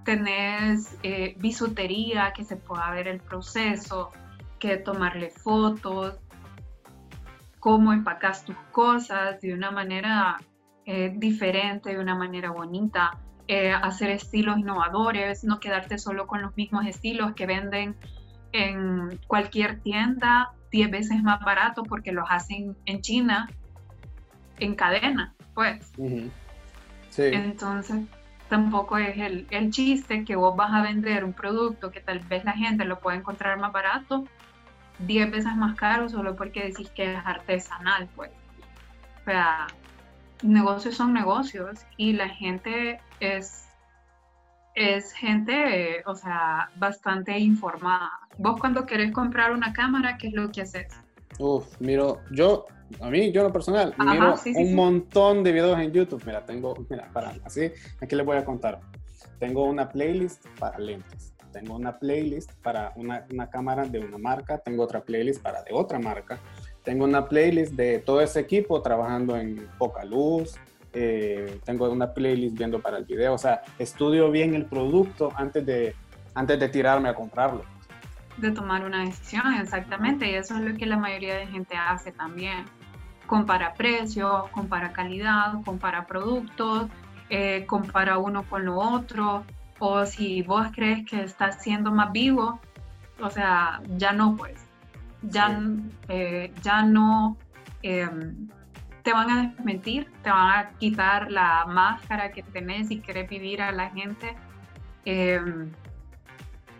tenés 0.04 0.98
eh, 1.02 1.36
bisutería, 1.38 2.32
que 2.34 2.44
se 2.44 2.56
pueda 2.56 2.90
ver 2.90 3.06
el 3.06 3.20
proceso, 3.20 4.10
que 4.58 4.76
tomarle 4.76 5.30
fotos. 5.30 6.18
cómo 7.60 7.92
empacas 7.92 8.44
tus 8.44 8.56
cosas 8.72 9.40
de 9.40 9.52
una 9.52 9.70
manera 9.70 10.38
eh, 10.86 11.12
diferente, 11.16 11.90
de 11.90 11.98
una 11.98 12.14
manera 12.14 12.50
bonita, 12.50 13.18
eh, 13.46 13.72
hacer 13.72 14.10
estilos 14.10 14.58
innovadores, 14.58 15.44
no 15.44 15.60
quedarte 15.60 15.98
solo 15.98 16.26
con 16.26 16.40
los 16.42 16.56
mismos 16.56 16.86
estilos 16.86 17.34
que 17.34 17.46
venden 17.46 17.96
en 18.52 19.18
cualquier 19.26 19.80
tienda 19.80 20.52
10 20.70 20.90
veces 20.90 21.22
más 21.22 21.40
barato 21.40 21.82
porque 21.82 22.12
los 22.12 22.26
hacen 22.30 22.76
en 22.86 23.02
China 23.02 23.48
en 24.58 24.74
cadena, 24.74 25.34
pues. 25.58 25.92
Entonces, 27.16 28.06
tampoco 28.48 28.96
es 28.96 29.18
el, 29.18 29.48
el, 29.50 29.72
chiste 29.72 30.24
que 30.24 30.36
vos 30.36 30.54
vas 30.54 30.72
a 30.72 30.82
vender 30.82 31.24
un 31.24 31.32
producto 31.32 31.90
que 31.90 31.98
tal 31.98 32.20
vez 32.20 32.44
la 32.44 32.52
gente 32.52 32.84
lo 32.84 33.00
puede 33.00 33.16
encontrar 33.16 33.58
más 33.58 33.72
barato, 33.72 34.24
10 35.00 35.32
veces 35.32 35.56
más 35.56 35.74
caro 35.74 36.08
solo 36.08 36.36
porque 36.36 36.62
decís 36.62 36.88
que 36.90 37.12
es 37.12 37.18
artesanal, 37.24 38.08
pues. 38.14 38.30
O 39.22 39.24
sea, 39.24 39.66
negocios 40.44 40.94
son 40.94 41.12
negocios 41.12 41.80
y 41.96 42.12
la 42.12 42.28
gente 42.28 43.00
es 43.18 43.64
es 44.76 45.12
gente, 45.12 46.04
o 46.06 46.14
sea, 46.14 46.70
bastante 46.76 47.36
informada. 47.36 48.12
Vos 48.38 48.60
cuando 48.60 48.86
querés 48.86 49.10
comprar 49.10 49.50
una 49.50 49.72
cámara, 49.72 50.18
¿qué 50.18 50.28
es 50.28 50.34
lo 50.34 50.52
que 50.52 50.62
haces? 50.62 50.86
Uf, 51.40 51.66
miro, 51.80 52.20
yo, 52.30 52.64
a 53.00 53.10
mí, 53.10 53.32
yo 53.32 53.42
lo 53.42 53.52
personal, 53.52 53.94
miro 53.98 54.34
un 54.54 54.74
montón 54.74 55.42
de 55.42 55.52
videos 55.52 55.78
en 55.78 55.92
YouTube. 55.92 56.22
Mira, 56.24 56.44
tengo, 56.44 56.74
mira, 56.88 57.08
para, 57.12 57.34
así, 57.44 57.70
aquí 58.00 58.16
les 58.16 58.24
voy 58.24 58.36
a 58.36 58.44
contar. 58.44 58.80
Tengo 59.38 59.64
una 59.64 59.88
playlist 59.88 60.46
para 60.58 60.78
lentes. 60.78 61.34
Tengo 61.52 61.76
una 61.76 61.98
playlist 61.98 62.52
para 62.62 62.92
una, 62.96 63.26
una 63.30 63.48
cámara 63.48 63.84
de 63.84 64.00
una 64.00 64.18
marca. 64.18 64.58
Tengo 64.58 64.84
otra 64.84 65.00
playlist 65.00 65.42
para 65.42 65.62
de 65.62 65.72
otra 65.72 65.98
marca. 65.98 66.38
Tengo 66.88 67.04
una 67.04 67.28
playlist 67.28 67.74
de 67.74 67.98
todo 67.98 68.22
ese 68.22 68.40
equipo 68.40 68.80
trabajando 68.80 69.36
en 69.36 69.68
poca 69.78 70.04
luz, 70.06 70.56
eh, 70.94 71.60
tengo 71.64 71.90
una 71.90 72.14
playlist 72.14 72.56
viendo 72.56 72.80
para 72.80 72.96
el 72.96 73.04
video, 73.04 73.34
o 73.34 73.38
sea, 73.38 73.60
estudio 73.78 74.30
bien 74.30 74.54
el 74.54 74.64
producto 74.64 75.30
antes 75.36 75.66
de, 75.66 75.94
antes 76.34 76.58
de 76.58 76.68
tirarme 76.70 77.10
a 77.10 77.14
comprarlo. 77.14 77.62
De 78.38 78.52
tomar 78.52 78.86
una 78.86 79.04
decisión, 79.04 79.52
exactamente, 79.60 80.30
y 80.30 80.34
eso 80.34 80.54
es 80.56 80.62
lo 80.62 80.74
que 80.78 80.86
la 80.86 80.96
mayoría 80.96 81.34
de 81.34 81.46
gente 81.46 81.76
hace 81.76 82.10
también. 82.12 82.64
Compara 83.28 83.74
precios, 83.74 84.48
compara 84.48 84.92
calidad, 84.92 85.62
compara 85.64 86.06
productos, 86.06 86.88
eh, 87.30 87.64
compara 87.66 88.18
uno 88.18 88.42
con 88.42 88.64
lo 88.64 88.76
otro, 88.76 89.44
o 89.78 90.04
si 90.06 90.42
vos 90.42 90.66
crees 90.74 91.06
que 91.08 91.22
estás 91.22 91.62
siendo 91.62 91.92
más 91.92 92.10
vivo, 92.10 92.58
o 93.20 93.30
sea, 93.30 93.80
ya 93.96 94.12
no 94.12 94.34
pues, 94.36 94.66
ya, 95.22 95.60
eh, 96.08 96.52
ya 96.62 96.82
no 96.82 97.36
em, 97.82 98.48
te 99.02 99.12
van 99.12 99.30
a 99.30 99.42
desmentir, 99.42 100.10
te 100.22 100.30
van 100.30 100.58
a 100.58 100.70
quitar 100.78 101.30
la 101.30 101.66
máscara 101.66 102.32
que 102.32 102.42
tenés 102.42 102.90
y 102.90 103.00
querés 103.00 103.28
vivir 103.28 103.62
a 103.62 103.72
la 103.72 103.90
gente. 103.90 104.36
Em, 105.04 105.70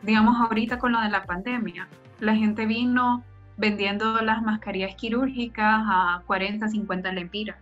digamos, 0.02 0.36
ahorita 0.40 0.78
con 0.78 0.92
lo 0.92 1.00
de 1.00 1.10
la 1.10 1.24
pandemia, 1.24 1.88
la 2.20 2.34
gente 2.34 2.66
vino 2.66 3.22
vendiendo 3.58 4.20
las 4.22 4.40
mascarillas 4.40 4.94
quirúrgicas 4.94 5.82
a 5.86 6.22
40, 6.26 6.68
50 6.68 7.12
lempiras. 7.12 7.58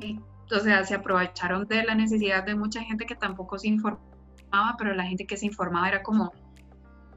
Y, 0.00 0.18
o 0.50 0.58
sea, 0.58 0.82
se 0.84 0.94
aprovecharon 0.94 1.66
de 1.68 1.84
la 1.84 1.94
necesidad 1.94 2.44
de 2.44 2.56
mucha 2.56 2.82
gente 2.82 3.06
que 3.06 3.14
tampoco 3.14 3.58
se 3.58 3.68
informaba, 3.68 4.74
pero 4.76 4.94
la 4.94 5.04
gente 5.04 5.26
que 5.26 5.36
se 5.36 5.46
informaba 5.46 5.88
era 5.88 6.02
como, 6.02 6.32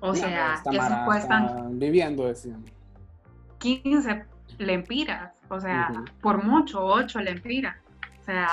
o 0.02 0.14
sea, 0.14 0.62
ya 0.72 0.88
se 0.88 1.06
cuestan... 1.06 1.80
Viviendo, 1.80 2.26
decían. 2.26 2.64
15 3.60 4.26
lempiras, 4.60 5.34
o 5.50 5.60
sea, 5.60 5.92
por 6.22 6.44
mucho, 6.44 6.86
ocho 6.86 7.20
lempiras. 7.20 7.78
O 8.22 8.24
sea, 8.26 8.50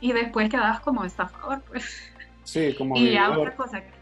y 0.00 0.12
después 0.12 0.50
quedas 0.50 0.80
como 0.80 1.04
estafador, 1.04 1.62
pues. 1.62 2.12
Sí, 2.42 2.74
como 2.76 2.96
Y 2.96 3.12
ya 3.12 3.30
otra 3.30 3.56
cosa 3.56 3.80
que, 3.80 3.95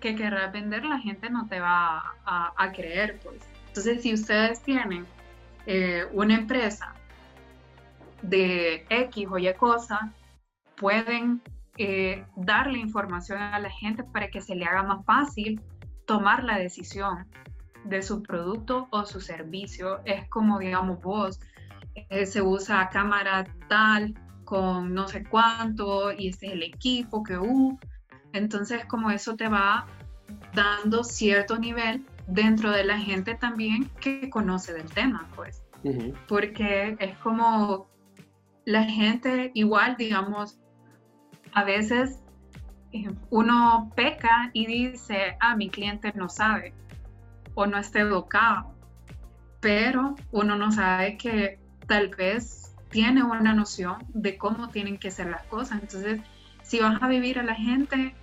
que 0.00 0.14
querrás 0.14 0.52
vender, 0.52 0.84
la 0.84 0.98
gente 0.98 1.30
no 1.30 1.46
te 1.48 1.60
va 1.60 2.14
a, 2.24 2.72
creer, 2.72 3.18
pues. 3.22 3.40
Entonces, 3.68 4.02
si 4.02 4.14
ustedes 4.14 4.62
tienen 4.62 5.06
eh, 5.66 6.06
una 6.12 6.34
empresa 6.34 6.94
de 8.22 8.86
X 8.88 9.26
o 9.30 9.38
Y 9.38 9.52
cosa, 9.54 10.12
pueden 10.76 11.42
eh, 11.76 12.24
darle 12.36 12.78
información 12.78 13.40
a 13.40 13.58
la 13.58 13.70
gente 13.70 14.02
para 14.04 14.28
que 14.28 14.40
se 14.40 14.54
le 14.54 14.64
haga 14.64 14.82
más 14.82 15.04
fácil 15.04 15.60
tomar 16.06 16.42
la 16.42 16.58
decisión 16.58 17.26
de 17.84 18.02
su 18.02 18.22
producto 18.22 18.88
o 18.90 19.04
su 19.04 19.20
servicio. 19.20 20.00
Es 20.04 20.28
como, 20.28 20.58
digamos, 20.58 21.00
vos, 21.00 21.40
eh, 21.94 22.26
se 22.26 22.42
usa 22.42 22.88
cámara 22.90 23.46
tal 23.68 24.14
con 24.44 24.94
no 24.94 25.06
sé 25.08 25.24
cuánto 25.24 26.12
y 26.12 26.28
este 26.28 26.46
es 26.46 26.52
el 26.52 26.62
equipo 26.62 27.22
que 27.22 27.36
hubo. 27.36 27.78
Entonces, 28.32 28.84
como 28.86 29.10
eso 29.10 29.36
te 29.36 29.48
va 29.48 29.86
dando 30.54 31.04
cierto 31.04 31.58
nivel 31.58 32.06
dentro 32.26 32.70
de 32.70 32.84
la 32.84 32.98
gente 32.98 33.34
también 33.34 33.90
que 34.00 34.28
conoce 34.30 34.72
del 34.72 34.90
tema, 34.90 35.28
pues. 35.34 35.62
Porque 36.26 36.96
es 36.98 37.16
como 37.18 37.88
la 38.64 38.84
gente 38.84 39.50
igual, 39.54 39.96
digamos, 39.96 40.58
a 41.52 41.64
veces 41.64 42.20
eh, 42.92 43.10
uno 43.30 43.90
peca 43.96 44.50
y 44.52 44.66
dice, 44.66 45.36
ah, 45.40 45.56
mi 45.56 45.70
cliente 45.70 46.12
no 46.14 46.28
sabe 46.28 46.74
o 47.54 47.66
no 47.66 47.78
esté 47.78 48.00
educado, 48.00 48.74
pero 49.60 50.16
uno 50.32 50.56
no 50.56 50.70
sabe 50.70 51.16
que 51.16 51.58
tal 51.86 52.08
vez 52.08 52.74
tiene 52.90 53.22
una 53.22 53.54
noción 53.54 53.96
de 54.08 54.36
cómo 54.36 54.68
tienen 54.68 54.98
que 54.98 55.10
ser 55.10 55.28
las 55.28 55.42
cosas. 55.44 55.80
Entonces, 55.82 56.20
si 56.68 56.80
vas 56.80 57.02
a 57.02 57.08
vivir 57.08 57.38
a 57.38 57.42
la 57.42 57.54
gente, 57.54 58.14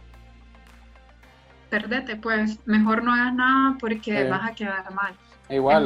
perdete, 1.71 2.15
pues 2.15 2.59
mejor 2.67 3.03
no 3.03 3.11
hagas 3.11 3.33
nada 3.33 3.75
porque 3.79 4.29
vas 4.29 4.51
a 4.51 4.53
quedar 4.53 4.93
mal. 4.93 5.15
Igual, 5.49 5.83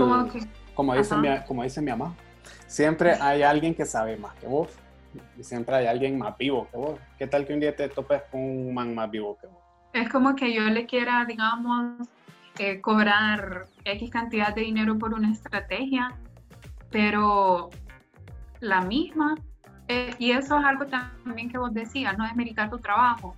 como, 0.73 0.93
dice 0.93 1.15
mi, 1.15 1.29
como 1.47 1.63
dice 1.63 1.81
mi 1.81 1.89
mamá, 1.89 2.13
siempre 2.67 3.13
hay 3.13 3.43
alguien 3.43 3.73
que 3.73 3.85
sabe 3.85 4.17
más 4.17 4.35
que 4.35 4.47
vos 4.47 4.69
y 5.37 5.43
siempre 5.43 5.73
hay 5.73 5.87
alguien 5.87 6.17
más 6.17 6.37
vivo 6.37 6.67
que 6.69 6.77
vos. 6.77 6.99
¿Qué 7.17 7.27
tal 7.27 7.47
que 7.47 7.53
un 7.53 7.61
día 7.61 7.73
te 7.73 7.87
topes 7.87 8.23
con 8.29 8.41
un 8.41 8.73
man 8.73 8.93
más 8.93 9.09
vivo 9.09 9.37
que 9.39 9.47
vos? 9.47 9.57
Es 9.93 10.09
como 10.09 10.35
que 10.35 10.53
yo 10.53 10.63
le 10.63 10.85
quiera, 10.85 11.23
digamos, 11.25 12.09
cobrar 12.81 13.67
X 13.85 14.11
cantidad 14.11 14.53
de 14.53 14.61
dinero 14.63 14.97
por 14.97 15.13
una 15.13 15.31
estrategia, 15.31 16.13
pero 16.91 17.69
la 18.59 18.81
misma, 18.81 19.35
eh, 19.89 20.13
y 20.19 20.31
eso 20.31 20.59
es 20.59 20.65
algo 20.65 20.85
también 20.85 21.49
que 21.49 21.57
vos 21.57 21.73
decías, 21.73 22.15
no 22.15 22.23
es 22.23 22.35
meritar 22.35 22.69
tu 22.69 22.77
trabajo, 22.77 23.35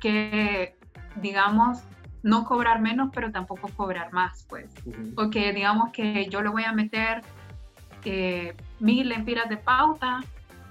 que 0.00 0.76
digamos, 1.14 1.84
no 2.24 2.44
cobrar 2.44 2.80
menos, 2.80 3.10
pero 3.14 3.30
tampoco 3.30 3.68
cobrar 3.68 4.12
más, 4.12 4.44
pues. 4.48 4.74
O 5.16 5.30
que 5.30 5.52
digamos 5.52 5.92
que 5.92 6.26
yo 6.28 6.42
le 6.42 6.48
voy 6.48 6.64
a 6.64 6.72
meter 6.72 7.22
eh, 8.04 8.56
mil 8.80 9.08
lempiras 9.08 9.48
de 9.48 9.56
pauta, 9.56 10.24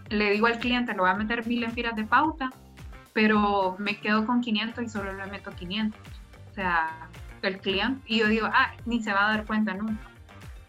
le 0.09 0.31
digo 0.31 0.47
al 0.47 0.59
cliente, 0.59 0.91
le 0.91 0.99
voy 0.99 1.09
a 1.09 1.15
meter 1.15 1.47
mil 1.47 1.61
lempiras 1.61 1.95
de 1.95 2.03
pauta, 2.03 2.51
pero 3.13 3.77
me 3.79 4.01
quedo 4.01 4.25
con 4.25 4.41
500 4.41 4.83
y 4.83 4.89
solo 4.89 5.13
le 5.13 5.25
meto 5.27 5.51
500. 5.51 5.97
O 6.49 6.53
sea, 6.53 6.89
el 7.41 7.59
cliente 7.59 8.01
y 8.05 8.19
yo 8.19 8.27
digo, 8.27 8.47
ah, 8.51 8.73
ni 8.85 9.01
se 9.01 9.13
va 9.13 9.29
a 9.29 9.37
dar 9.37 9.45
cuenta 9.45 9.73
nunca. 9.73 10.03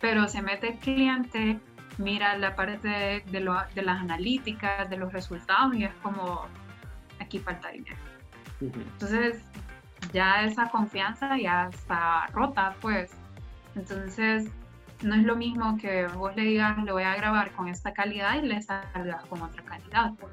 Pero 0.01 0.29
se 0.29 0.41
mete 0.41 0.69
el 0.69 0.79
cliente, 0.79 1.59
mira 1.99 2.37
la 2.39 2.55
parte 2.55 2.89
de, 2.89 3.23
de, 3.31 3.41
las 3.41 4.01
analíticas, 4.01 4.89
de 4.89 4.97
los 4.97 5.13
resultados 5.13 5.75
y 5.75 5.85
es 5.85 5.95
como, 6.03 6.47
aquí 7.21 7.39
falta 7.39 7.69
dinero. 7.69 7.97
Entonces, 8.61 9.43
ya 10.13 10.45
esa 10.45 10.69
confianza 10.71 11.37
ya 11.39 11.69
está 11.69 12.27
rota, 12.29 12.75
pues. 12.81 13.11
Entonces, 13.75 14.49
no 15.03 15.15
es 15.15 15.25
lo 15.25 15.37
mismo 15.37 15.77
que 15.79 16.07
vos 16.09 16.35
le 16.37 16.43
digas, 16.43 16.79
le 16.83 16.93
voy 16.93 17.03
a 17.03 17.15
grabar 17.17 17.51
con 17.53 17.69
esta 17.69 17.93
calidad 17.93 18.37
y 18.43 18.47
le 18.47 18.63
salgas 18.63 19.25
con 19.27 19.43
otra 19.43 19.63
calidad, 19.65 20.13
pues. 20.19 20.33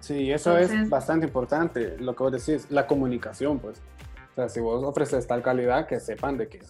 Sí, 0.00 0.32
eso 0.32 0.56
es 0.56 0.88
bastante 0.88 1.26
importante, 1.26 1.96
lo 1.98 2.16
que 2.16 2.22
vos 2.22 2.32
decís, 2.32 2.70
la 2.70 2.86
comunicación, 2.86 3.58
pues. 3.58 3.82
O 4.32 4.34
sea, 4.34 4.48
si 4.48 4.60
vos 4.60 4.82
ofreces 4.84 5.26
tal 5.26 5.42
calidad, 5.42 5.86
que 5.86 6.00
sepan 6.00 6.38
de 6.38 6.48
que 6.48 6.60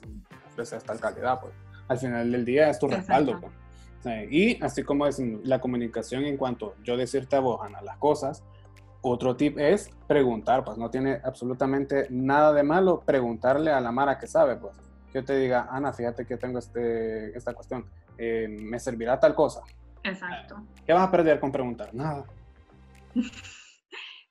ofreces 0.48 0.82
tal 0.82 0.98
calidad, 0.98 1.40
pues 1.40 1.52
al 1.88 1.98
final 1.98 2.30
del 2.30 2.44
día 2.44 2.70
es 2.70 2.78
tu 2.78 2.88
respaldo. 2.88 3.40
Pues. 3.40 3.52
Y 4.30 4.62
así 4.62 4.82
como 4.82 5.06
es 5.06 5.18
la 5.44 5.60
comunicación 5.60 6.24
en 6.24 6.36
cuanto 6.36 6.74
yo 6.82 6.96
decirte 6.96 7.36
a 7.36 7.40
vos, 7.40 7.60
Ana, 7.62 7.82
las 7.82 7.98
cosas, 7.98 8.42
otro 9.02 9.36
tip 9.36 9.58
es 9.58 9.90
preguntar, 10.06 10.64
pues 10.64 10.76
no 10.78 10.90
tiene 10.90 11.20
absolutamente 11.24 12.06
nada 12.10 12.52
de 12.52 12.62
malo 12.62 13.00
preguntarle 13.00 13.72
a 13.72 13.80
la 13.80 13.92
Mara 13.92 14.18
que 14.18 14.26
sabe, 14.26 14.56
pues. 14.56 14.76
Yo 15.12 15.24
te 15.24 15.36
diga, 15.36 15.68
Ana, 15.70 15.92
fíjate 15.92 16.24
que 16.24 16.36
tengo 16.36 16.58
este, 16.58 17.36
esta 17.36 17.52
cuestión, 17.52 17.84
eh, 18.16 18.46
¿me 18.48 18.78
servirá 18.78 19.18
tal 19.18 19.34
cosa? 19.34 19.62
Exacto. 20.04 20.62
¿Qué 20.86 20.92
vas 20.92 21.08
a 21.08 21.10
perder 21.10 21.40
con 21.40 21.50
preguntar? 21.50 21.92
Nada. 21.94 22.24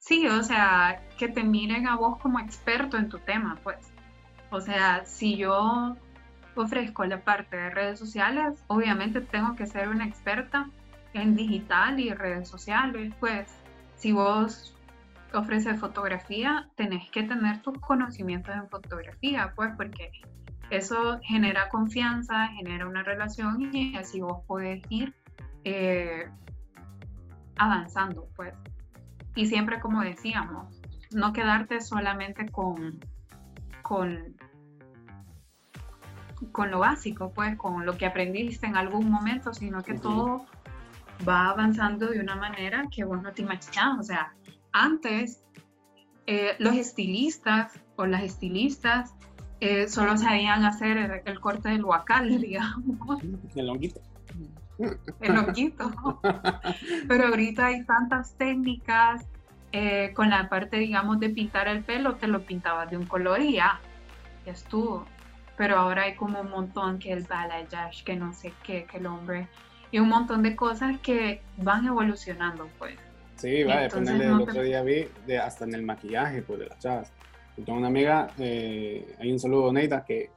Sí, 0.01 0.26
o 0.26 0.41
sea, 0.41 1.03
que 1.20 1.28
te 1.28 1.43
miren 1.43 1.88
a 1.88 1.95
vos 1.95 2.17
como 2.17 2.39
experto 2.39 2.97
en 2.97 3.09
tu 3.09 3.20
tema, 3.20 3.59
pues. 3.63 3.78
O 4.49 4.59
sea, 4.59 5.05
si 5.05 5.38
yo, 5.38 5.95
ofrezco 6.64 7.05
la 7.05 7.22
parte 7.24 7.57
de 7.57 7.70
redes 7.70 7.99
sociales, 7.99 8.64
obviamente 8.68 9.22
tengo 9.22 9.55
que 9.55 9.66
ser 9.66 9.89
una 9.89 10.05
experta 10.05 10.70
en 11.14 11.36
digital 11.36 11.99
y 11.99 12.14
redes 12.14 12.47
sociales, 12.47 13.14
pues 13.20 13.47
si 13.95 14.12
vos 14.12 14.76
ofreces 15.34 15.80
fotografía, 15.80 16.70
tenés 16.76 17.10
que 17.12 17.24
tener 17.24 17.62
tus 17.62 17.78
conocimientos 17.80 18.55
en 18.55 18.70
fotografía, 18.70 19.53
pues 19.55 19.72
porque 19.76 20.12
eso 20.70 21.20
genera 21.24 21.70
confianza, 21.70 22.47
genera 22.49 22.88
una 22.88 23.03
relación 23.03 23.74
y 23.74 23.95
así 23.95 24.22
vos 24.22 24.43
podés 24.45 24.84
ir 24.89 25.14
eh, 25.64 26.30
avanzando, 27.57 28.28
pues. 28.36 28.53
Y 29.36 29.45
siempre 29.47 29.80
como 29.80 30.01
decíamos, 30.01 30.82
no 31.12 31.34
quedarte 31.34 31.82
solamente 31.82 32.47
con, 32.49 32.99
con, 33.82 34.36
con 36.51 36.71
lo 36.71 36.79
básico, 36.79 37.31
pues, 37.33 37.55
con 37.57 37.85
lo 37.85 37.97
que 37.97 38.05
aprendiste 38.05 38.67
en 38.67 38.77
algún 38.77 39.09
momento, 39.09 39.53
sino 39.53 39.83
que 39.83 39.93
todo 39.93 40.45
va 41.27 41.49
avanzando 41.49 42.07
de 42.07 42.19
una 42.19 42.35
manera 42.35 42.85
que 42.93 43.03
vos 43.03 43.21
no 43.21 43.31
te 43.33 43.41
imaginabas. 43.41 43.99
O 43.99 44.03
sea, 44.03 44.33
antes 44.71 45.43
eh, 46.27 46.55
los 46.59 46.75
estilistas 46.75 47.73
o 47.95 48.05
las 48.05 48.23
estilistas 48.23 49.13
eh, 49.59 49.89
solo 49.89 50.17
sabían 50.17 50.63
hacer 50.63 51.21
el, 51.25 51.39
corte 51.39 51.69
del 51.69 51.83
huacal, 51.83 52.29
digamos. 52.41 53.21
El 53.55 53.67
longuito. 53.67 54.01
El 55.19 55.33
longuito. 55.33 55.91
Pero 57.07 57.27
ahorita 57.27 57.67
hay 57.67 57.83
tantas 57.83 58.35
técnicas. 58.37 59.25
Eh, 59.71 60.13
con 60.15 60.31
la 60.31 60.49
parte, 60.49 60.77
digamos, 60.77 61.19
de 61.19 61.29
pintar 61.29 61.67
el 61.67 61.83
pelo, 61.83 62.15
te 62.15 62.27
lo 62.27 62.41
pintabas 62.41 62.89
de 62.89 62.97
un 62.97 63.05
color 63.05 63.39
y 63.39 63.53
ya, 63.53 63.79
ya 64.43 64.51
estuvo. 64.51 65.05
Pero 65.60 65.76
ahora 65.76 66.03
hay 66.03 66.16
como 66.16 66.39
un 66.39 66.49
montón 66.49 66.99
que 66.99 67.12
el 67.12 67.24
balayage, 67.24 68.05
que 68.05 68.16
no 68.16 68.32
sé 68.32 68.53
qué, 68.64 68.86
que 68.86 68.95
el 68.95 69.07
hombre, 69.07 69.49
y 69.91 69.99
un 69.99 70.07
montón 70.07 70.41
de 70.41 70.55
cosas 70.55 70.97
que 70.99 71.41
van 71.57 71.86
evolucionando, 71.86 72.70
pues. 72.78 72.95
Sí, 73.36 73.64
va, 73.64 73.82
depende 73.82 74.14
del 74.14 74.39
otro 74.39 74.62
día 74.62 74.82
vi 74.84 75.10
de 75.28 75.38
hasta 75.38 75.66
en 75.66 75.76
el 75.76 75.82
maquillaje, 75.82 76.43
pues, 76.43 76.60
de 76.60 76.68
las 76.68 76.80
chavas. 76.80 77.12
Yo 77.57 77.66
tengo 77.66 77.78
una 77.78 77.89
amiga, 77.89 78.30
eh, 78.38 79.05
hay 79.20 79.34
un 79.34 79.38
saludo, 79.38 79.74
Neida, 79.74 80.05
que, 80.05 80.30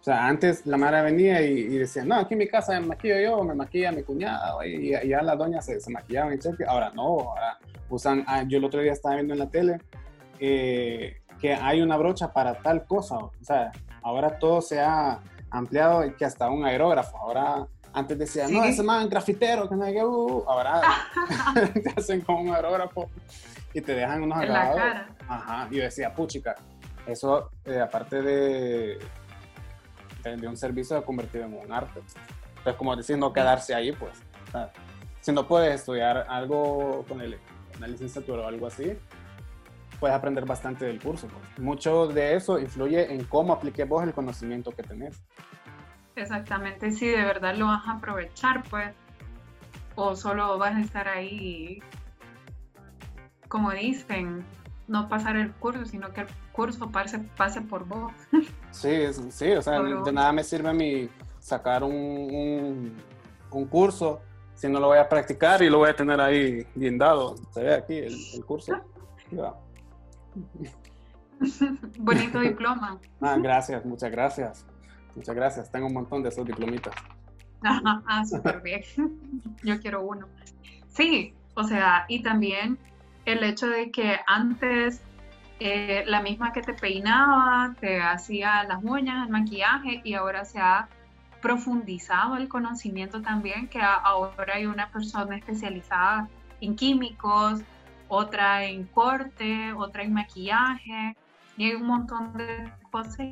o 0.00 0.04
sea, 0.04 0.26
antes 0.26 0.66
la 0.66 0.76
madre 0.76 1.00
venía 1.00 1.40
y, 1.40 1.78
decía, 1.78 2.04
no, 2.04 2.16
aquí 2.16 2.34
en 2.34 2.40
mi 2.40 2.48
casa 2.48 2.78
me 2.78 2.88
maquillo 2.88 3.18
yo, 3.18 3.42
me 3.44 3.54
maquilla 3.54 3.90
mi 3.90 4.02
cuñada, 4.02 4.54
y, 4.66 4.90
ya 4.90 5.22
las 5.22 5.38
doñas 5.38 5.64
se, 5.64 5.80
se 5.80 5.90
maquillaban 5.90 6.34
en 6.34 6.40
cheque. 6.40 6.66
Ahora 6.68 6.92
no, 6.94 7.04
ahora 7.04 7.58
usan, 7.88 8.22
ah, 8.26 8.42
yo 8.46 8.58
el 8.58 8.64
otro 8.66 8.82
día 8.82 8.92
estaba 8.92 9.14
viendo 9.14 9.32
en 9.32 9.40
la 9.40 9.48
tele 9.48 9.78
eh, 10.38 11.22
que 11.40 11.54
hay 11.54 11.80
una 11.80 11.96
brocha 11.96 12.34
para 12.34 12.58
tal 12.58 12.84
cosa, 12.84 13.16
o 13.16 13.32
sea, 13.40 13.72
ahora 14.02 14.38
todo 14.38 14.60
se 14.60 14.80
ha 14.80 15.20
ampliado 15.50 16.04
y 16.04 16.14
que 16.14 16.24
hasta 16.24 16.50
un 16.50 16.64
aerógrafo, 16.64 17.16
ahora 17.18 17.66
antes 17.92 18.18
decía, 18.18 18.46
no, 18.48 18.64
ese 18.64 18.82
man 18.82 19.08
grafitero, 19.08 19.68
que 19.68 19.74
no 19.74 19.84
hay 19.84 19.94
que, 19.94 20.04
uh, 20.04 20.44
ahora 20.46 20.80
te 21.82 21.94
hacen 21.96 22.20
con 22.20 22.36
un 22.36 22.54
aerógrafo 22.54 23.08
y 23.72 23.80
te 23.80 23.94
dejan 23.94 24.22
unos 24.22 24.38
acabados. 24.38 24.80
Ajá, 25.28 25.68
y 25.70 25.76
yo 25.76 25.82
decía, 25.82 26.14
puchica, 26.14 26.56
eso 27.06 27.50
eh, 27.64 27.80
aparte 27.80 28.22
de, 28.22 28.98
de, 30.24 30.48
un 30.48 30.56
servicio 30.56 30.96
se 30.96 31.02
ha 31.02 31.04
convertido 31.04 31.44
en 31.44 31.54
un 31.54 31.72
arte. 31.72 32.00
Entonces, 32.00 32.74
como 32.76 32.94
decir, 32.96 33.16
no 33.18 33.32
quedarse 33.32 33.74
ahí, 33.74 33.92
pues. 33.92 34.12
si 35.20 35.32
no 35.32 35.46
puedes 35.46 35.74
estudiar 35.74 36.26
algo 36.28 37.04
con 37.08 37.20
el, 37.20 37.38
una 37.76 37.86
licenciatura 37.86 38.42
o 38.42 38.46
algo 38.46 38.66
así, 38.66 38.96
puedes 40.00 40.16
aprender 40.16 40.44
bastante 40.44 40.84
del 40.84 41.00
curso. 41.00 41.28
Pues. 41.28 41.58
Mucho 41.58 42.06
de 42.06 42.36
eso 42.36 42.58
influye 42.58 43.12
en 43.12 43.24
cómo 43.24 43.52
apliques 43.52 43.88
vos 43.88 44.02
el 44.04 44.12
conocimiento 44.12 44.70
que 44.70 44.82
tenés. 44.82 45.20
Exactamente, 46.16 46.90
si 46.90 47.06
de 47.06 47.24
verdad 47.24 47.54
lo 47.56 47.66
vas 47.66 47.86
a 47.86 47.92
aprovechar, 47.92 48.64
pues, 48.68 48.92
o 49.94 50.16
solo 50.16 50.58
vas 50.58 50.74
a 50.74 50.80
estar 50.80 51.06
ahí, 51.06 51.80
como 53.48 53.70
dicen, 53.70 54.44
no 54.88 55.08
pasar 55.08 55.36
el 55.36 55.52
curso, 55.52 55.84
sino 55.84 56.12
que 56.12 56.22
el 56.22 56.26
curso 56.52 56.90
pase, 56.90 57.20
pase 57.36 57.60
por 57.60 57.84
vos. 57.86 58.12
Sí, 58.70 59.06
sí, 59.30 59.52
o 59.52 59.62
sea, 59.62 59.80
de 59.80 60.12
nada 60.12 60.30
me 60.30 60.44
sirve 60.44 60.68
a 60.68 60.74
mí 60.74 61.08
sacar 61.40 61.82
un, 61.82 62.94
un, 63.50 63.66
curso 63.66 64.20
si 64.54 64.68
no 64.68 64.78
lo 64.78 64.88
voy 64.88 64.98
a 64.98 65.08
practicar 65.08 65.62
y 65.62 65.70
lo 65.70 65.78
voy 65.78 65.88
a 65.88 65.96
tener 65.96 66.20
ahí 66.20 66.66
bien 66.74 66.98
dado. 66.98 67.34
Se 67.50 67.62
ve 67.62 67.74
aquí 67.74 67.96
el, 67.96 68.44
curso. 68.44 68.74
Bonito 71.98 72.40
diploma. 72.40 72.98
Ah, 73.20 73.36
gracias, 73.38 73.84
muchas 73.84 74.10
gracias. 74.10 74.66
Muchas 75.14 75.34
gracias. 75.34 75.70
Tengo 75.70 75.86
un 75.86 75.94
montón 75.94 76.22
de 76.22 76.28
esos 76.28 76.46
diplomitas. 76.46 76.94
ah, 77.62 78.24
súper 78.24 78.60
bien. 78.60 78.82
Yo 79.62 79.80
quiero 79.80 80.02
uno. 80.02 80.26
Sí, 80.88 81.34
o 81.54 81.64
sea, 81.64 82.04
y 82.08 82.22
también 82.22 82.78
el 83.24 83.42
hecho 83.42 83.68
de 83.68 83.90
que 83.90 84.16
antes 84.26 85.02
eh, 85.60 86.04
la 86.06 86.22
misma 86.22 86.52
que 86.52 86.62
te 86.62 86.72
peinaba, 86.72 87.74
te 87.80 88.00
hacía 88.00 88.62
las 88.64 88.82
uñas, 88.84 89.26
el 89.26 89.32
maquillaje 89.32 90.00
y 90.04 90.14
ahora 90.14 90.44
se 90.44 90.60
ha 90.60 90.88
profundizado 91.42 92.36
el 92.36 92.48
conocimiento 92.48 93.22
también, 93.22 93.68
que 93.68 93.80
ahora 93.80 94.54
hay 94.54 94.66
una 94.66 94.90
persona 94.90 95.36
especializada 95.36 96.28
en 96.60 96.76
químicos, 96.76 97.60
otra 98.08 98.64
en 98.64 98.84
corte, 98.84 99.72
otra 99.72 100.02
en 100.02 100.14
maquillaje, 100.14 101.16
y 101.56 101.64
hay 101.64 101.74
un 101.74 101.86
montón 101.86 102.32
de 102.34 102.72
cosas 102.90 103.26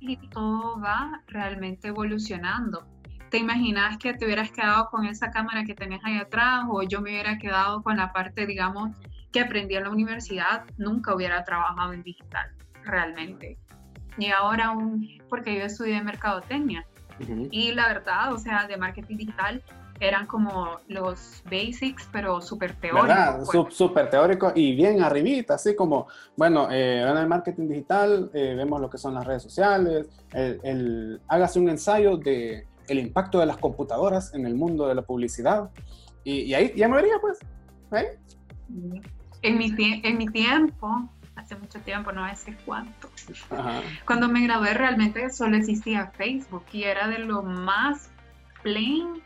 y 0.00 0.16
todo 0.28 0.80
va 0.80 1.22
realmente 1.26 1.88
evolucionando. 1.88 2.86
¿Te 3.30 3.38
imaginas 3.38 3.98
que 3.98 4.14
te 4.14 4.24
hubieras 4.24 4.50
quedado 4.50 4.88
con 4.88 5.04
esa 5.04 5.30
cámara 5.30 5.64
que 5.64 5.74
tenés 5.74 6.00
ahí 6.04 6.16
atrás 6.16 6.64
o 6.68 6.82
yo 6.82 7.00
me 7.00 7.10
hubiera 7.10 7.38
quedado 7.38 7.82
con 7.82 7.96
la 7.96 8.12
parte, 8.12 8.46
digamos, 8.46 8.96
que 9.32 9.40
aprendí 9.40 9.74
en 9.74 9.84
la 9.84 9.90
universidad? 9.90 10.64
Nunca 10.78 11.14
hubiera 11.14 11.44
trabajado 11.44 11.92
en 11.92 12.02
digital, 12.02 12.50
realmente. 12.84 13.58
Y 14.16 14.30
ahora, 14.30 14.70
un, 14.70 15.06
porque 15.28 15.58
yo 15.58 15.64
estudié 15.64 16.02
mercadotecnia. 16.02 16.86
Y 17.50 17.72
la 17.72 17.88
verdad, 17.88 18.32
o 18.32 18.38
sea, 18.38 18.66
de 18.66 18.76
marketing 18.76 19.16
digital, 19.16 19.62
eran 20.00 20.26
como 20.26 20.78
los 20.88 21.42
basics, 21.44 22.08
pero 22.12 22.40
súper 22.40 22.74
teóricos. 22.76 23.48
Pues. 23.52 23.74
Súper 23.74 24.10
teórico 24.10 24.52
y 24.54 24.74
bien 24.74 25.02
arribita, 25.02 25.54
así 25.54 25.74
como, 25.74 26.06
bueno, 26.36 26.68
eh, 26.70 27.02
en 27.02 27.16
el 27.16 27.26
marketing 27.26 27.68
digital 27.68 28.30
eh, 28.34 28.54
vemos 28.56 28.80
lo 28.80 28.90
que 28.90 28.98
son 28.98 29.14
las 29.14 29.26
redes 29.26 29.42
sociales, 29.42 30.08
el, 30.32 31.20
hágase 31.28 31.58
un 31.58 31.68
ensayo 31.68 32.16
de 32.16 32.66
el 32.88 32.98
impacto 32.98 33.40
de 33.40 33.46
las 33.46 33.56
computadoras 33.56 34.32
en 34.34 34.46
el 34.46 34.54
mundo 34.54 34.86
de 34.86 34.94
la 34.94 35.02
publicidad. 35.02 35.70
Y, 36.24 36.54
ahí 36.54 36.72
ya 36.76 36.88
me 36.88 36.96
vería, 36.96 37.14
pues. 37.20 37.38
En 39.42 39.58
mi, 39.58 39.72
en 39.78 40.18
mi 40.18 40.26
tiempo, 40.26 41.08
hace 41.36 41.54
mucho 41.56 41.78
tiempo, 41.80 42.10
no 42.12 42.22
sé 42.34 42.56
cuánto, 42.64 43.08
cuando 44.06 44.28
me 44.28 44.42
gradué 44.42 44.74
realmente 44.74 45.30
solo 45.30 45.56
existía 45.56 46.10
Facebook 46.16 46.64
y 46.72 46.84
era 46.84 47.08
de 47.08 47.18
lo 47.18 47.42
más 47.42 48.10
plain 48.62 49.22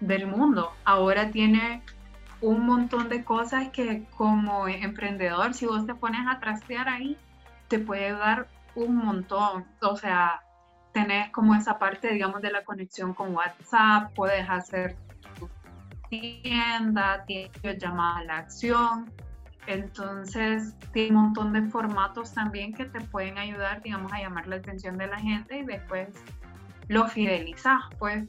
del 0.00 0.26
mundo. 0.26 0.72
Ahora 0.84 1.30
tiene 1.30 1.82
un 2.40 2.66
montón 2.66 3.08
de 3.08 3.24
cosas 3.24 3.68
que 3.68 4.04
como 4.16 4.66
emprendedor, 4.66 5.54
si 5.54 5.66
vos 5.66 5.86
te 5.86 5.94
pones 5.94 6.26
a 6.26 6.40
trastear 6.40 6.88
ahí, 6.88 7.16
te 7.68 7.78
puede 7.78 8.12
dar 8.12 8.48
un 8.74 8.96
montón. 8.96 9.66
O 9.82 9.96
sea, 9.96 10.42
tenés 10.92 11.30
como 11.30 11.54
esa 11.54 11.78
parte, 11.78 12.12
digamos, 12.12 12.40
de 12.42 12.50
la 12.50 12.64
conexión 12.64 13.14
con 13.14 13.34
WhatsApp, 13.34 14.12
puedes 14.14 14.48
hacer 14.48 14.96
tu 15.38 15.48
tienda, 16.08 17.24
tienes 17.26 17.52
llamadas 17.78 18.22
a 18.22 18.24
la 18.24 18.38
acción. 18.38 19.12
Entonces, 19.66 20.74
tiene 20.92 21.16
un 21.16 21.24
montón 21.24 21.52
de 21.52 21.62
formatos 21.62 22.32
también 22.32 22.72
que 22.72 22.86
te 22.86 23.00
pueden 23.02 23.38
ayudar, 23.38 23.82
digamos, 23.82 24.12
a 24.12 24.18
llamar 24.18 24.46
la 24.46 24.56
atención 24.56 24.96
de 24.96 25.06
la 25.06 25.18
gente 25.18 25.58
y 25.58 25.64
después 25.64 26.08
lo 26.90 27.06
fidelizás, 27.06 27.82
pues. 28.00 28.24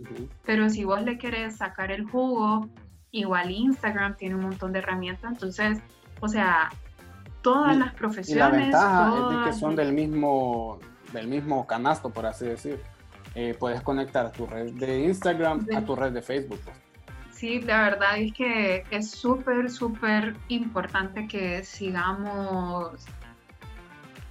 Pero 0.45 0.69
si 0.69 0.83
vos 0.83 1.01
le 1.01 1.17
querés 1.17 1.57
sacar 1.57 1.91
el 1.91 2.05
jugo, 2.05 2.69
igual 3.09 3.49
Instagram 3.49 4.15
tiene 4.17 4.35
un 4.35 4.41
montón 4.41 4.71
de 4.71 4.79
herramientas, 4.79 5.31
entonces, 5.31 5.79
o 6.19 6.27
sea, 6.27 6.69
todas 7.41 7.75
las 7.75 7.91
profesiones. 7.95 8.35
Y 8.35 8.37
la 8.37 8.49
ventaja 8.49 9.39
es 9.39 9.47
que 9.47 9.59
son 9.59 9.75
del 9.75 9.93
mismo, 9.93 10.77
del 11.11 11.27
mismo 11.27 11.65
canasto, 11.65 12.11
por 12.11 12.27
así 12.27 12.45
decir. 12.45 12.79
Eh, 13.33 13.55
puedes 13.57 13.81
conectar 13.81 14.31
tu 14.31 14.45
red 14.45 14.71
de 14.73 15.05
Instagram 15.05 15.65
a 15.75 15.81
tu 15.81 15.95
red 15.95 16.11
de 16.11 16.21
Facebook. 16.21 16.59
Pues. 16.63 16.77
Sí, 17.31 17.61
la 17.61 17.81
verdad 17.81 18.19
es 18.19 18.31
que 18.33 18.83
es 18.91 19.09
súper, 19.09 19.71
súper 19.71 20.35
importante 20.49 21.27
que 21.27 21.63
sigamos 21.63 23.07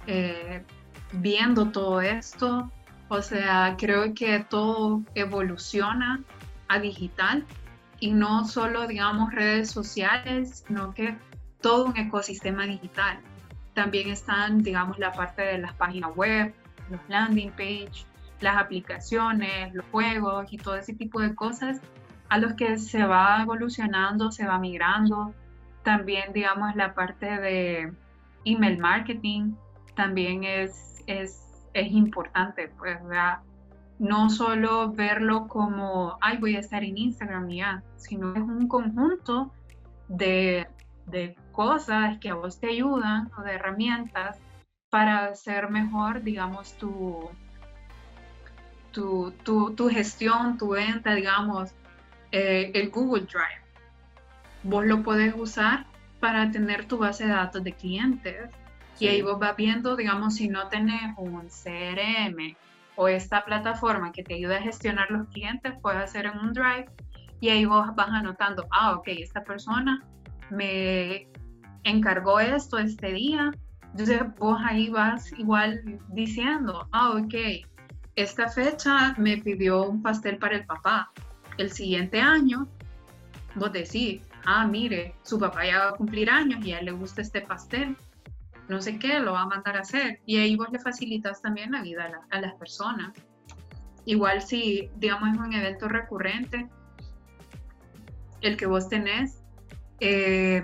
eh, 0.07 0.63
viendo 1.11 1.69
todo 1.69 1.99
esto, 1.99 2.71
o 3.11 3.21
sea, 3.21 3.75
creo 3.77 4.13
que 4.13 4.39
todo 4.39 5.01
evoluciona 5.15 6.23
a 6.69 6.79
digital 6.79 7.45
y 7.99 8.11
no 8.11 8.45
solo, 8.45 8.87
digamos, 8.87 9.33
redes 9.33 9.69
sociales, 9.69 10.63
sino 10.65 10.93
que 10.93 11.17
todo 11.59 11.87
un 11.87 11.97
ecosistema 11.97 12.65
digital. 12.65 13.19
También 13.73 14.09
están, 14.09 14.63
digamos, 14.63 14.97
la 14.97 15.11
parte 15.11 15.41
de 15.41 15.57
las 15.57 15.73
páginas 15.73 16.15
web, 16.15 16.53
los 16.89 17.01
landing 17.09 17.51
page, 17.51 18.05
las 18.39 18.55
aplicaciones, 18.55 19.73
los 19.73 19.85
juegos 19.91 20.45
y 20.49 20.57
todo 20.57 20.77
ese 20.77 20.93
tipo 20.93 21.19
de 21.19 21.35
cosas 21.35 21.81
a 22.29 22.37
los 22.37 22.53
que 22.53 22.77
se 22.77 23.03
va 23.03 23.41
evolucionando, 23.41 24.31
se 24.31 24.47
va 24.47 24.57
migrando. 24.57 25.33
También, 25.83 26.31
digamos, 26.31 26.77
la 26.77 26.93
parte 26.93 27.25
de 27.25 27.91
email 28.45 28.77
marketing 28.77 29.51
también 29.95 30.45
es, 30.45 31.03
es, 31.07 31.50
es 31.73 31.91
importante, 31.91 32.71
pues, 32.77 32.99
no 33.99 34.29
solo 34.29 34.91
verlo 34.91 35.47
como, 35.47 36.17
ay, 36.21 36.37
voy 36.37 36.55
a 36.55 36.59
estar 36.59 36.83
en 36.83 36.97
Instagram 36.97 37.49
ya, 37.49 37.83
sino 37.97 38.33
es 38.33 38.41
un 38.41 38.67
conjunto 38.67 39.51
de, 40.07 40.67
de 41.05 41.35
cosas 41.51 42.17
que 42.19 42.29
a 42.29 42.33
vos 42.33 42.59
te 42.59 42.69
ayudan 42.69 43.31
o 43.37 43.43
de 43.43 43.53
herramientas 43.53 44.39
para 44.89 45.25
hacer 45.25 45.69
mejor, 45.69 46.21
digamos, 46.23 46.73
tu, 46.73 47.29
tu, 48.91 49.31
tu, 49.43 49.89
gestión, 49.89 50.57
tu 50.57 50.69
venta, 50.69 51.15
digamos, 51.15 51.71
eh, 52.31 52.71
el 52.73 52.89
Google 52.89 53.21
Drive. 53.21 53.61
Vos 54.63 54.85
lo 54.85 55.01
podés 55.01 55.33
usar 55.35 55.85
para 56.19 56.51
tener 56.51 56.85
tu 56.85 56.97
base 56.97 57.25
de 57.25 57.31
datos 57.31 57.63
de 57.63 57.73
clientes. 57.73 58.49
Y 59.01 59.07
ahí 59.07 59.23
vos 59.23 59.39
vas 59.39 59.55
viendo, 59.55 59.95
digamos, 59.95 60.35
si 60.35 60.47
no 60.47 60.67
tenés 60.67 61.17
un 61.17 61.47
CRM 61.47 62.55
o 62.95 63.07
esta 63.07 63.43
plataforma 63.43 64.11
que 64.11 64.23
te 64.23 64.35
ayuda 64.35 64.57
a 64.57 64.61
gestionar 64.61 65.09
los 65.09 65.27
clientes, 65.29 65.73
puedes 65.81 66.03
hacer 66.03 66.27
en 66.27 66.37
un 66.37 66.53
Drive 66.53 66.85
y 67.39 67.49
ahí 67.49 67.65
vos 67.65 67.87
vas 67.95 68.09
anotando, 68.09 68.67
ah, 68.69 68.93
ok, 68.93 69.07
esta 69.07 69.43
persona 69.43 70.03
me 70.51 71.27
encargó 71.83 72.39
esto 72.39 72.77
este 72.77 73.13
día. 73.13 73.51
Entonces 73.89 74.21
vos 74.37 74.61
ahí 74.63 74.89
vas 74.89 75.33
igual 75.33 75.81
diciendo, 76.09 76.87
ah, 76.91 77.13
ok, 77.13 77.65
esta 78.15 78.49
fecha 78.49 79.15
me 79.17 79.37
pidió 79.37 79.83
un 79.83 80.03
pastel 80.03 80.37
para 80.37 80.57
el 80.57 80.65
papá. 80.67 81.11
El 81.57 81.71
siguiente 81.71 82.21
año, 82.21 82.67
vos 83.55 83.73
decís, 83.73 84.21
ah, 84.45 84.67
mire, 84.67 85.15
su 85.23 85.39
papá 85.39 85.65
ya 85.65 85.79
va 85.79 85.89
a 85.89 85.93
cumplir 85.93 86.29
años 86.29 86.63
y 86.63 86.73
a 86.73 86.77
él 86.77 86.85
le 86.85 86.91
gusta 86.91 87.21
este 87.21 87.41
pastel. 87.41 87.97
No 88.71 88.81
sé 88.81 88.97
qué, 88.97 89.19
lo 89.19 89.33
va 89.33 89.41
a 89.41 89.47
mandar 89.47 89.75
a 89.75 89.81
hacer. 89.81 90.21
Y 90.25 90.37
ahí 90.37 90.55
vos 90.55 90.69
le 90.71 90.79
facilitas 90.79 91.41
también 91.41 91.73
la 91.73 91.81
vida 91.81 92.09
a, 92.29 92.39
las 92.39 92.53
personas. 92.53 93.11
Igual 94.05 94.41
si, 94.41 94.89
digamos, 94.95 95.33
es 95.33 95.39
un 95.41 95.51
evento 95.51 95.89
recurrente, 95.89 96.69
el 98.39 98.55
que 98.55 98.65
vos 98.67 98.87
tenés, 98.87 99.43
eh, 99.99 100.63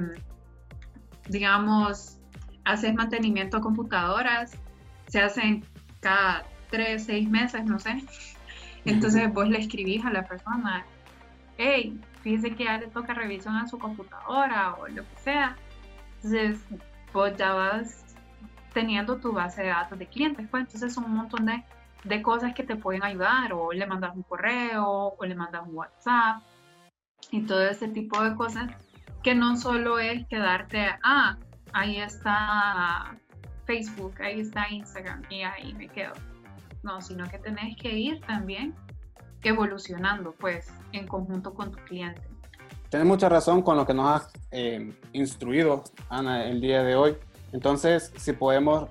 digamos, 1.27 2.17
haces 2.63 2.95
mantenimiento 2.95 3.57
a 3.57 3.61
computadoras, 3.61 4.53
se 5.09 5.19
hacen 5.19 5.65
cada 5.99 6.45
tres, 6.71 7.07
seis 7.07 7.29
meses, 7.29 7.65
no 7.65 7.77
sé. 7.77 8.05
Entonces 8.85 9.33
vos 9.33 9.49
le 9.49 9.59
escribís 9.59 10.05
a 10.05 10.11
la 10.11 10.25
persona, 10.25 10.85
hey, 11.57 11.99
fíjese 12.21 12.55
que 12.55 12.63
ya 12.63 12.77
le 12.77 12.87
toca 12.87 13.13
revisión 13.13 13.57
a 13.57 13.67
su 13.67 13.77
computadora 13.77 14.75
o 14.75 14.87
lo 14.87 15.03
que 15.03 15.19
sea. 15.21 15.57
Entonces 16.15 16.61
vos 17.17 17.35
ya 17.35 17.53
vas 17.53 18.15
teniendo 18.73 19.17
tu 19.17 19.33
base 19.33 19.63
de 19.63 19.69
datos 19.69 19.97
de 19.97 20.05
clientes, 20.05 20.47
pues 20.49 20.61
entonces 20.65 20.93
son 20.93 21.05
un 21.05 21.15
montón 21.15 21.47
de, 21.47 21.63
de 22.03 22.21
cosas 22.21 22.53
que 22.53 22.63
te 22.63 22.75
pueden 22.75 23.03
ayudar 23.03 23.53
o 23.53 23.73
le 23.73 23.87
mandas 23.87 24.15
un 24.15 24.21
correo 24.21 25.15
o 25.17 25.25
le 25.25 25.33
mandas 25.33 25.67
un 25.67 25.75
WhatsApp 25.75 26.43
y 27.31 27.41
todo 27.41 27.63
ese 27.67 27.87
tipo 27.87 28.23
de 28.23 28.35
cosas 28.35 28.69
que 29.23 29.33
no 29.33 29.57
solo 29.57 29.97
es 29.97 30.27
quedarte, 30.27 30.87
ah, 31.03 31.37
ahí 31.73 31.97
está 31.97 33.17
Facebook, 33.65 34.21
ahí 34.21 34.41
está 34.41 34.69
Instagram 34.69 35.23
y 35.29 35.41
ahí 35.41 35.73
me 35.73 35.87
quedo. 35.87 36.13
No, 36.83 37.01
sino 37.01 37.27
que 37.27 37.39
tenés 37.39 37.75
que 37.77 37.97
ir 37.97 38.21
también 38.21 38.75
evolucionando, 39.41 40.33
pues, 40.33 40.71
en 40.91 41.07
conjunto 41.07 41.53
con 41.53 41.71
tu 41.71 41.77
cliente. 41.85 42.21
Tienes 42.89 43.07
mucha 43.07 43.27
razón 43.27 43.61
con 43.61 43.75
lo 43.75 43.85
que 43.85 43.93
nos 43.93 44.21
has 44.21 44.31
eh, 44.51 44.93
instruido, 45.11 45.83
Ana, 46.09 46.45
el 46.45 46.61
día 46.61 46.83
de 46.83 46.95
hoy. 46.95 47.17
Entonces, 47.51 48.13
si 48.15 48.31
podemos 48.33 48.89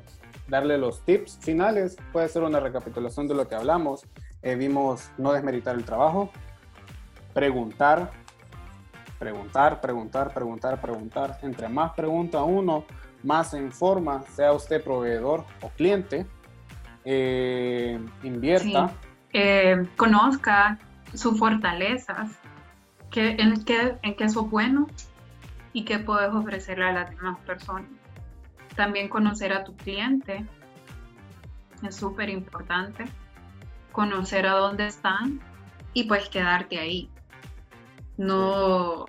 darle 0.48 0.76
los 0.76 1.02
tips 1.04 1.38
finales, 1.40 1.96
puede 2.12 2.28
ser 2.28 2.42
una 2.42 2.60
recapitulación 2.60 3.26
de 3.26 3.34
lo 3.34 3.48
que 3.48 3.54
hablamos. 3.54 4.04
Eh, 4.42 4.54
vimos 4.54 5.10
no 5.16 5.32
desmeritar 5.32 5.76
el 5.76 5.84
trabajo, 5.84 6.30
preguntar, 7.32 8.10
preguntar, 9.18 9.80
preguntar, 9.80 10.32
preguntar, 10.32 10.80
preguntar. 10.80 11.38
Entre 11.42 11.68
más 11.68 11.92
pregunta 11.94 12.42
uno, 12.42 12.84
más 13.22 13.50
se 13.50 13.58
informa, 13.58 14.22
sea 14.34 14.52
usted 14.52 14.84
proveedor 14.84 15.44
o 15.62 15.70
cliente, 15.70 16.26
eh, 17.04 17.98
invierta. 18.22 18.92
Eh, 19.32 19.86
conozca 19.96 20.78
sus 21.14 21.38
fortalezas, 21.38 22.30
que, 23.16 23.30
en, 23.30 23.64
qué, 23.64 23.96
en 24.02 24.14
qué 24.14 24.24
es 24.24 24.34
bueno 24.34 24.88
y 25.72 25.86
qué 25.86 25.98
puedes 25.98 26.28
ofrecerle 26.34 26.84
a 26.84 26.92
las 26.92 27.08
demás 27.08 27.38
personas. 27.46 27.88
También 28.76 29.08
conocer 29.08 29.54
a 29.54 29.64
tu 29.64 29.74
cliente 29.74 30.44
es 31.82 31.96
súper 31.96 32.28
importante. 32.28 33.06
Conocer 33.90 34.46
a 34.46 34.52
dónde 34.52 34.86
están 34.88 35.40
y 35.94 36.04
pues 36.04 36.28
quedarte 36.28 36.78
ahí 36.78 37.08
no 38.18 39.06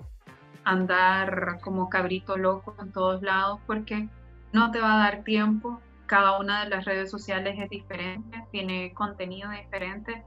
andar 0.64 1.58
como 1.60 1.90
cabrito 1.90 2.38
loco 2.38 2.74
en 2.80 2.90
todos 2.92 3.20
lados 3.22 3.60
porque 3.66 4.08
no 4.54 4.70
te 4.70 4.80
va 4.80 4.94
a 4.94 5.04
dar 5.04 5.22
tiempo. 5.22 5.82
Cada 6.06 6.38
una 6.38 6.64
de 6.64 6.70
las 6.70 6.86
redes 6.86 7.10
sociales 7.10 7.56
es 7.58 7.68
diferente, 7.68 8.42
tiene 8.52 8.94
contenido 8.94 9.50
diferente 9.50 10.24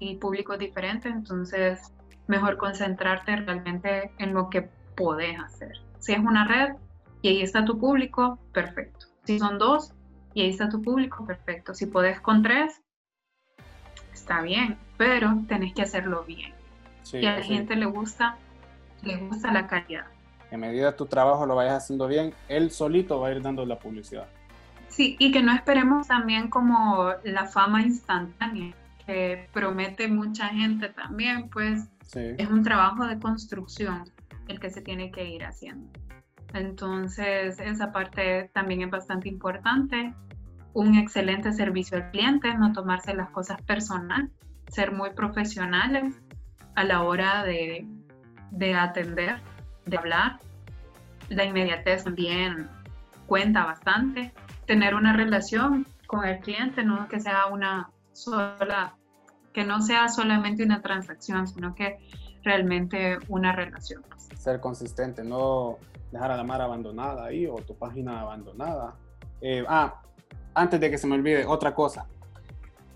y 0.00 0.16
público 0.16 0.58
diferente, 0.58 1.08
entonces 1.08 1.94
mejor 2.26 2.56
concentrarte 2.56 3.36
realmente 3.36 4.12
en 4.18 4.34
lo 4.34 4.50
que 4.50 4.68
podés 4.96 5.38
hacer. 5.38 5.80
Si 5.98 6.12
es 6.12 6.18
una 6.18 6.46
red 6.46 6.74
y 7.22 7.28
ahí 7.28 7.42
está 7.42 7.64
tu 7.64 7.78
público, 7.78 8.38
perfecto. 8.52 9.06
Si 9.24 9.38
son 9.38 9.58
dos 9.58 9.92
y 10.34 10.42
ahí 10.42 10.50
está 10.50 10.68
tu 10.68 10.82
público, 10.82 11.24
perfecto. 11.26 11.74
Si 11.74 11.86
podés 11.86 12.20
con 12.20 12.42
tres, 12.42 12.82
está 14.12 14.42
bien, 14.42 14.78
pero 14.96 15.38
tenés 15.48 15.74
que 15.74 15.82
hacerlo 15.82 16.24
bien 16.24 16.54
y 17.12 17.26
a 17.26 17.36
la 17.36 17.42
gente 17.42 17.76
le 17.76 17.86
gusta, 17.86 18.36
le 19.02 19.16
gusta 19.16 19.52
la 19.52 19.66
calidad. 19.66 20.06
En 20.50 20.60
medida 20.60 20.96
tu 20.96 21.06
trabajo 21.06 21.46
lo 21.46 21.54
vayas 21.54 21.84
haciendo 21.84 22.06
bien, 22.06 22.32
él 22.48 22.70
solito 22.70 23.20
va 23.20 23.28
a 23.28 23.32
ir 23.32 23.42
dando 23.42 23.66
la 23.66 23.78
publicidad. 23.78 24.26
Sí, 24.88 25.16
y 25.18 25.32
que 25.32 25.42
no 25.42 25.52
esperemos 25.52 26.06
también 26.06 26.48
como 26.48 27.10
la 27.24 27.46
fama 27.46 27.82
instantánea 27.82 28.74
que 29.04 29.48
promete 29.52 30.08
mucha 30.08 30.48
gente 30.48 30.88
también, 30.88 31.48
pues 31.50 31.88
es 32.12 32.48
un 32.48 32.62
trabajo 32.62 33.06
de 33.06 33.18
construcción 33.18 34.04
el 34.48 34.60
que 34.60 34.70
se 34.70 34.82
tiene 34.82 35.10
que 35.10 35.28
ir 35.28 35.44
haciendo. 35.44 35.90
Entonces, 36.52 37.58
esa 37.58 37.92
parte 37.92 38.50
también 38.52 38.82
es 38.82 38.90
bastante 38.90 39.28
importante. 39.28 40.14
Un 40.72 40.94
excelente 40.96 41.52
servicio 41.52 41.96
al 41.96 42.10
cliente, 42.10 42.54
no 42.54 42.72
tomarse 42.72 43.14
las 43.14 43.30
cosas 43.30 43.60
personal, 43.62 44.30
ser 44.68 44.92
muy 44.92 45.10
profesionales 45.10 46.14
a 46.76 46.84
la 46.84 47.02
hora 47.02 47.44
de, 47.44 47.86
atender, 48.76 49.40
de 49.86 49.96
hablar. 49.96 50.38
La 51.28 51.44
inmediatez 51.44 52.04
también 52.04 52.68
cuenta 53.26 53.64
bastante. 53.64 54.32
Tener 54.66 54.94
una 54.94 55.12
relación 55.12 55.86
con 56.06 56.24
el 56.24 56.38
cliente, 56.38 56.84
no 56.84 57.08
que 57.08 57.20
sea 57.20 57.46
una 57.46 57.90
sola, 58.12 58.94
que 59.54 59.64
no 59.64 59.80
sea 59.80 60.08
solamente 60.08 60.64
una 60.64 60.82
transacción, 60.82 61.46
sino 61.46 61.74
que 61.74 61.98
realmente 62.42 63.18
una 63.28 63.52
relación. 63.52 64.02
Ser 64.36 64.60
consistente, 64.60 65.24
no 65.24 65.78
dejar 66.10 66.32
a 66.32 66.36
la 66.36 66.44
mar 66.44 66.60
abandonada 66.60 67.24
ahí 67.24 67.46
o 67.46 67.54
tu 67.56 67.74
página 67.76 68.20
abandonada. 68.20 68.96
Eh, 69.40 69.64
ah, 69.66 70.02
antes 70.54 70.78
de 70.80 70.90
que 70.90 70.98
se 70.98 71.06
me 71.06 71.14
olvide, 71.14 71.46
otra 71.46 71.74
cosa. 71.74 72.06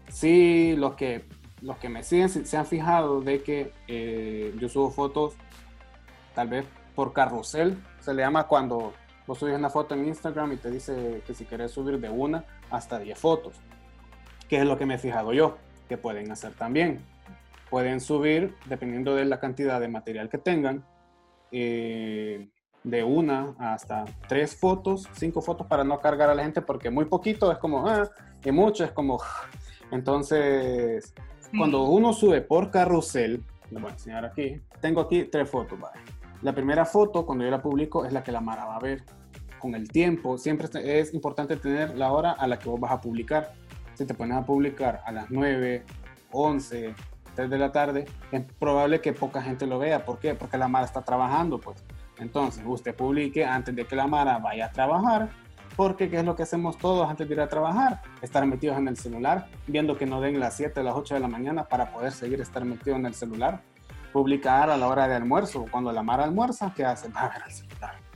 Sí, 0.09 0.75
los 0.77 0.95
que 0.95 1.25
los 1.61 1.77
que 1.79 1.89
me 1.89 2.05
siguen 2.05 2.29
se, 2.29 2.57
han 2.57 2.67
fijado 2.67 3.21
de 3.21 3.43
que 3.43 3.73
eh, 3.89 4.55
yo 4.61 4.69
subo 4.69 4.91
fotos 4.91 5.35
tal 6.35 6.49
vez 6.49 6.67
por 6.95 7.13
carrusel. 7.13 7.79
Se 8.01 8.15
le 8.15 8.23
llama 8.23 8.47
cuando 8.47 8.93
vos 9.27 9.39
subes 9.39 9.57
una 9.57 9.71
foto 9.71 9.95
en 9.95 10.07
Instagram 10.07 10.53
y 10.53 10.57
te 10.57 10.71
dice 10.71 11.23
que 11.27 11.35
si 11.35 11.45
quieres 11.45 11.73
subir 11.73 11.99
de 12.01 12.11
una 12.11 12.45
hasta 12.71 12.99
10 12.99 13.19
fotos. 13.19 13.57
Que 14.49 14.59
es 14.59 14.65
lo 14.65 14.79
que 14.79 14.87
me 14.87 14.95
he 14.95 14.99
fijado 14.99 15.33
yo, 15.33 15.59
que 15.89 15.97
pueden 15.97 16.31
hacer 16.31 16.53
también. 16.53 17.01
Pueden 17.71 18.01
subir, 18.01 18.55
dependiendo 18.67 19.15
de 19.15 19.25
la 19.25 19.41
cantidad 19.41 19.81
de 19.81 19.89
material 19.89 20.29
que 20.29 20.39
tengan, 20.39 20.85
eh, 21.53 22.49
de 22.85 23.05
una 23.05 23.55
hasta 23.59 24.05
tres 24.29 24.57
fotos, 24.57 25.09
cinco 25.13 25.43
fotos 25.43 25.67
para 25.67 25.85
no 25.85 25.99
cargar 26.01 26.31
a 26.31 26.35
la 26.35 26.45
gente, 26.45 26.63
porque 26.63 26.91
muy 26.91 27.05
poquito 27.07 27.51
es 27.53 27.59
como, 27.59 27.87
ah, 27.87 28.09
y 28.45 28.53
mucho 28.53 28.85
es 28.85 28.93
como, 28.93 29.21
entonces 29.91 31.13
cuando 31.57 31.85
uno 31.85 32.13
sube 32.13 32.43
por 32.43 32.71
carrusel, 32.71 33.43
lo 33.71 33.81
voy 33.81 33.91
a 33.91 33.93
enseñar 33.93 34.25
aquí, 34.25 34.61
tengo 34.81 35.01
aquí 35.01 35.25
tres 35.25 35.49
fotos. 35.49 35.79
La 36.43 36.55
primera 36.55 36.85
foto, 36.85 37.25
cuando 37.25 37.45
yo 37.45 37.51
la 37.51 37.63
publico, 37.63 38.05
es 38.05 38.13
la 38.13 38.23
que 38.23 38.33
la 38.33 38.41
Mara 38.41 38.65
va 38.67 38.77
a 38.77 38.81
ver. 38.81 39.05
Con 39.59 39.75
el 39.75 39.89
tiempo, 39.89 40.39
siempre 40.39 40.69
es 41.01 41.13
importante 41.15 41.57
tener 41.57 41.97
la 41.97 42.13
hora 42.13 42.33
a 42.33 42.47
la 42.47 42.59
que 42.59 42.69
vos 42.69 42.79
vas 42.79 42.93
a 42.93 43.01
publicar. 43.01 43.55
Si 43.99 44.07
te 44.07 44.15
pones 44.15 44.39
a 44.39 44.47
publicar 44.47 45.03
a 45.05 45.11
las 45.11 45.29
9, 45.29 45.85
11, 46.31 46.95
3 47.35 47.51
de 47.51 47.59
la 47.59 47.73
tarde, 47.73 48.07
es 48.31 48.43
probable 48.61 49.01
que 49.01 49.13
poca 49.13 49.43
gente 49.43 49.67
lo 49.67 49.81
vea. 49.81 50.05
¿Por 50.05 50.21
qué? 50.21 50.37
Porque 50.37 50.57
la 50.57 50.69
Mara 50.69 50.87
está 50.87 51.03
trabajando, 51.03 51.59
pues. 51.59 51.85
Entonces, 52.19 52.63
usted 52.65 52.95
publique 52.95 53.45
antes 53.45 53.75
de 53.75 53.85
que 53.87 53.97
la 53.97 54.07
Mara 54.07 54.39
vaya 54.39 54.67
a 54.67 54.71
trabajar, 54.71 55.31
porque 55.75 56.09
¿qué 56.09 56.19
es 56.19 56.25
lo 56.25 56.37
que 56.37 56.45
hacemos 56.45 56.79
todos 56.79 57.11
antes 57.11 57.27
de 57.27 57.35
ir 57.35 57.41
a 57.41 57.49
trabajar? 57.49 58.01
Estar 58.23 58.47
metidos 58.47 58.79
en 58.79 58.87
el 58.87 58.97
celular, 58.97 59.49
viendo 59.67 59.99
que 59.99 60.07
no 60.07 60.21
den 60.21 60.39
las 60.39 60.57
7, 60.57 60.81
las 60.85 60.95
8 60.95 61.15
de 61.15 61.21
la 61.21 61.29
mañana 61.29 61.65
para 61.65 61.93
poder 61.93 62.13
seguir 62.13 62.41
estar 62.41 62.65
metido 62.65 62.95
en 62.95 63.05
el 63.05 63.15
celular. 63.15 63.63
Publicar 64.13 64.71
a 64.71 64.77
la 64.77 64.87
hora 64.87 65.09
de 65.09 65.17
almuerzo, 65.17 65.67
cuando 65.73 65.91
la 65.91 66.05
Mara 66.05 66.23
almuerza, 66.23 66.73
¿qué 66.75 66.85
hace? 66.85 67.09
Va 67.09 67.23
a 67.23 67.29
ver 67.31 67.43
el 67.47 67.53
celular. 67.53 68.08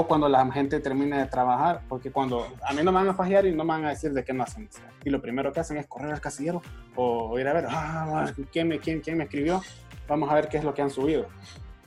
O 0.00 0.06
cuando 0.06 0.28
la 0.28 0.48
gente 0.52 0.78
termine 0.78 1.18
de 1.18 1.26
trabajar, 1.26 1.82
porque 1.88 2.12
cuando 2.12 2.46
a 2.62 2.72
mí 2.72 2.84
no 2.84 2.92
me 2.92 3.00
van 3.00 3.08
a 3.08 3.14
fajear 3.14 3.46
y 3.46 3.52
no 3.52 3.64
me 3.64 3.70
van 3.70 3.84
a 3.84 3.88
decir 3.88 4.12
de 4.12 4.22
qué 4.22 4.32
no 4.32 4.44
hacen. 4.44 4.68
Y 5.04 5.10
lo 5.10 5.20
primero 5.20 5.52
que 5.52 5.58
hacen 5.58 5.76
es 5.76 5.88
correr 5.88 6.12
al 6.12 6.20
casillero 6.20 6.62
o 6.94 7.36
ir 7.36 7.48
a 7.48 7.52
ver, 7.52 7.66
ah, 7.68 8.32
¿quién 8.52 8.68
me, 8.68 8.78
quién, 8.78 9.00
quién 9.00 9.18
me 9.18 9.24
escribió? 9.24 9.60
Vamos 10.06 10.30
a 10.30 10.34
ver 10.34 10.48
qué 10.48 10.58
es 10.58 10.62
lo 10.62 10.72
que 10.72 10.82
han 10.82 10.90
subido. 10.90 11.26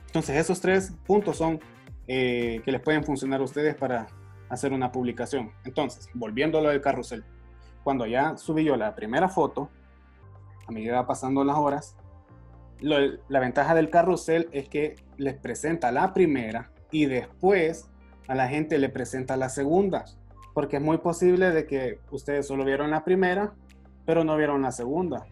Entonces, 0.07 0.35
esos 0.35 0.59
tres 0.59 0.93
puntos 1.05 1.37
son 1.37 1.61
eh, 2.05 2.61
que 2.65 2.73
les 2.73 2.81
pueden 2.81 3.05
funcionar 3.05 3.39
a 3.39 3.43
ustedes 3.45 3.75
para 3.75 4.07
hacer 4.49 4.73
una 4.73 4.91
publicación. 4.91 5.53
Entonces, 5.63 6.09
volviendo 6.13 6.57
a 6.57 6.61
lo 6.61 6.67
del 6.67 6.81
carrusel, 6.81 7.23
cuando 7.81 8.05
ya 8.07 8.35
subí 8.35 8.65
yo 8.65 8.75
la 8.75 8.93
primera 8.93 9.29
foto, 9.29 9.69
a 10.67 10.71
medida 10.73 11.07
pasando 11.07 11.45
las 11.45 11.55
horas, 11.55 11.95
la 12.81 13.39
ventaja 13.39 13.73
del 13.73 13.89
carrusel 13.89 14.49
es 14.51 14.67
que 14.67 14.97
les 15.15 15.35
presenta 15.35 15.93
la 15.93 16.13
primera 16.13 16.71
y 16.91 17.05
después 17.05 17.87
a 18.31 18.35
la 18.35 18.47
gente 18.47 18.77
le 18.77 18.87
presenta 18.87 19.35
la 19.35 19.49
segunda, 19.49 20.05
porque 20.53 20.77
es 20.77 20.81
muy 20.81 20.99
posible 20.99 21.51
de 21.51 21.67
que 21.67 21.99
ustedes 22.11 22.47
solo 22.47 22.63
vieron 22.63 22.89
la 22.89 23.03
primera, 23.03 23.51
pero 24.05 24.23
no 24.23 24.37
vieron 24.37 24.61
la 24.61 24.71
segunda. 24.71 25.25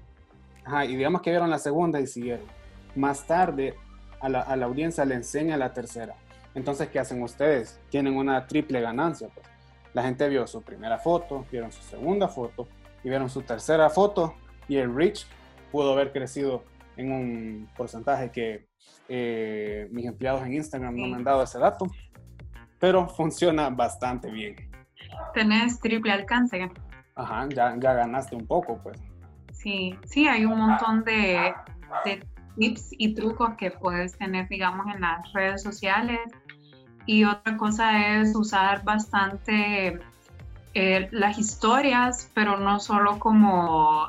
Ajá, 0.66 0.84
y 0.84 0.97
digamos 0.97 1.22
que 1.22 1.30
vieron 1.30 1.50
la 1.50 1.60
segunda 1.60 2.02
y 2.02 2.08
siguieron. 2.08 2.45
Más 2.97 3.26
tarde 3.26 3.76
a 4.20 4.28
la, 4.28 4.41
a 4.41 4.54
la 4.58 4.66
audiencia 4.66 5.06
le 5.06 5.16
enseña 5.16 5.56
la 5.56 5.72
tercera. 5.72 6.16
Entonces, 6.56 6.89
¿qué 6.89 7.00
hacen 7.00 7.24
ustedes? 7.24 7.80
Tienen 7.89 8.18
una 8.18 8.45
triple 8.47 8.82
ganancia. 8.82 9.30
Pues. 9.34 9.47
La 9.93 10.04
gente 10.04 10.28
vio 10.28 10.45
su 10.45 10.62
primera 10.62 10.97
foto, 10.97 11.45
vieron 11.50 11.72
su 11.72 11.82
segunda 11.84 12.28
foto 12.28 12.68
y 13.02 13.08
vieron 13.08 13.30
su 13.30 13.43
tercera 13.43 13.89
foto 13.89 14.36
y 14.68 14.76
el 14.76 14.93
reach 14.93 15.26
pudo 15.72 15.93
haber 15.93 16.12
crecido 16.12 16.66
en 16.97 17.14
un 17.14 17.70
porcentaje 17.78 18.30
que 18.30 18.68
eh, 19.08 19.88
mis 19.89 20.06
empleados 20.06 20.41
en 20.43 20.56
Instagram 20.56 20.97
no 20.97 21.08
me 21.08 21.16
han 21.16 21.24
dado 21.24 21.43
ese 21.43 21.60
dato, 21.60 21.88
pero 22.80 23.07
funciona 23.07 23.69
bastante 23.69 24.30
bien. 24.32 24.55
Tenés 25.34 25.80
triple 25.80 26.11
alcance. 26.11 26.69
Ajá, 27.15 27.47
ya, 27.49 27.75
ya 27.80 27.93
ganaste 27.93 28.36
un 28.36 28.47
poco, 28.47 28.80
pues. 28.82 28.99
Sí, 29.51 29.95
sí, 30.05 30.27
hay 30.27 30.45
un 30.45 30.57
montón 30.57 31.03
de, 31.03 31.53
de 32.05 32.25
tips 32.57 32.89
y 32.91 33.13
trucos 33.13 33.55
que 33.57 33.71
puedes 33.71 34.17
tener, 34.17 34.47
digamos, 34.47 34.86
en 34.93 35.01
las 35.01 35.32
redes 35.34 35.61
sociales. 35.61 36.19
Y 37.05 37.23
otra 37.25 37.57
cosa 37.57 38.19
es 38.19 38.36
usar 38.36 38.84
bastante 38.84 39.99
eh, 40.73 41.09
las 41.11 41.38
historias, 41.38 42.32
pero 42.34 42.57
no 42.57 42.80
solo 42.80 43.17
como 43.19 44.07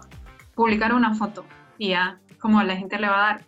publicar 0.54 0.92
una 0.92 1.14
foto 1.14 1.44
y 1.78 1.90
ya, 1.90 2.20
como 2.38 2.62
la 2.62 2.76
gente 2.76 2.98
le 2.98 3.08
va 3.08 3.30
a 3.30 3.32
dar 3.32 3.44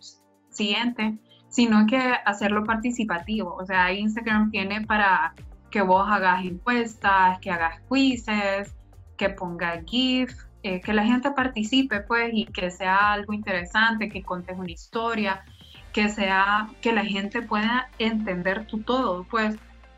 siguiente, 0.49 1.15
sino 1.53 1.85
que 1.85 1.99
hacerlo 2.25 2.63
participativo. 2.63 3.55
O 3.55 3.63
sea, 3.63 3.93
Instagram 3.93 4.49
tiene 4.49 4.81
para 4.81 5.35
que 5.69 5.83
vos 5.83 6.09
hagas 6.09 6.43
encuestas, 6.45 7.37
que 7.41 7.51
hagas 7.51 7.79
quizzes, 7.87 8.73
que 9.17 9.29
pongas 9.29 9.85
GIF, 9.85 10.31
eh, 10.63 10.81
que 10.81 10.93
la 10.93 11.05
gente 11.05 11.29
participe, 11.29 11.99
pues, 11.99 12.31
y 12.33 12.45
que 12.45 12.71
sea 12.71 13.13
algo 13.13 13.33
interesante, 13.33 14.09
que 14.09 14.23
contes 14.23 14.57
una 14.57 14.71
historia, 14.71 15.45
que 15.93 16.09
sea, 16.09 16.69
que 16.81 16.91
la 16.91 17.05
gente 17.05 17.43
pueda 17.43 17.87
entender 17.99 18.65
tu 18.65 18.79
todo, 18.79 19.23
pues, 19.29 19.55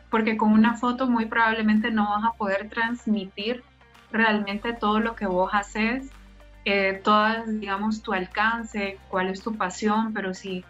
porque 0.09 0.35
con 0.35 0.51
una 0.51 0.73
foto 0.73 1.07
muy 1.07 1.25
probablemente 1.27 1.89
no 1.89 2.09
vas 2.09 2.25
a 2.25 2.33
poder 2.33 2.67
transmitir 2.69 3.63
realmente 4.11 4.73
todo 4.73 4.99
lo 4.99 5.15
que 5.15 5.25
vos 5.25 5.51
haces, 5.53 6.09
eh, 6.65 6.99
todo, 7.01 7.45
digamos, 7.47 8.01
tu 8.01 8.11
alcance, 8.11 8.97
cuál 9.07 9.29
es 9.29 9.41
tu 9.41 9.55
pasión, 9.55 10.11
pero 10.13 10.33
si 10.33 10.65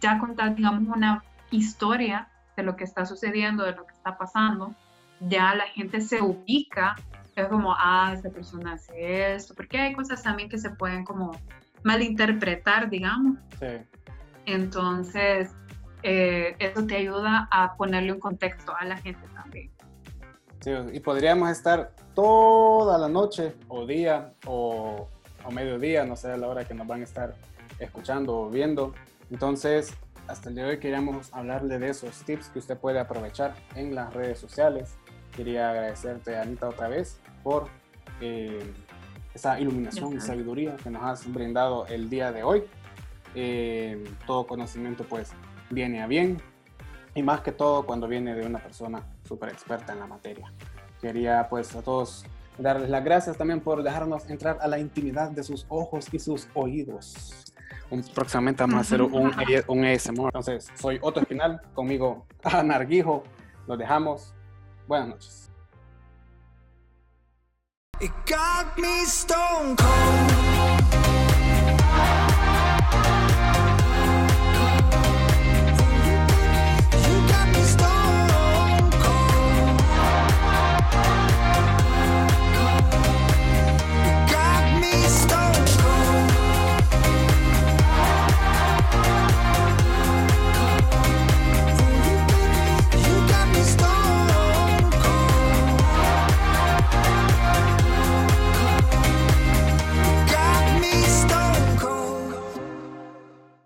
ya 0.00 0.18
contás, 0.18 0.56
digamos, 0.56 0.96
una 0.96 1.22
historia 1.50 2.28
de 2.56 2.62
lo 2.62 2.76
que 2.76 2.84
está 2.84 3.06
sucediendo, 3.06 3.64
de 3.64 3.72
lo 3.72 3.86
que 3.86 3.94
está 3.94 4.16
pasando, 4.18 4.74
ya 5.20 5.54
la 5.54 5.66
gente 5.66 6.00
se 6.00 6.22
ubica 6.22 6.96
es 7.40 7.48
como, 7.48 7.74
ah, 7.76 8.12
esa 8.16 8.30
persona 8.30 8.74
hace 8.74 9.34
esto, 9.34 9.54
porque 9.54 9.78
hay 9.78 9.92
cosas 9.92 10.22
también 10.22 10.48
que 10.48 10.58
se 10.58 10.70
pueden 10.70 11.04
como 11.04 11.32
malinterpretar, 11.82 12.90
digamos. 12.90 13.38
Sí. 13.58 13.66
Entonces, 14.46 15.50
eh, 16.02 16.56
eso 16.58 16.86
te 16.86 16.96
ayuda 16.96 17.48
a 17.50 17.76
ponerle 17.76 18.12
un 18.12 18.20
contexto 18.20 18.74
a 18.76 18.84
la 18.84 18.96
gente 18.96 19.26
también. 19.34 19.70
Sí, 20.60 20.70
y 20.92 21.00
podríamos 21.00 21.50
estar 21.50 21.92
toda 22.14 22.98
la 22.98 23.08
noche 23.08 23.54
o 23.68 23.86
día 23.86 24.34
o, 24.46 25.08
o 25.44 25.50
mediodía, 25.50 26.04
no 26.04 26.16
sé 26.16 26.32
a 26.32 26.36
la 26.36 26.48
hora 26.48 26.64
que 26.64 26.74
nos 26.74 26.86
van 26.86 27.00
a 27.00 27.04
estar 27.04 27.34
escuchando 27.78 28.36
o 28.36 28.50
viendo. 28.50 28.94
Entonces, 29.30 29.94
hasta 30.28 30.48
el 30.48 30.54
día 30.54 30.64
de 30.64 30.70
hoy 30.70 30.78
queríamos 30.78 31.32
hablarle 31.32 31.78
de 31.78 31.90
esos 31.90 32.22
tips 32.24 32.48
que 32.48 32.58
usted 32.58 32.76
puede 32.76 32.98
aprovechar 32.98 33.54
en 33.74 33.94
las 33.94 34.12
redes 34.12 34.38
sociales 34.38 34.96
Quería 35.32 35.70
agradecerte, 35.70 36.36
Anita, 36.36 36.68
otra 36.68 36.88
vez 36.88 37.20
por 37.42 37.68
eh, 38.20 38.72
esa 39.32 39.60
iluminación 39.60 40.16
y 40.16 40.20
sabiduría 40.20 40.76
que 40.76 40.90
nos 40.90 41.02
has 41.02 41.32
brindado 41.32 41.86
el 41.86 42.10
día 42.10 42.32
de 42.32 42.42
hoy. 42.42 42.64
Eh, 43.34 44.04
todo 44.26 44.46
conocimiento 44.46 45.04
pues 45.04 45.30
viene 45.70 46.02
a 46.02 46.08
bien 46.08 46.38
y 47.14 47.22
más 47.22 47.42
que 47.42 47.52
todo 47.52 47.86
cuando 47.86 48.08
viene 48.08 48.34
de 48.34 48.44
una 48.44 48.58
persona 48.58 49.04
súper 49.26 49.50
experta 49.50 49.92
en 49.92 50.00
la 50.00 50.06
materia. 50.06 50.52
Quería 51.00 51.48
pues 51.48 51.74
a 51.76 51.82
todos 51.82 52.24
darles 52.58 52.90
las 52.90 53.04
gracias 53.04 53.36
también 53.36 53.60
por 53.60 53.82
dejarnos 53.84 54.28
entrar 54.28 54.58
a 54.60 54.66
la 54.66 54.78
intimidad 54.80 55.30
de 55.30 55.44
sus 55.44 55.64
ojos 55.68 56.12
y 56.12 56.18
sus 56.18 56.48
oídos. 56.54 57.44
Próximamente 58.14 58.62
vamos 58.62 58.76
a 58.76 58.80
hacer 58.80 59.02
un, 59.02 59.32
un 59.68 59.84
ASMR. 59.84 60.26
Entonces, 60.26 60.70
soy 60.74 60.98
Otto 61.02 61.20
Espinal, 61.20 61.60
conmigo 61.74 62.26
Ana 62.42 62.76
Arguijo. 62.76 63.24
Los 63.66 63.78
dejamos. 63.78 64.34
Buenas 64.86 65.08
noches. 65.08 65.50
It 68.00 68.10
got 68.26 68.78
me 68.78 69.04
stone 69.04 69.76
cold. 69.76 70.79